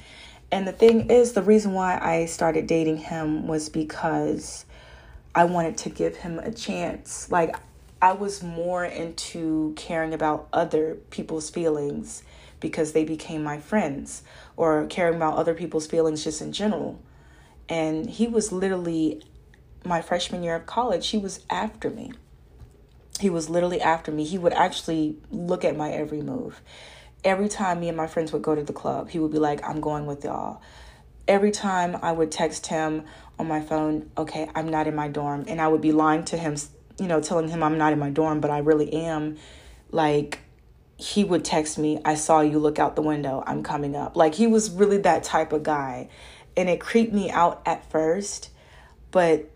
and 0.53 0.67
the 0.67 0.71
thing 0.71 1.09
is, 1.09 1.33
the 1.33 1.41
reason 1.41 1.73
why 1.73 1.97
I 1.99 2.25
started 2.25 2.67
dating 2.67 2.97
him 2.97 3.47
was 3.47 3.69
because 3.69 4.65
I 5.33 5.45
wanted 5.45 5.79
to 5.79 5.89
give 5.89 6.17
him 6.17 6.37
a 6.37 6.51
chance. 6.51 7.31
Like, 7.31 7.55
I 8.03 8.11
was 8.11 8.43
more 8.43 8.85
into 8.85 9.73
caring 9.75 10.13
about 10.13 10.49
other 10.53 10.99
people's 11.09 11.49
feelings 11.49 12.21
because 12.59 12.91
they 12.91 13.03
became 13.03 13.43
my 13.43 13.57
friends, 13.57 14.21
or 14.55 14.85
caring 14.85 15.15
about 15.15 15.37
other 15.37 15.55
people's 15.55 15.87
feelings 15.87 16.23
just 16.23 16.39
in 16.39 16.51
general. 16.51 17.01
And 17.67 18.07
he 18.07 18.27
was 18.27 18.51
literally 18.51 19.23
my 19.83 20.03
freshman 20.03 20.43
year 20.43 20.57
of 20.57 20.67
college, 20.67 21.07
he 21.07 21.17
was 21.17 21.43
after 21.49 21.89
me. 21.89 22.11
He 23.19 23.31
was 23.31 23.49
literally 23.49 23.81
after 23.81 24.11
me. 24.11 24.23
He 24.23 24.37
would 24.37 24.53
actually 24.53 25.17
look 25.31 25.65
at 25.65 25.75
my 25.75 25.89
every 25.89 26.21
move 26.21 26.61
every 27.23 27.47
time 27.47 27.79
me 27.79 27.87
and 27.87 27.97
my 27.97 28.07
friends 28.07 28.33
would 28.33 28.41
go 28.41 28.55
to 28.55 28.63
the 28.63 28.73
club, 28.73 29.09
he 29.09 29.19
would 29.19 29.31
be 29.31 29.39
like, 29.39 29.63
I'm 29.67 29.81
going 29.81 30.05
with 30.05 30.23
y'all. 30.23 30.61
Every 31.27 31.51
time 31.51 31.97
I 32.01 32.11
would 32.11 32.31
text 32.31 32.67
him 32.67 33.03
on 33.39 33.47
my 33.47 33.61
phone, 33.61 34.09
okay, 34.17 34.49
I'm 34.55 34.69
not 34.69 34.87
in 34.87 34.95
my 34.95 35.07
dorm. 35.07 35.45
And 35.47 35.61
I 35.61 35.67
would 35.67 35.81
be 35.81 35.91
lying 35.91 36.25
to 36.25 36.37
him, 36.37 36.55
you 36.99 37.07
know, 37.07 37.21
telling 37.21 37.47
him 37.47 37.63
I'm 37.63 37.77
not 37.77 37.93
in 37.93 37.99
my 37.99 38.09
dorm, 38.09 38.41
but 38.41 38.51
I 38.51 38.59
really 38.59 38.91
am. 38.93 39.37
Like, 39.91 40.39
he 40.97 41.23
would 41.23 41.45
text 41.45 41.77
me, 41.77 41.99
I 42.05 42.15
saw 42.15 42.41
you 42.41 42.59
look 42.59 42.77
out 42.77 42.95
the 42.95 43.01
window, 43.01 43.43
I'm 43.45 43.63
coming 43.63 43.95
up. 43.95 44.15
Like, 44.15 44.35
he 44.35 44.47
was 44.47 44.69
really 44.69 44.97
that 44.99 45.23
type 45.23 45.53
of 45.53 45.63
guy. 45.63 46.09
And 46.55 46.69
it 46.69 46.79
creeped 46.79 47.13
me 47.13 47.31
out 47.31 47.61
at 47.65 47.89
first. 47.89 48.49
But 49.11 49.49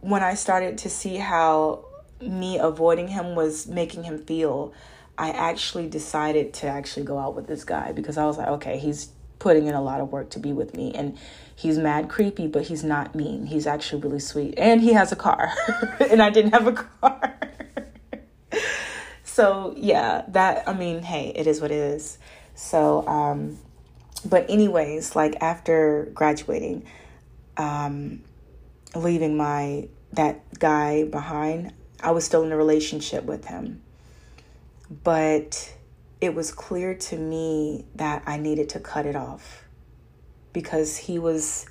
when 0.00 0.22
I 0.22 0.34
started 0.34 0.78
to 0.78 0.90
see 0.90 1.16
how 1.16 1.86
me 2.20 2.58
avoiding 2.58 3.08
him 3.08 3.34
was 3.34 3.66
making 3.66 4.04
him 4.04 4.18
feel 4.18 4.72
I 5.16 5.30
actually 5.30 5.88
decided 5.88 6.52
to 6.54 6.66
actually 6.66 7.04
go 7.04 7.18
out 7.18 7.34
with 7.34 7.46
this 7.46 7.64
guy 7.64 7.92
because 7.92 8.18
I 8.18 8.24
was 8.24 8.36
like, 8.36 8.48
okay, 8.48 8.78
he's 8.78 9.10
putting 9.38 9.66
in 9.66 9.74
a 9.74 9.82
lot 9.82 10.00
of 10.00 10.10
work 10.10 10.30
to 10.30 10.38
be 10.38 10.52
with 10.52 10.74
me 10.74 10.92
and 10.94 11.16
he's 11.54 11.78
mad 11.78 12.08
creepy, 12.08 12.48
but 12.48 12.62
he's 12.62 12.82
not 12.82 13.14
mean. 13.14 13.46
He's 13.46 13.66
actually 13.66 14.02
really 14.02 14.18
sweet. 14.18 14.54
And 14.56 14.80
he 14.80 14.92
has 14.94 15.12
a 15.12 15.16
car. 15.16 15.52
and 16.10 16.20
I 16.20 16.30
didn't 16.30 16.52
have 16.52 16.66
a 16.66 16.72
car. 16.72 17.38
so, 19.24 19.74
yeah, 19.76 20.24
that 20.28 20.68
I 20.68 20.72
mean, 20.72 21.02
hey, 21.02 21.32
it 21.36 21.46
is 21.46 21.60
what 21.60 21.70
it 21.70 21.78
is. 21.78 22.18
So, 22.54 23.06
um 23.06 23.58
but 24.26 24.48
anyways, 24.48 25.14
like 25.14 25.36
after 25.40 26.10
graduating, 26.12 26.86
um 27.56 28.22
leaving 28.96 29.36
my 29.36 29.88
that 30.14 30.58
guy 30.58 31.04
behind, 31.04 31.72
I 32.00 32.10
was 32.10 32.24
still 32.24 32.42
in 32.42 32.50
a 32.50 32.56
relationship 32.56 33.24
with 33.24 33.44
him 33.44 33.83
but 34.90 35.74
it 36.20 36.34
was 36.34 36.52
clear 36.52 36.94
to 36.94 37.16
me 37.16 37.84
that 37.94 38.22
I 38.26 38.38
needed 38.38 38.68
to 38.70 38.80
cut 38.80 39.06
it 39.06 39.16
off 39.16 39.64
because 40.52 40.96
he 40.96 41.18
was 41.18 41.66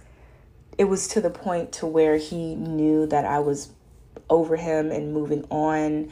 it 0.77 0.85
was 0.85 1.07
to 1.09 1.21
the 1.21 1.29
point 1.29 1.71
to 1.71 1.85
where 1.85 2.17
he 2.17 2.55
knew 2.55 3.05
that 3.07 3.25
I 3.25 3.39
was 3.39 3.69
over 4.29 4.55
him 4.55 4.91
and 4.91 5.13
moving 5.13 5.45
on 5.49 6.11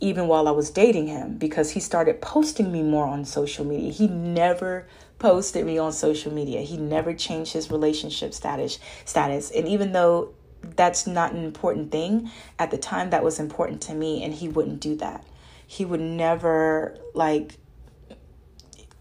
even 0.00 0.26
while 0.26 0.48
I 0.48 0.52
was 0.52 0.70
dating 0.70 1.08
him 1.08 1.36
because 1.36 1.72
he 1.72 1.80
started 1.80 2.22
posting 2.22 2.72
me 2.72 2.82
more 2.82 3.06
on 3.06 3.26
social 3.26 3.66
media. 3.66 3.92
He 3.92 4.08
never 4.08 4.86
posted 5.18 5.66
me 5.66 5.76
on 5.76 5.92
social 5.92 6.32
media. 6.32 6.62
He 6.62 6.78
never 6.78 7.12
changed 7.12 7.52
his 7.52 7.70
relationship 7.70 8.32
status 8.32 8.78
status. 9.04 9.50
And 9.50 9.68
even 9.68 9.92
though 9.92 10.32
that's 10.62 11.06
not 11.06 11.32
an 11.32 11.44
important 11.44 11.92
thing, 11.92 12.30
at 12.58 12.70
the 12.70 12.78
time 12.78 13.10
that 13.10 13.22
was 13.22 13.38
important 13.38 13.82
to 13.82 13.94
me 13.94 14.24
and 14.24 14.32
he 14.32 14.48
wouldn't 14.48 14.80
do 14.80 14.96
that 14.96 15.24
he 15.70 15.84
would 15.84 16.00
never 16.00 16.98
like 17.14 17.52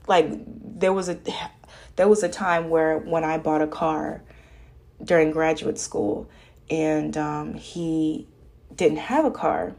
like 0.06 0.30
there 0.80 0.94
was 0.94 1.10
a 1.10 1.18
there 1.96 2.08
was 2.08 2.22
a 2.22 2.30
time 2.30 2.70
where 2.70 3.00
when 3.00 3.24
I 3.24 3.40
bought 3.40 3.64
a 3.64 3.68
car 3.68 4.22
during 5.04 5.32
graduate 5.32 5.80
school, 5.80 6.30
and 6.70 7.18
um, 7.18 7.56
he 7.56 8.28
didn't 8.76 9.00
have 9.00 9.26
a 9.26 9.32
car. 9.32 9.74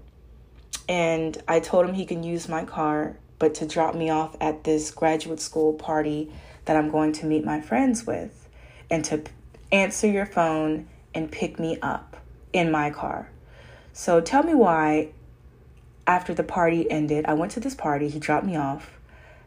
And 0.88 1.41
I 1.47 1.61
told 1.61 1.88
him 1.88 1.95
he 1.95 2.05
can 2.05 2.24
use 2.24 2.49
my 2.49 2.64
car, 2.64 3.16
but 3.38 3.55
to 3.55 3.68
drop 3.68 3.95
me 3.95 4.11
off 4.11 4.36
at 4.41 4.64
this 4.64 4.91
graduate 4.91 5.38
school 5.38 5.74
party 5.74 6.32
that 6.64 6.76
I'm 6.76 6.91
going 6.91 7.12
to 7.12 7.26
meet 7.26 7.45
my 7.45 7.61
friends 7.61 8.05
with, 8.05 8.49
and 8.91 9.05
to 9.05 9.22
answer 9.70 10.09
your 10.09 10.26
phone 10.26 10.88
and 11.14 11.30
pick 11.30 11.61
me 11.61 11.78
up 11.82 12.16
in 12.53 12.72
my 12.72 12.91
car. 12.91 13.30
So 13.93 14.20
tell 14.20 14.43
me 14.43 14.55
why, 14.55 15.12
after 16.11 16.34
the 16.34 16.42
party 16.42 16.90
ended, 16.90 17.24
I 17.26 17.34
went 17.34 17.52
to 17.52 17.61
this 17.61 17.76
party, 17.76 18.08
he 18.08 18.18
dropped 18.18 18.44
me 18.44 18.56
off. 18.56 18.98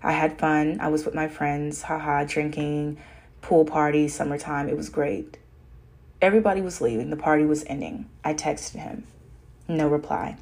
I 0.02 0.14
had 0.14 0.40
fun. 0.40 0.80
I 0.80 0.88
was 0.88 1.04
with 1.04 1.14
my 1.14 1.28
friends, 1.28 1.82
haha, 1.82 2.24
drinking, 2.24 3.00
pool 3.42 3.66
party, 3.66 4.08
summertime. 4.08 4.70
It 4.70 4.78
was 4.78 4.88
great. 4.88 5.38
Everybody 6.22 6.62
was 6.62 6.80
leaving. 6.80 7.10
The 7.10 7.18
party 7.18 7.44
was 7.44 7.66
ending. 7.68 8.10
I 8.24 8.34
texted 8.34 8.78
him. 8.80 9.06
No 9.68 9.90
reply. 9.90 10.38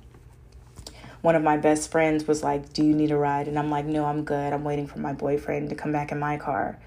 One 1.22 1.36
of 1.36 1.42
my 1.42 1.58
best 1.58 1.90
friends 1.92 2.28
was 2.28 2.44
like, 2.44 2.72
Do 2.72 2.84
you 2.84 2.94
need 2.94 3.10
a 3.10 3.18
ride? 3.18 3.48
And 3.48 3.58
I'm 3.58 3.72
like, 3.72 3.86
No, 3.86 4.06
I'm 4.06 4.24
good. 4.24 4.54
I'm 4.54 4.64
waiting 4.64 4.86
for 4.86 5.00
my 5.00 5.14
boyfriend 5.14 5.70
to 5.70 5.76
come 5.76 5.92
back 5.92 6.12
in 6.12 6.20
my 6.20 6.38
car. 6.38 6.78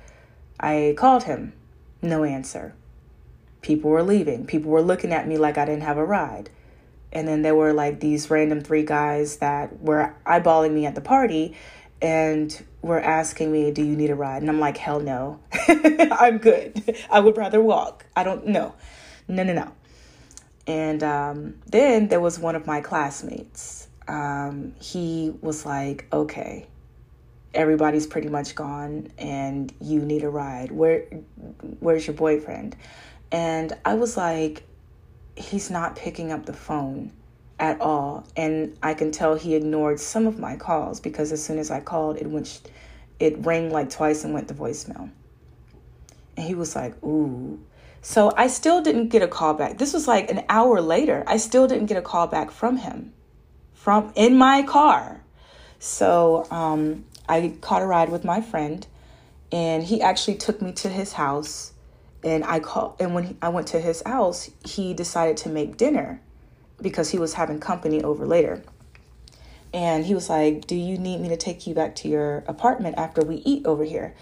I 0.60 0.94
called 0.96 1.24
him. 1.24 1.54
No 2.02 2.22
answer. 2.22 2.72
People 3.62 3.90
were 3.90 4.04
leaving. 4.04 4.46
People 4.46 4.70
were 4.70 4.82
looking 4.82 5.12
at 5.12 5.26
me 5.26 5.38
like 5.38 5.58
I 5.58 5.64
didn't 5.64 5.82
have 5.82 5.98
a 5.98 6.04
ride. 6.04 6.50
And 7.14 7.28
then 7.28 7.42
there 7.42 7.54
were 7.54 7.72
like 7.72 8.00
these 8.00 8.30
random 8.30 8.60
three 8.60 8.84
guys 8.84 9.36
that 9.36 9.80
were 9.80 10.14
eyeballing 10.26 10.72
me 10.72 10.86
at 10.86 10.94
the 10.94 11.00
party 11.00 11.56
and 12.02 12.64
were 12.82 13.00
asking 13.00 13.52
me, 13.52 13.70
Do 13.70 13.82
you 13.82 13.96
need 13.96 14.10
a 14.10 14.14
ride? 14.14 14.42
And 14.42 14.50
I'm 14.50 14.60
like, 14.60 14.76
Hell 14.76 15.00
no. 15.00 15.40
I'm 15.68 16.38
good. 16.38 16.98
I 17.10 17.20
would 17.20 17.36
rather 17.36 17.60
walk. 17.60 18.04
I 18.16 18.24
don't 18.24 18.46
know. 18.48 18.74
No, 19.28 19.42
no, 19.42 19.52
no. 19.52 19.72
And 20.66 21.02
um, 21.02 21.54
then 21.66 22.08
there 22.08 22.20
was 22.20 22.38
one 22.38 22.56
of 22.56 22.66
my 22.66 22.80
classmates. 22.80 23.88
Um, 24.08 24.74
he 24.80 25.32
was 25.40 25.64
like, 25.64 26.06
Okay, 26.12 26.66
everybody's 27.54 28.06
pretty 28.06 28.28
much 28.28 28.54
gone 28.54 29.08
and 29.18 29.72
you 29.80 30.00
need 30.00 30.24
a 30.24 30.28
ride. 30.28 30.72
Where 30.72 31.04
where's 31.80 32.06
your 32.06 32.16
boyfriend? 32.16 32.76
And 33.32 33.72
I 33.84 33.94
was 33.94 34.16
like, 34.16 34.64
he's 35.36 35.70
not 35.70 35.96
picking 35.96 36.32
up 36.32 36.46
the 36.46 36.52
phone 36.52 37.12
at 37.58 37.80
all. 37.80 38.26
And 38.36 38.76
i 38.82 38.94
can 38.94 39.10
tell 39.10 39.34
he 39.34 39.54
ignored 39.54 40.00
some 40.00 40.26
of 40.26 40.38
my 40.38 40.56
calls 40.56 41.00
because 41.00 41.32
as 41.32 41.42
soon 41.44 41.58
as 41.58 41.70
i 41.70 41.80
called 41.80 42.16
it 42.16 42.26
went 42.26 42.60
it 43.20 43.36
rang 43.44 43.70
like 43.70 43.90
twice 43.90 44.24
and 44.24 44.34
went 44.34 44.48
to 44.48 44.54
voicemail. 44.54 45.10
And 46.36 46.46
he 46.46 46.54
was 46.54 46.74
like 46.74 47.02
ooh. 47.02 47.60
So 48.02 48.32
i 48.36 48.48
still 48.48 48.82
didn't 48.82 49.08
get 49.08 49.22
a 49.22 49.28
call 49.28 49.54
back. 49.54 49.78
This 49.78 49.92
was 49.92 50.08
like 50.08 50.30
an 50.30 50.44
hour 50.48 50.80
later. 50.80 51.24
I 51.26 51.36
still 51.36 51.66
didn't 51.66 51.86
get 51.86 51.96
a 51.96 52.02
call 52.02 52.26
back 52.26 52.50
from 52.50 52.78
him 52.78 53.12
from 53.72 54.12
in 54.14 54.36
my 54.36 54.62
car. 54.62 55.22
So 55.78 56.46
um, 56.50 57.04
i 57.28 57.54
caught 57.60 57.82
a 57.82 57.86
ride 57.86 58.08
with 58.08 58.24
my 58.24 58.40
friend 58.40 58.86
and 59.52 59.84
he 59.84 60.02
actually 60.02 60.36
took 60.36 60.60
me 60.60 60.72
to 60.72 60.88
his 60.88 61.12
house 61.12 61.73
and 62.24 62.44
i 62.44 62.58
called 62.58 62.96
and 62.98 63.14
when 63.14 63.24
he, 63.24 63.36
i 63.42 63.48
went 63.48 63.66
to 63.66 63.80
his 63.80 64.02
house 64.04 64.50
he 64.64 64.94
decided 64.94 65.36
to 65.36 65.48
make 65.48 65.76
dinner 65.76 66.20
because 66.80 67.10
he 67.10 67.18
was 67.18 67.34
having 67.34 67.60
company 67.60 68.02
over 68.02 68.26
later. 68.26 68.62
And 69.72 70.04
he 70.04 70.14
was 70.14 70.30
like, 70.30 70.66
Do 70.66 70.76
you 70.76 70.98
need 70.98 71.20
me 71.20 71.28
to 71.30 71.36
take 71.36 71.66
you 71.66 71.74
back 71.74 71.96
to 71.96 72.08
your 72.08 72.44
apartment 72.46 72.96
after 72.96 73.22
we 73.22 73.36
eat 73.36 73.66
over 73.66 73.84
here? 73.84 74.14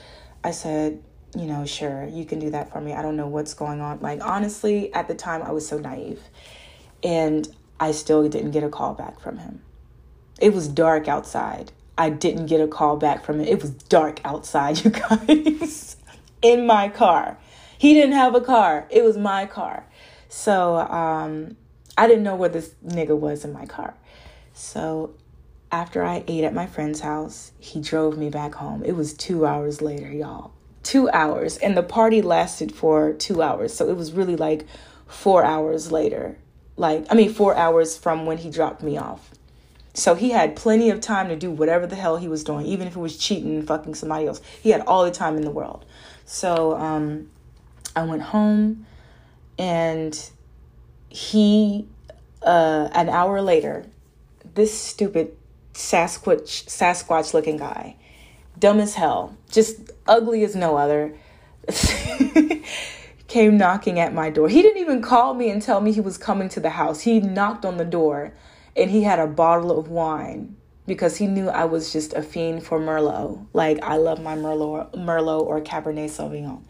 I 0.43 0.53
said, 0.53 1.03
You 1.37 1.45
know, 1.45 1.67
sure, 1.67 2.07
you 2.07 2.25
can 2.25 2.39
do 2.39 2.51
that 2.51 2.73
for 2.73 2.81
me. 2.81 2.95
I 2.95 3.03
don't 3.03 3.17
know 3.17 3.29
what's 3.29 3.55
going 3.55 3.81
on. 3.81 4.01
Like, 4.01 4.25
honestly, 4.25 4.93
at 4.95 5.09
the 5.09 5.15
time, 5.15 5.43
I 5.43 5.53
was 5.53 5.67
so 5.67 5.79
naive. 5.79 6.23
And 7.03 7.47
I 7.79 7.93
still 7.93 8.27
didn't 8.29 8.53
get 8.53 8.65
a 8.65 8.69
call 8.69 8.95
back 8.95 9.21
from 9.21 9.39
him. 9.39 9.61
It 10.41 10.55
was 10.55 10.69
dark 10.69 11.09
outside. 11.09 11.73
I 11.99 12.09
didn't 12.09 12.47
get 12.47 12.61
a 12.61 12.69
call 12.69 12.97
back 12.97 13.25
from 13.25 13.41
him. 13.41 13.47
It 13.47 13.61
was 13.61 13.71
dark 13.71 14.21
outside, 14.25 14.79
you 14.85 14.91
guys, 14.91 15.97
in 16.41 16.67
my 16.67 16.89
car. 16.89 17.37
He 17.83 17.95
didn't 17.95 18.13
have 18.13 18.37
a 18.37 18.41
car, 18.41 18.87
it 18.91 19.03
was 19.03 19.19
my 19.19 19.45
car. 19.45 19.85
So, 20.29 20.77
um, 20.77 21.57
I 21.99 22.07
didn't 22.07 22.23
know 22.23 22.37
where 22.37 22.49
this 22.49 22.77
nigga 22.87 23.19
was 23.19 23.45
in 23.45 23.53
my 23.53 23.67
car. 23.67 23.95
So 24.55 25.15
after 25.73 26.05
I 26.05 26.23
ate 26.29 26.45
at 26.45 26.55
my 26.55 26.67
friend's 26.67 27.01
house, 27.01 27.51
he 27.59 27.81
drove 27.81 28.17
me 28.17 28.31
back 28.31 28.55
home. 28.55 28.85
It 28.85 28.93
was 28.93 29.15
two 29.15 29.47
hours 29.47 29.83
later, 29.83 30.13
y'all. 30.13 30.53
Two 30.85 31.11
hours. 31.11 31.57
And 31.57 31.77
the 31.77 31.83
party 31.83 32.23
lasted 32.23 32.73
for 32.73 33.15
two 33.15 33.43
hours. 33.43 33.75
So 33.75 33.89
it 33.89 33.97
was 33.97 34.13
really 34.13 34.37
like 34.37 34.65
four 35.09 35.45
hours 35.45 35.91
later. 35.91 36.39
Like, 36.77 37.07
I 37.11 37.17
mean, 37.17 37.35
four 37.35 37.57
hours 37.57 37.99
from 37.99 38.27
when 38.27 38.39
he 38.39 38.49
dropped 38.49 38.85
me 38.85 38.97
off. 38.97 39.33
So 39.93 40.15
he 40.15 40.31
had 40.31 40.55
plenty 40.55 40.91
of 40.91 41.01
time 41.01 41.27
to 41.31 41.37
do 41.37 41.51
whatever 41.51 41.89
the 41.89 41.97
hell 41.97 42.17
he 42.17 42.29
was 42.29 42.45
doing, 42.45 42.65
even 42.65 42.87
if 42.87 42.95
it 42.95 43.01
was 43.01 43.19
cheating 43.19 43.57
and 43.57 43.67
fucking 43.67 43.97
somebody 43.97 44.29
else. 44.29 44.41
He 44.63 44.71
had 44.71 44.83
all 44.83 45.03
the 45.05 45.11
time 45.11 45.37
in 45.37 45.43
the 45.43 45.51
world. 45.51 45.85
So 46.25 46.77
um, 46.77 47.29
I 47.95 48.05
went 48.05 48.23
home 48.23 48.87
and 49.59 50.19
he 51.09 51.87
uh, 52.43 52.89
an 52.93 53.09
hour 53.09 53.41
later 53.41 53.87
this 54.55 54.79
stupid 54.79 55.37
sasquatch 55.75 56.67
sasquatch 56.67 57.33
looking 57.35 57.57
guy 57.57 57.97
dumb 58.59 58.81
as 58.81 58.95
hell 58.95 59.37
just 59.51 59.91
ugly 60.07 60.43
as 60.45 60.57
no 60.57 60.77
other 60.77 61.15
came 63.29 63.57
knocking 63.57 63.99
at 63.99 64.13
my 64.13 64.29
door 64.31 64.49
he 64.49 64.63
didn't 64.63 64.81
even 64.81 65.01
call 65.01 65.35
me 65.35 65.49
and 65.49 65.63
tell 65.63 65.81
me 65.81 65.93
he 65.93 66.01
was 66.01 66.19
coming 66.19 66.49
to 66.49 66.61
the 66.61 66.71
house 66.71 67.01
he 67.03 67.21
knocked 67.21 67.65
on 67.65 67.77
the 67.77 67.85
door 67.85 68.33
and 68.77 68.91
he 68.91 69.03
had 69.03 69.19
a 69.19 69.27
bottle 69.27 69.79
of 69.79 69.89
wine 69.89 70.57
because 70.87 71.17
he 71.17 71.27
knew 71.27 71.49
I 71.49 71.65
was 71.65 71.93
just 71.93 72.13
a 72.13 72.23
fiend 72.23 72.65
for 72.65 72.79
Merlot. 72.79 73.47
Like 73.53 73.83
I 73.83 73.97
love 73.97 74.21
my 74.21 74.35
Merlot, 74.35 74.93
Merlot 74.95 75.43
or 75.43 75.61
Cabernet 75.61 76.11
Sauvignon. 76.11 76.63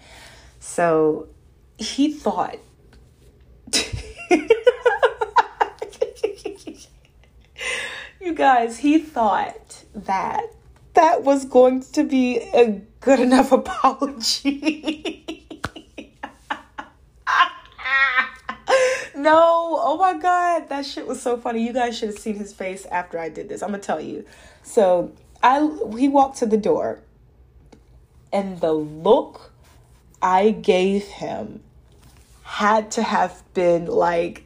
So 0.63 1.29
he 1.77 2.13
thought 2.13 2.57
you 8.21 8.33
guys, 8.33 8.79
he 8.79 8.99
thought 9.01 9.83
that 9.93 10.45
that 10.95 11.25
was 11.25 11.47
going 11.47 11.81
to 11.81 12.05
be 12.05 12.39
a 12.39 12.81
good 13.01 13.19
enough 13.19 13.51
apology. 13.59 15.27
no, 19.17 19.41
oh 19.83 19.97
my 20.01 20.17
god, 20.17 20.69
that 20.69 20.87
shit 20.87 21.09
was 21.09 21.21
so 21.21 21.37
funny. 21.37 21.67
You 21.67 21.73
guys 21.73 21.99
should 21.99 22.11
have 22.11 22.19
seen 22.21 22.37
his 22.37 22.53
face 22.53 22.87
after 22.87 23.19
I 23.19 23.29
did 23.31 23.49
this. 23.49 23.65
I'm 23.65 23.71
gonna 23.71 23.83
tell 23.83 24.01
you. 24.01 24.25
So 24.63 25.11
I 25.43 25.69
he 25.99 26.09
walked 26.09 26.39
to 26.39 26.47
the 26.47 26.57
door, 26.57 27.01
and 28.33 28.61
the 28.61 28.73
look 28.73 29.52
I 30.23 30.51
gave 30.51 31.05
him 31.05 31.63
had 32.45 32.91
to 32.93 33.03
have 33.03 33.43
been 33.55 33.87
like 33.87 34.45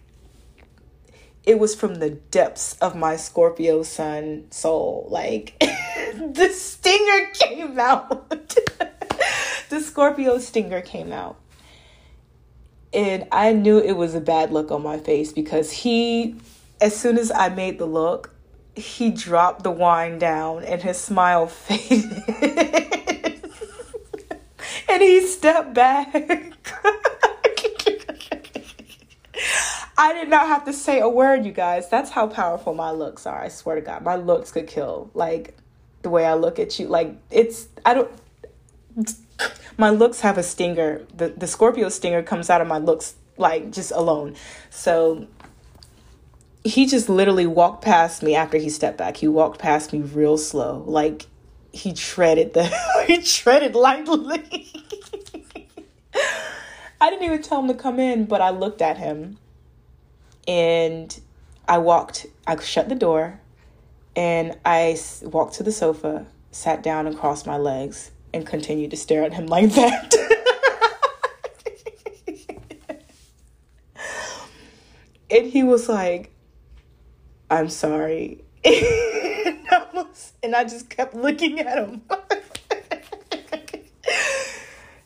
it 1.45 1.59
was 1.59 1.75
from 1.75 1.97
the 1.97 2.11
depths 2.11 2.75
of 2.81 2.97
my 2.97 3.17
Scorpio 3.17 3.83
sun 3.85 4.47
soul. 4.51 5.07
Like 5.11 5.55
the 5.61 6.49
stinger 6.49 7.31
came 7.35 7.79
out. 7.79 8.29
the 9.69 9.81
Scorpio 9.81 10.39
stinger 10.39 10.81
came 10.81 11.13
out. 11.13 11.37
And 12.93 13.27
I 13.31 13.53
knew 13.53 13.79
it 13.79 13.93
was 13.93 14.15
a 14.15 14.21
bad 14.21 14.53
look 14.53 14.71
on 14.71 14.83
my 14.83 14.99
face 14.99 15.33
because 15.33 15.71
he, 15.71 16.37
as 16.81 16.97
soon 16.99 17.19
as 17.19 17.31
I 17.31 17.49
made 17.49 17.79
the 17.79 17.87
look, 17.87 18.35
he 18.75 19.11
dropped 19.11 19.63
the 19.63 19.71
wine 19.71 20.19
down 20.19 20.65
and 20.65 20.83
his 20.83 20.99
smile 20.99 21.47
faded. 21.49 22.86
And 24.97 25.05
he 25.05 25.27
stepped 25.27 25.75
back. 25.75 26.15
I 29.99 30.13
did 30.13 30.29
not 30.29 30.49
have 30.49 30.65
to 30.65 30.73
say 30.73 31.01
a 31.01 31.09
word, 31.09 31.45
you 31.45 31.53
guys. 31.53 31.89
That's 31.89 32.11
how 32.11 32.27
powerful 32.27 32.75
my 32.75 32.91
looks 32.91 33.27
are. 33.27 33.39
I 33.39 33.49
swear 33.49 33.77
to 33.77 33.83
God, 33.83 34.03
my 34.03 34.17
looks 34.17 34.53
could 34.53 34.67
kill. 34.67 35.11
Like 35.15 35.57
the 36.03 36.11
way 36.11 36.25
I 36.25 36.35
look 36.35 36.59
at 36.59 36.79
you, 36.79 36.89
like 36.89 37.17
it's 37.31 37.69
I 37.85 37.95
don't. 37.95 38.11
My 39.77 39.91
looks 39.91 40.21
have 40.21 40.39
a 40.39 40.43
stinger. 40.43 41.07
The 41.15 41.29
the 41.29 41.47
Scorpio 41.47 41.91
stinger 41.91 42.23
comes 42.23 42.49
out 42.49 42.63
of 42.63 42.69
my 42.69 42.79
looks 42.79 43.15
like 43.37 43.71
just 43.73 43.91
alone. 43.93 44.37
So 44.71 45.27
he 46.65 46.87
just 46.87 47.09
literally 47.09 47.47
walked 47.47 47.85
past 47.85 48.23
me 48.23 48.35
after 48.35 48.57
he 48.59 48.71
stepped 48.71 48.97
back. 48.99 49.19
He 49.19 49.29
walked 49.29 49.59
past 49.59 49.93
me 49.93 50.01
real 50.01 50.39
slow, 50.39 50.83
like 50.87 51.27
he 51.77 51.93
treaded 51.93 52.55
the 52.55 52.65
he 53.07 53.23
treaded 53.23 53.75
lightly. 53.75 54.73
I 57.01 57.11
didn't 57.11 57.25
even 57.25 57.43
tell 57.43 57.61
him 57.61 57.69
to 57.69 57.75
come 57.75 58.01
in, 58.01 58.25
but 58.25 58.41
I 58.41 58.51
looked 58.51 58.81
at 58.81 58.97
him 58.97 59.39
and 60.49 61.21
I 61.69 61.79
walked, 61.79 62.27
I 62.47 62.59
shut 62.61 62.89
the 62.89 62.95
door 62.95 63.41
and 64.15 64.57
I 64.65 64.99
walked 65.23 65.55
to 65.55 65.63
the 65.63 65.73
sofa, 65.73 66.27
sat 66.51 66.83
down 66.83 67.07
and 67.07 67.17
crossed 67.17 67.47
my 67.47 67.59
legs 67.59 68.11
and 68.33 68.47
continued 68.47 68.93
to 68.93 68.97
stare 68.97 69.25
at 69.25 69.35
him 69.35 69.47
like 69.49 69.73
that. 69.75 70.15
And 75.29 75.47
he 75.47 75.65
was 75.65 75.89
like, 75.89 76.33
I'm 77.51 77.69
sorry. 77.69 78.45
And 80.47 80.55
I 80.55 80.63
just 80.63 80.89
kept 80.89 81.15
looking 81.15 81.59
at 81.59 81.77
him. 81.77 82.03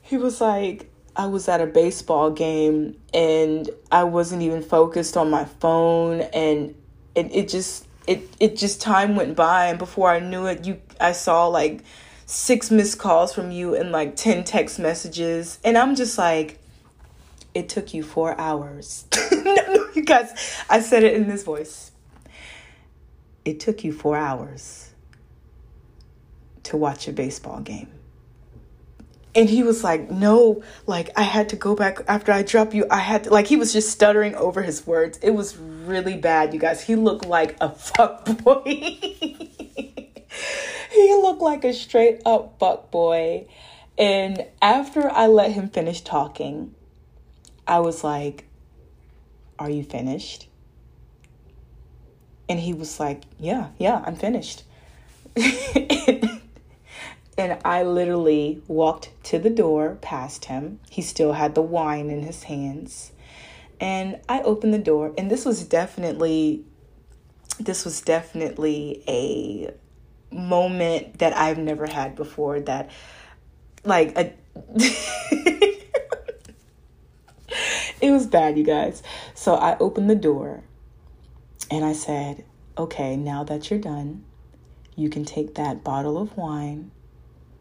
he 0.03 0.19
was 0.19 0.39
like, 0.41 0.91
I 1.17 1.27
was 1.27 1.49
at 1.49 1.63
a 1.63 1.67
baseball 1.67 2.31
game 2.31 3.01
and 3.15 3.69
I 3.91 4.05
wasn't 4.05 4.43
even 4.43 4.63
focused 4.63 5.17
on 5.17 5.31
my 5.31 5.47
phone 5.47 6.21
and 6.21 6.75
it, 7.15 7.35
it 7.35 7.49
just 7.49 7.87
it 8.07 8.29
it 8.39 8.57
just 8.57 8.81
time 8.81 9.17
went 9.17 9.35
by 9.35 9.67
and 9.67 9.79
before 9.79 10.09
I 10.09 10.21
knew 10.21 10.47
it 10.47 10.65
you 10.65 10.81
I 11.01 11.13
saw 11.13 11.49
like 11.49 11.83
six 12.27 12.71
missed 12.71 12.99
calls 12.99 13.35
from 13.35 13.51
you 13.51 13.75
and 13.75 13.91
like 13.91 14.15
10 14.15 14.45
text 14.45 14.79
messages 14.79 15.59
and 15.65 15.77
I'm 15.77 15.97
just 15.97 16.17
like 16.17 16.59
it 17.53 17.69
took 17.69 17.93
you 17.93 18.05
4 18.05 18.39
hours. 18.39 19.07
no, 19.33 19.43
no, 19.43 19.89
you 19.95 20.05
guys, 20.05 20.31
I 20.71 20.81
said 20.81 21.03
it 21.03 21.15
in 21.15 21.29
this 21.29 21.43
voice. 21.43 21.91
It 23.45 23.59
took 23.59 23.83
you 23.83 23.93
4 23.93 24.17
hours 24.17 24.90
to 26.71 26.77
watch 26.77 27.09
a 27.09 27.13
baseball 27.13 27.61
game. 27.61 27.89
And 29.35 29.49
he 29.49 29.63
was 29.63 29.85
like, 29.85 30.11
No, 30.11 30.63
like 30.87 31.11
I 31.17 31.23
had 31.23 31.49
to 31.51 31.57
go 31.57 31.77
back 31.77 32.01
after 32.09 32.33
I 32.33 32.43
dropped 32.43 32.75
you. 32.75 32.87
I 32.91 32.99
had 32.99 33.25
to, 33.25 33.31
like, 33.31 33.47
he 33.47 33.57
was 33.57 33.73
just 33.73 33.91
stuttering 33.91 34.35
over 34.35 34.63
his 34.63 34.87
words. 34.87 35.19
It 35.23 35.31
was 35.31 35.57
really 35.57 36.17
bad, 36.17 36.53
you 36.53 36.59
guys. 36.59 36.83
He 36.83 36.97
looked 36.97 37.27
like 37.27 37.57
a 37.61 37.71
fuck 37.71 38.25
boy. 38.43 38.63
he 38.65 39.39
looked 41.15 41.43
like 41.43 41.65
a 41.65 41.73
straight 41.73 42.23
up 42.27 42.59
fuck 42.59 42.91
boy. 42.91 43.47
And 43.97 44.47
after 44.61 45.09
I 45.11 45.27
let 45.27 45.53
him 45.53 45.69
finish 45.69 46.01
talking, 46.01 46.75
I 47.69 47.79
was 47.81 48.03
like, 48.03 48.47
Are 49.59 49.71
you 49.71 49.85
finished? 49.85 50.49
And 52.49 52.59
he 52.59 52.75
was 52.75 52.99
like, 52.99 53.23
Yeah, 53.39 53.69
yeah, 53.79 54.03
I'm 54.05 54.17
finished. 54.17 54.65
And 57.41 57.59
I 57.65 57.85
literally 57.85 58.63
walked 58.69 59.13
to 59.25 59.39
the 59.39 59.49
door 59.49 59.97
past 60.03 60.45
him. 60.45 60.79
He 60.91 61.01
still 61.01 61.33
had 61.33 61.55
the 61.55 61.63
wine 61.63 62.11
in 62.11 62.23
his 62.23 62.43
hands. 62.43 63.13
And 63.81 64.21
I 64.29 64.43
opened 64.43 64.75
the 64.75 64.79
door, 64.79 65.15
and 65.17 65.31
this 65.31 65.47
was 65.47 65.65
definitely 65.65 66.67
this 67.59 67.87
was 67.87 68.03
definitely 68.03 69.03
a 69.09 69.73
moment 70.31 71.19
that 71.21 71.35
I've 71.35 71.57
never 71.57 71.87
had 71.87 72.15
before 72.15 72.61
that 72.61 72.91
like 73.85 74.19
a 74.19 74.35
it 78.03 78.11
was 78.11 78.27
bad, 78.27 78.59
you 78.59 78.65
guys. 78.65 79.03
So 79.35 79.55
I 79.55 79.79
opened 79.79 80.11
the 80.11 80.15
door 80.15 80.63
and 81.71 81.87
I 81.87 81.95
said, 81.95 82.45
Okay, 82.77 83.17
now 83.17 83.45
that 83.45 83.71
you're 83.71 83.81
done, 83.81 84.27
you 84.95 85.09
can 85.09 85.25
take 85.25 85.55
that 85.55 85.83
bottle 85.83 86.19
of 86.19 86.37
wine 86.37 86.91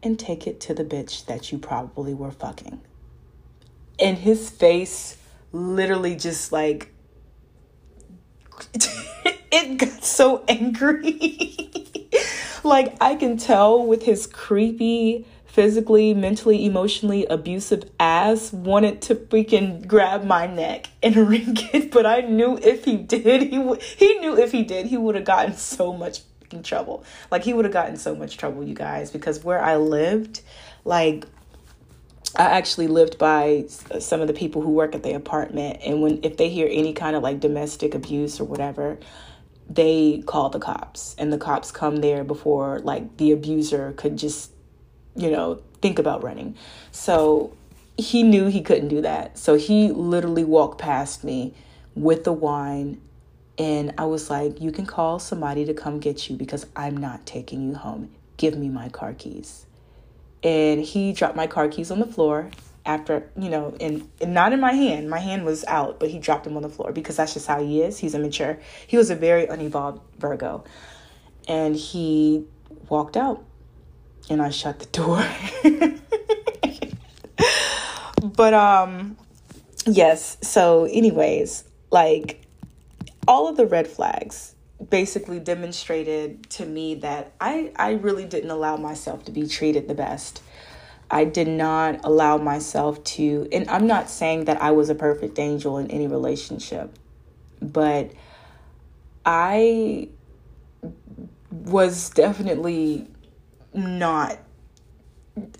and 0.02 0.18
take 0.18 0.47
it 0.47 0.60
to 0.62 0.74
the 0.74 0.84
bitch 0.84 1.26
that 1.26 1.52
you 1.52 1.58
probably 1.58 2.14
were 2.14 2.32
fucking. 2.32 2.82
And 4.00 4.18
his 4.18 4.50
face 4.50 5.18
literally 5.52 6.16
just 6.16 6.52
like 6.52 6.93
it 9.52 9.78
got 9.78 10.04
so 10.04 10.43
angry. 10.47 11.72
like 12.64 12.95
I 13.02 13.16
can 13.16 13.38
tell 13.38 13.86
with 13.86 14.04
his 14.04 14.28
creepy 14.28 15.26
physically, 15.45 16.14
mentally, 16.14 16.66
emotionally 16.66 17.26
abusive 17.26 17.84
ass 18.00 18.54
wanted 18.54 19.02
to 19.02 19.16
freaking 19.16 19.86
grab 19.86 20.24
my 20.24 20.45
neck 20.47 20.89
and 21.02 21.16
wring 21.30 21.58
it, 21.74 21.91
but 21.91 22.06
I 22.06 22.22
knew 22.22 22.58
if 22.62 22.86
he 22.86 22.97
did, 22.97 23.41
he 23.41 23.76
he 23.97 24.20
knew 24.20 24.38
if 24.38 24.52
he 24.52 24.64
did, 24.64 24.86
he 24.88 24.97
would 24.97 25.16
have 25.16 25.26
gotten 25.26 25.56
so 25.56 25.91
much 25.91 26.22
fucking 26.50 26.64
trouble. 26.64 27.04
Like 27.32 27.43
he 27.43 27.54
would 27.54 27.66
have 27.66 27.74
gotten 27.74 27.97
so 27.97 28.16
much 28.16 28.38
trouble, 28.38 28.64
you 28.64 28.74
guys, 28.74 29.12
because 29.12 29.43
where 29.43 29.62
I 29.62 29.78
lived, 29.78 30.41
like 30.84 31.26
I 32.36 32.43
actually 32.43 32.88
lived 32.88 33.18
by 33.18 33.66
some 34.00 34.22
of 34.22 34.28
the 34.28 34.34
people 34.34 34.62
who 34.62 34.72
work 34.72 34.95
at 34.95 35.04
the 35.04 35.14
apartment 35.14 35.80
and 35.86 36.02
when 36.02 36.20
if 36.24 36.38
they 36.38 36.50
hear 36.50 36.68
any 36.70 36.93
kind 36.93 37.16
of 37.16 37.24
like 37.24 37.39
domestic 37.39 37.93
abuse 37.93 38.39
or 38.39 38.45
whatever, 38.45 38.97
they 39.70 40.24
call 40.26 40.50
the 40.50 40.60
cops 40.60 41.16
and 41.20 41.32
the 41.32 41.38
cops 41.38 41.72
come 41.72 41.97
there 41.97 42.24
before 42.24 42.80
like 42.80 43.18
the 43.18 43.32
abuser 43.32 43.93
could 43.97 44.18
just 44.18 44.52
you 45.16 45.30
know, 45.30 45.62
think 45.82 46.00
about 46.00 46.24
running. 46.24 46.56
So 46.91 47.52
he 47.97 48.24
knew 48.24 48.47
he 48.47 48.62
couldn't 48.62 48.88
do 48.88 49.02
that. 49.02 49.38
So 49.38 49.56
he 49.56 49.91
literally 49.91 50.45
walked 50.45 50.80
past 50.80 51.24
me 51.24 51.54
with 51.95 52.24
the 52.24 52.32
wine 52.32 53.02
and 53.60 53.93
I 53.97 54.05
was 54.05 54.30
like, 54.30 54.62
You 54.62 54.72
can 54.72 54.86
call 54.86 55.20
somebody 55.20 55.66
to 55.66 55.74
come 55.74 55.99
get 55.99 56.30
you 56.30 56.38
because 56.38 56.66
I'm 56.76 56.97
not 56.97 57.26
taking 57.26 57.68
you 57.68 57.76
home. 57.76 58.10
Give 58.38 58.57
me 58.57 58.70
my 58.70 58.88
car 58.89 59.14
keys. 59.14 59.66
And 60.41 60.82
he 60.82 61.12
dropped 61.12 61.36
my 61.36 61.47
car 61.47 61.68
keys 61.68 61.91
on 61.91 61.99
the 61.99 62.07
floor 62.07 62.49
after, 62.86 63.30
you 63.38 63.49
know, 63.49 63.76
and, 63.82 64.10
and 64.22 64.34
not 64.34 64.53
in 64.53 64.62
my 64.62 64.72
hand. 64.72 65.10
My 65.10 65.20
hand 65.20 65.43
was 65.43 65.66
out, 65.66 65.99
but 65.99 66.10
he 66.10 66.18
dropped 66.18 66.45
them 66.45 66.55
on 66.55 66.64
the 66.64 66.70
floor 66.70 66.93
because 66.93 67.18
that's 67.18 67.34
just 67.34 67.45
how 67.45 67.62
he 67.62 67.82
is. 67.82 67.99
He's 67.99 68.16
immature. 68.16 68.57
He 68.88 68.95
was 68.95 69.10
a 69.10 69.16
very 69.16 69.45
unevolved 69.45 70.01
Virgo. 70.18 70.64
And 71.45 71.76
he 71.76 72.45
walked 72.88 73.18
out 73.18 73.43
and 74.30 74.41
I 74.41 74.51
shut 74.51 74.80
the 74.80 74.86
door. 74.86 75.26
but 78.24 78.53
um 78.53 79.18
yes, 79.86 80.38
so 80.41 80.86
anyways, 80.86 81.66
like 81.91 82.45
all 83.30 83.47
of 83.47 83.55
the 83.55 83.65
red 83.67 83.88
flags 83.88 84.55
basically 84.89 85.39
demonstrated 85.39 86.49
to 86.49 86.65
me 86.65 86.95
that 86.95 87.32
I, 87.39 87.71
I 87.75 87.91
really 87.91 88.25
didn't 88.25 88.49
allow 88.49 88.75
myself 88.75 89.23
to 89.25 89.32
be 89.32 89.47
treated 89.47 89.88
the 89.88 89.93
best. 89.93 90.41
I 91.11 91.25
did 91.25 91.47
not 91.47 92.03
allow 92.03 92.38
myself 92.38 93.03
to, 93.03 93.47
and 93.51 93.69
I'm 93.69 93.86
not 93.86 94.09
saying 94.09 94.45
that 94.45 94.61
I 94.61 94.71
was 94.71 94.89
a 94.89 94.95
perfect 94.95 95.38
angel 95.38 95.77
in 95.77 95.91
any 95.91 96.07
relationship, 96.07 96.97
but 97.61 98.11
I 99.25 100.09
was 101.51 102.09
definitely 102.09 103.07
not. 103.75 104.39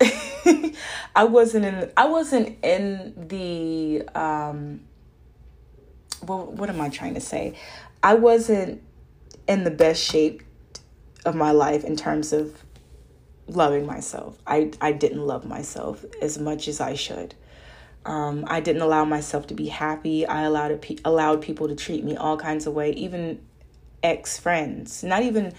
I 1.14 1.24
wasn't 1.24 1.64
in. 1.64 1.90
I 1.96 2.06
wasn't 2.06 2.58
in 2.64 3.14
the 3.28 4.02
um, 4.14 4.80
well, 6.22 6.46
what 6.46 6.68
am 6.68 6.80
I 6.80 6.88
trying 6.88 7.14
to 7.14 7.20
say? 7.20 7.54
I 8.02 8.14
wasn't 8.14 8.82
in 9.46 9.64
the 9.64 9.70
best 9.70 10.02
shape 10.02 10.42
of 11.24 11.34
my 11.34 11.50
life 11.50 11.84
in 11.84 11.96
terms 11.96 12.32
of 12.32 12.64
loving 13.46 13.86
myself. 13.86 14.38
I, 14.46 14.70
I 14.80 14.92
didn't 14.92 15.26
love 15.26 15.44
myself 15.44 16.04
as 16.22 16.38
much 16.38 16.68
as 16.68 16.80
I 16.80 16.94
should. 16.94 17.34
Um, 18.04 18.44
I 18.46 18.60
didn't 18.60 18.82
allow 18.82 19.04
myself 19.04 19.48
to 19.48 19.54
be 19.54 19.66
happy. 19.66 20.26
I 20.26 20.42
allowed 20.42 20.70
it, 20.70 21.00
allowed 21.04 21.42
people 21.42 21.68
to 21.68 21.74
treat 21.74 22.04
me 22.04 22.16
all 22.16 22.36
kinds 22.36 22.66
of 22.66 22.72
way, 22.72 22.92
even 22.92 23.40
ex 24.02 24.38
friends, 24.38 25.04
not 25.04 25.22
even 25.22 25.52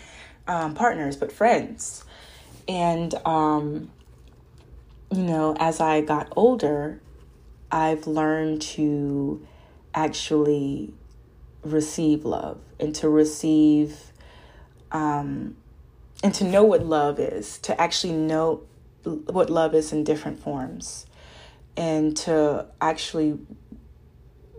um, 0.47 0.73
partners, 0.73 1.15
but 1.15 1.31
friends. 1.31 2.03
And 2.67 3.13
um, 3.25 3.91
you 5.11 5.23
know, 5.23 5.55
as 5.59 5.79
I 5.79 6.01
got 6.01 6.33
older, 6.35 6.99
I've 7.71 8.07
learned 8.07 8.61
to 8.63 9.45
actually 9.93 10.93
receive 11.63 12.25
love 12.25 12.59
and 12.79 12.95
to 12.95 13.09
receive 13.09 14.11
um, 14.91 15.55
and 16.23 16.33
to 16.35 16.43
know 16.43 16.63
what 16.63 16.85
love 16.85 17.19
is, 17.19 17.57
to 17.59 17.79
actually 17.79 18.13
know 18.13 18.61
what 19.03 19.49
love 19.49 19.73
is 19.73 19.91
in 19.91 20.03
different 20.03 20.39
forms, 20.39 21.05
and 21.75 22.15
to 22.17 22.67
actually, 22.79 23.39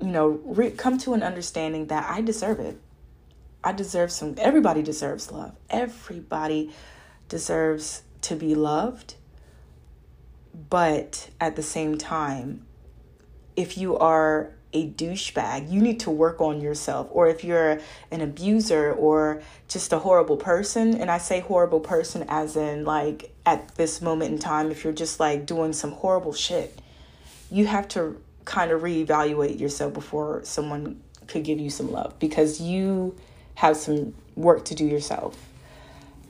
you 0.00 0.08
know, 0.08 0.40
re- 0.44 0.70
come 0.70 0.98
to 0.98 1.14
an 1.14 1.22
understanding 1.22 1.86
that 1.86 2.10
I 2.10 2.20
deserve 2.20 2.58
it. 2.58 2.80
I 3.62 3.72
deserve 3.72 4.10
some, 4.10 4.34
everybody 4.38 4.82
deserves 4.82 5.30
love. 5.30 5.54
Everybody 5.70 6.72
deserves 7.28 8.02
to 8.22 8.34
be 8.34 8.54
loved. 8.56 9.14
But 10.68 11.30
at 11.40 11.54
the 11.54 11.62
same 11.62 11.96
time, 11.96 12.66
if 13.54 13.78
you 13.78 13.96
are 13.96 14.52
a 14.72 14.88
douchebag, 14.90 15.70
you 15.70 15.80
need 15.80 16.00
to 16.00 16.10
work 16.10 16.40
on 16.40 16.60
yourself. 16.60 17.08
Or 17.10 17.28
if 17.28 17.44
you're 17.44 17.80
an 18.10 18.20
abuser 18.20 18.92
or 18.92 19.42
just 19.68 19.92
a 19.92 19.98
horrible 19.98 20.36
person, 20.36 20.94
and 20.94 21.10
I 21.10 21.18
say 21.18 21.40
horrible 21.40 21.80
person 21.80 22.24
as 22.28 22.56
in 22.56 22.84
like 22.84 23.34
at 23.44 23.74
this 23.76 24.00
moment 24.00 24.32
in 24.32 24.38
time, 24.38 24.70
if 24.70 24.84
you're 24.84 24.92
just 24.92 25.20
like 25.20 25.46
doing 25.46 25.72
some 25.72 25.92
horrible 25.92 26.32
shit, 26.32 26.80
you 27.50 27.66
have 27.66 27.88
to 27.88 28.20
kind 28.44 28.70
of 28.70 28.82
reevaluate 28.82 29.60
yourself 29.60 29.92
before 29.92 30.40
someone 30.44 31.00
could 31.26 31.44
give 31.44 31.60
you 31.60 31.70
some 31.70 31.90
love 31.90 32.18
because 32.18 32.60
you 32.60 33.16
have 33.54 33.76
some 33.76 34.14
work 34.34 34.64
to 34.66 34.74
do 34.74 34.84
yourself. 34.84 35.36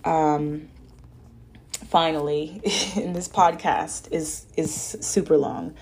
Um, 0.05 0.69
finally, 1.89 2.61
in 2.97 3.13
this 3.13 3.29
podcast 3.29 4.11
is 4.13 4.47
is 4.57 4.75
super 5.01 5.37
long, 5.37 5.75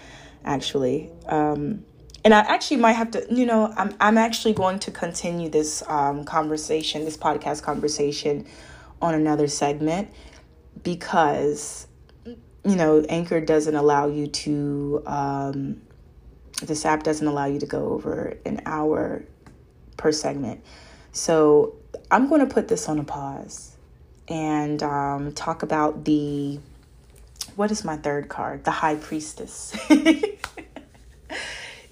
actually. 0.44 1.10
Um, 1.26 1.84
and 2.24 2.34
I 2.34 2.40
actually 2.40 2.78
might 2.78 2.92
have 2.92 3.10
to, 3.12 3.26
you 3.30 3.46
know, 3.46 3.72
I'm 3.76 3.94
I'm 4.00 4.18
actually 4.18 4.54
going 4.54 4.78
to 4.80 4.90
continue 4.90 5.48
this 5.48 5.82
um, 5.86 6.24
conversation, 6.24 7.04
this 7.04 7.16
podcast 7.16 7.62
conversation, 7.62 8.46
on 9.00 9.14
another 9.14 9.48
segment 9.48 10.10
because 10.82 11.86
you 12.64 12.76
know 12.76 13.04
Anchor 13.08 13.40
doesn't 13.40 13.74
allow 13.74 14.06
you 14.08 14.26
to. 14.26 15.02
Um, 15.06 15.82
this 16.62 16.84
app 16.84 17.02
doesn't 17.02 17.26
allow 17.26 17.46
you 17.46 17.58
to 17.58 17.66
go 17.66 17.88
over 17.88 18.36
an 18.44 18.60
hour 18.66 19.24
per 19.96 20.12
segment. 20.12 20.62
So 21.12 21.76
I'm 22.10 22.28
going 22.28 22.46
to 22.46 22.52
put 22.52 22.68
this 22.68 22.86
on 22.86 22.98
a 22.98 23.04
pause 23.04 23.76
and 24.28 24.82
um, 24.82 25.32
talk 25.32 25.62
about 25.62 26.04
the 26.04 26.60
what 27.56 27.70
is 27.70 27.84
my 27.84 27.96
third 27.96 28.28
card? 28.28 28.64
The 28.64 28.70
High 28.70 28.96
Priestess. 28.96 29.74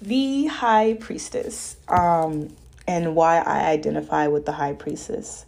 the 0.01 0.45
High 0.47 0.93
Priestess, 0.93 1.77
um, 1.87 2.55
and 2.87 3.15
why 3.15 3.39
I 3.39 3.69
identify 3.69 4.27
with 4.27 4.45
the 4.45 4.53
High 4.53 4.73
Priestess. 4.73 5.45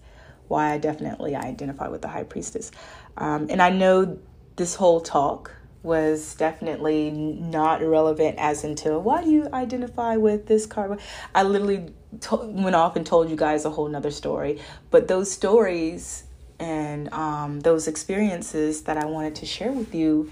Why 0.47 0.73
I 0.73 0.77
definitely 0.77 1.35
identify 1.35 1.87
with 1.87 2.01
the 2.01 2.09
High 2.09 2.23
Priestess. 2.23 2.71
Um, 3.17 3.47
and 3.49 3.61
I 3.61 3.69
know 3.69 4.19
this 4.57 4.75
whole 4.75 5.01
talk 5.01 5.55
was 5.83 6.35
definitely 6.35 7.09
not 7.09 7.81
relevant 7.81 8.37
as 8.37 8.63
until 8.63 9.01
why 9.01 9.23
do 9.23 9.29
you 9.31 9.47
identify 9.51 10.15
with 10.15 10.45
this 10.45 10.67
card 10.67 10.99
i 11.33 11.41
literally 11.41 11.91
to- 12.19 12.35
went 12.35 12.75
off 12.75 12.95
and 12.95 13.05
told 13.05 13.29
you 13.29 13.35
guys 13.35 13.65
a 13.65 13.69
whole 13.71 13.87
nother 13.87 14.11
story 14.11 14.61
but 14.91 15.07
those 15.07 15.31
stories 15.31 16.23
and 16.59 17.11
um, 17.11 17.59
those 17.61 17.87
experiences 17.87 18.83
that 18.83 18.97
i 18.97 19.05
wanted 19.05 19.33
to 19.33 19.45
share 19.45 19.71
with 19.71 19.95
you 19.95 20.31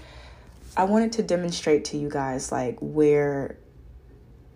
i 0.76 0.84
wanted 0.84 1.10
to 1.10 1.22
demonstrate 1.22 1.84
to 1.84 1.96
you 1.96 2.08
guys 2.08 2.52
like 2.52 2.78
where 2.80 3.56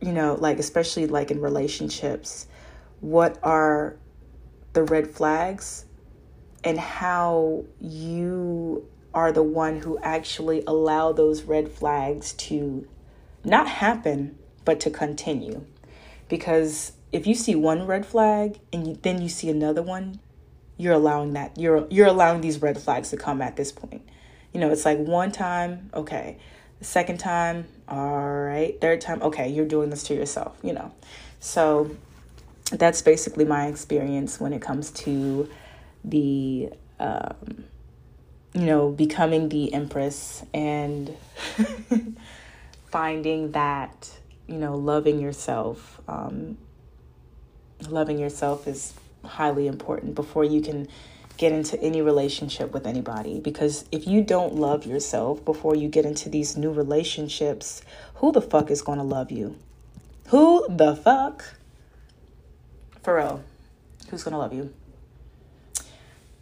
you 0.05 0.13
know 0.13 0.35
like 0.35 0.59
especially 0.59 1.07
like 1.07 1.31
in 1.31 1.41
relationships 1.41 2.47
what 3.01 3.39
are 3.43 3.97
the 4.73 4.83
red 4.83 5.09
flags 5.09 5.85
and 6.65 6.79
how 6.79 7.65
you 7.81 8.89
are 9.13 9.31
the 9.31 9.43
one 9.43 9.81
who 9.81 9.99
actually 10.03 10.65
allow 10.67 11.13
those 11.13 11.43
red 11.43 11.71
flags 11.71 12.33
to 12.33 12.87
not 13.45 13.69
happen, 13.69 14.37
but 14.65 14.81
to 14.81 14.91
continue. 14.91 15.65
Because 16.29 16.93
if 17.13 17.27
you 17.27 17.35
see 17.35 17.55
one 17.55 17.87
red 17.87 18.05
flag 18.05 18.59
and 18.73 18.89
you, 18.89 18.99
then 19.03 19.23
you 19.23 19.29
see 19.29 19.49
another 19.49 19.83
one, 19.83 20.19
you're 20.77 20.95
allowing 20.95 21.35
that 21.35 21.57
you're 21.57 21.87
you're 21.89 22.09
allowing 22.09 22.41
these 22.41 22.61
red 22.61 22.81
flags 22.81 23.11
to 23.11 23.17
come 23.17 23.41
at 23.41 23.57
this 23.57 23.71
point. 23.71 24.03
You 24.53 24.61
know, 24.61 24.71
it's 24.71 24.85
like 24.85 24.99
one 24.99 25.31
time, 25.31 25.91
okay. 25.95 26.39
Second 26.85 27.19
time, 27.19 27.67
all 27.89 28.21
right. 28.21 28.79
Third 28.81 29.01
time, 29.01 29.23
okay, 29.23 29.49
you're 29.49 29.67
doing 29.67 29.91
this 29.91 30.03
to 30.05 30.15
yourself, 30.15 30.57
you 30.63 30.73
know. 30.73 30.93
So 31.41 31.97
that's 32.71 33.03
basically 33.03 33.45
my 33.45 33.67
experience 33.67 34.39
when 34.39 34.53
it 34.53 34.63
comes 34.63 34.91
to 34.91 35.49
the 36.05 36.71
um, 37.01 37.65
you 38.55 38.67
know, 38.67 38.91
becoming 38.91 39.49
the 39.49 39.75
empress 39.75 40.45
and 40.55 41.15
finding 42.87 43.51
that, 43.51 44.11
you 44.47 44.57
know, 44.57 44.77
loving 44.77 45.19
yourself, 45.19 46.01
um, 46.07 46.57
loving 47.89 48.19
yourself 48.19 48.69
is 48.69 48.95
highly 49.25 49.67
important 49.67 50.15
before 50.15 50.45
you 50.45 50.61
can 50.61 50.87
get 51.37 51.53
into 51.53 51.81
any 51.81 52.01
relationship 52.03 52.73
with 52.73 52.87
anybody. 52.87 53.41
Because 53.41 53.85
if 53.91 54.07
you 54.07 54.23
don't 54.23 54.55
love 54.55 54.87
yourself 54.87 55.45
before 55.45 55.75
you 55.75 55.89
get 55.89 56.05
into 56.05 56.29
these 56.29 56.57
new 56.57 56.73
relationships, 56.73 57.83
who 58.17 58.33
the 58.33 58.41
fuck 58.41 58.71
is 58.71 58.83
going 58.83 58.99
to 58.99 59.05
love 59.05 59.31
you? 59.31 59.57
Who 60.29 60.67
the 60.69 60.97
fuck? 60.97 61.45
For 63.03 63.17
real, 63.17 63.43
who's 64.09 64.23
going 64.23 64.33
to 64.33 64.39
love 64.39 64.55
you? 64.55 64.73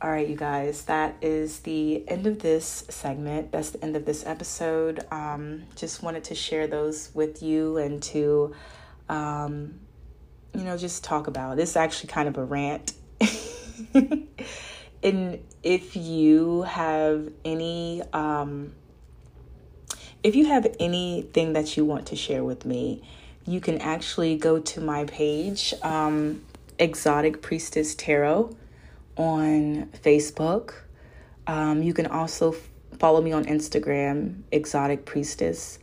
All 0.01 0.11
right, 0.11 0.29
you 0.29 0.37
guys, 0.37 0.83
that 0.87 1.15
is 1.23 1.61
the 1.61 2.03
end 2.09 2.27
of 2.27 2.41
this 2.41 2.85
segment. 2.89 3.53
That's 3.53 3.71
the 3.71 3.85
end 3.85 3.95
of 3.95 4.05
this 4.05 4.27
episode. 4.27 5.07
Um, 5.13 5.63
just 5.77 6.03
wanted 6.03 6.25
to 6.25 6.35
share 6.35 6.67
those 6.67 7.11
with 7.15 7.41
you 7.41 7.77
and 7.77 8.03
to, 8.05 8.53
um, 9.09 9.79
you 10.55 10.65
know, 10.65 10.77
just 10.77 11.05
talk 11.05 11.29
about. 11.29 11.57
This 11.57 11.71
is 11.71 11.77
actually 11.77 12.09
kind 12.09 12.29
of 12.29 12.37
a 12.37 12.45
rant. 12.45 12.95
and 15.03 15.43
if 15.63 15.97
you 15.97 16.63
have 16.63 17.31
any, 17.45 18.03
um, 18.13 18.73
if 20.23 20.37
you 20.37 20.47
have 20.47 20.67
anything 20.79 21.53
that 21.55 21.77
you 21.77 21.85
want 21.85 22.07
to 22.07 22.17
share 22.17 22.45
with 22.45 22.65
me, 22.65 23.03
you 23.47 23.61
can 23.61 23.79
actually 23.79 24.37
go 24.37 24.61
to 24.61 24.81
my 24.81 25.05
page, 25.05 25.75
um, 25.83 26.43
Exotic 26.79 27.43
Priestess 27.43 27.95
Tarot 27.95 28.57
on 29.17 29.89
Facebook. 30.03 30.75
Um, 31.47 31.83
you 31.83 31.93
can 31.93 32.07
also 32.07 32.55
follow 32.99 33.21
me 33.21 33.33
on 33.33 33.45
Instagram, 33.47 34.43
Exotic 34.53 35.05
Priestess. 35.05 35.79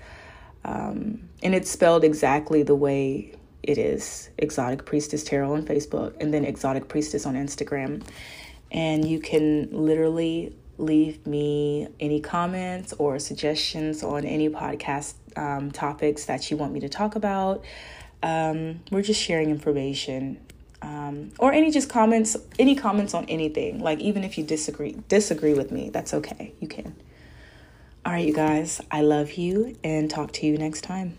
Um, 0.64 1.30
and 1.44 1.54
it's 1.54 1.70
spelled 1.70 2.04
exactly 2.04 2.64
the 2.64 2.76
way 2.76 3.34
it 3.64 3.78
is 3.78 4.30
Exotic 4.38 4.86
Priestess 4.86 5.24
Tarot 5.24 5.54
on 5.54 5.64
Facebook, 5.64 6.16
and 6.20 6.34
then 6.34 6.46
Exotic 6.46 6.88
Priestess 6.88 7.26
on 7.26 7.36
Instagram. 7.36 8.04
And 8.72 9.08
you 9.08 9.20
can 9.20 9.70
literally 9.72 10.56
leave 10.78 11.26
me 11.28 11.88
any 12.00 12.22
comments 12.22 12.94
or 12.94 13.20
suggestions 13.20 14.04
on 14.04 14.26
any 14.26 14.50
podcast 14.50 15.16
um, 15.36 15.72
topics 15.72 16.26
that 16.26 16.50
you 16.50 16.58
want 16.58 16.72
me 16.74 16.80
to 16.80 16.90
talk 16.90 17.16
about. 17.16 17.64
Um, 18.22 18.82
we're 18.92 19.02
just 19.02 19.22
sharing 19.22 19.50
information 19.50 20.40
um, 20.82 21.32
or 21.40 21.52
any 21.52 21.72
just 21.72 21.90
comments 21.90 22.38
any 22.58 22.76
comments 22.76 23.14
on 23.14 23.26
anything. 23.26 23.80
Like 23.80 24.00
even 24.00 24.24
if 24.24 24.38
you 24.38 24.44
disagree 24.44 24.96
disagree 25.08 25.54
with 25.54 25.72
me 25.72 25.90
that's 25.90 26.14
okay. 26.14 26.54
You 26.60 26.68
can. 26.68 26.96
All 28.06 28.14
right 28.14 28.26
you 28.26 28.34
guys 28.34 28.80
i 28.92 29.02
love 29.02 29.34
you 29.34 29.78
and 29.84 30.10
talk 30.10 30.32
to 30.32 30.46
you 30.46 30.58
next 30.58 30.82
time 30.82 31.18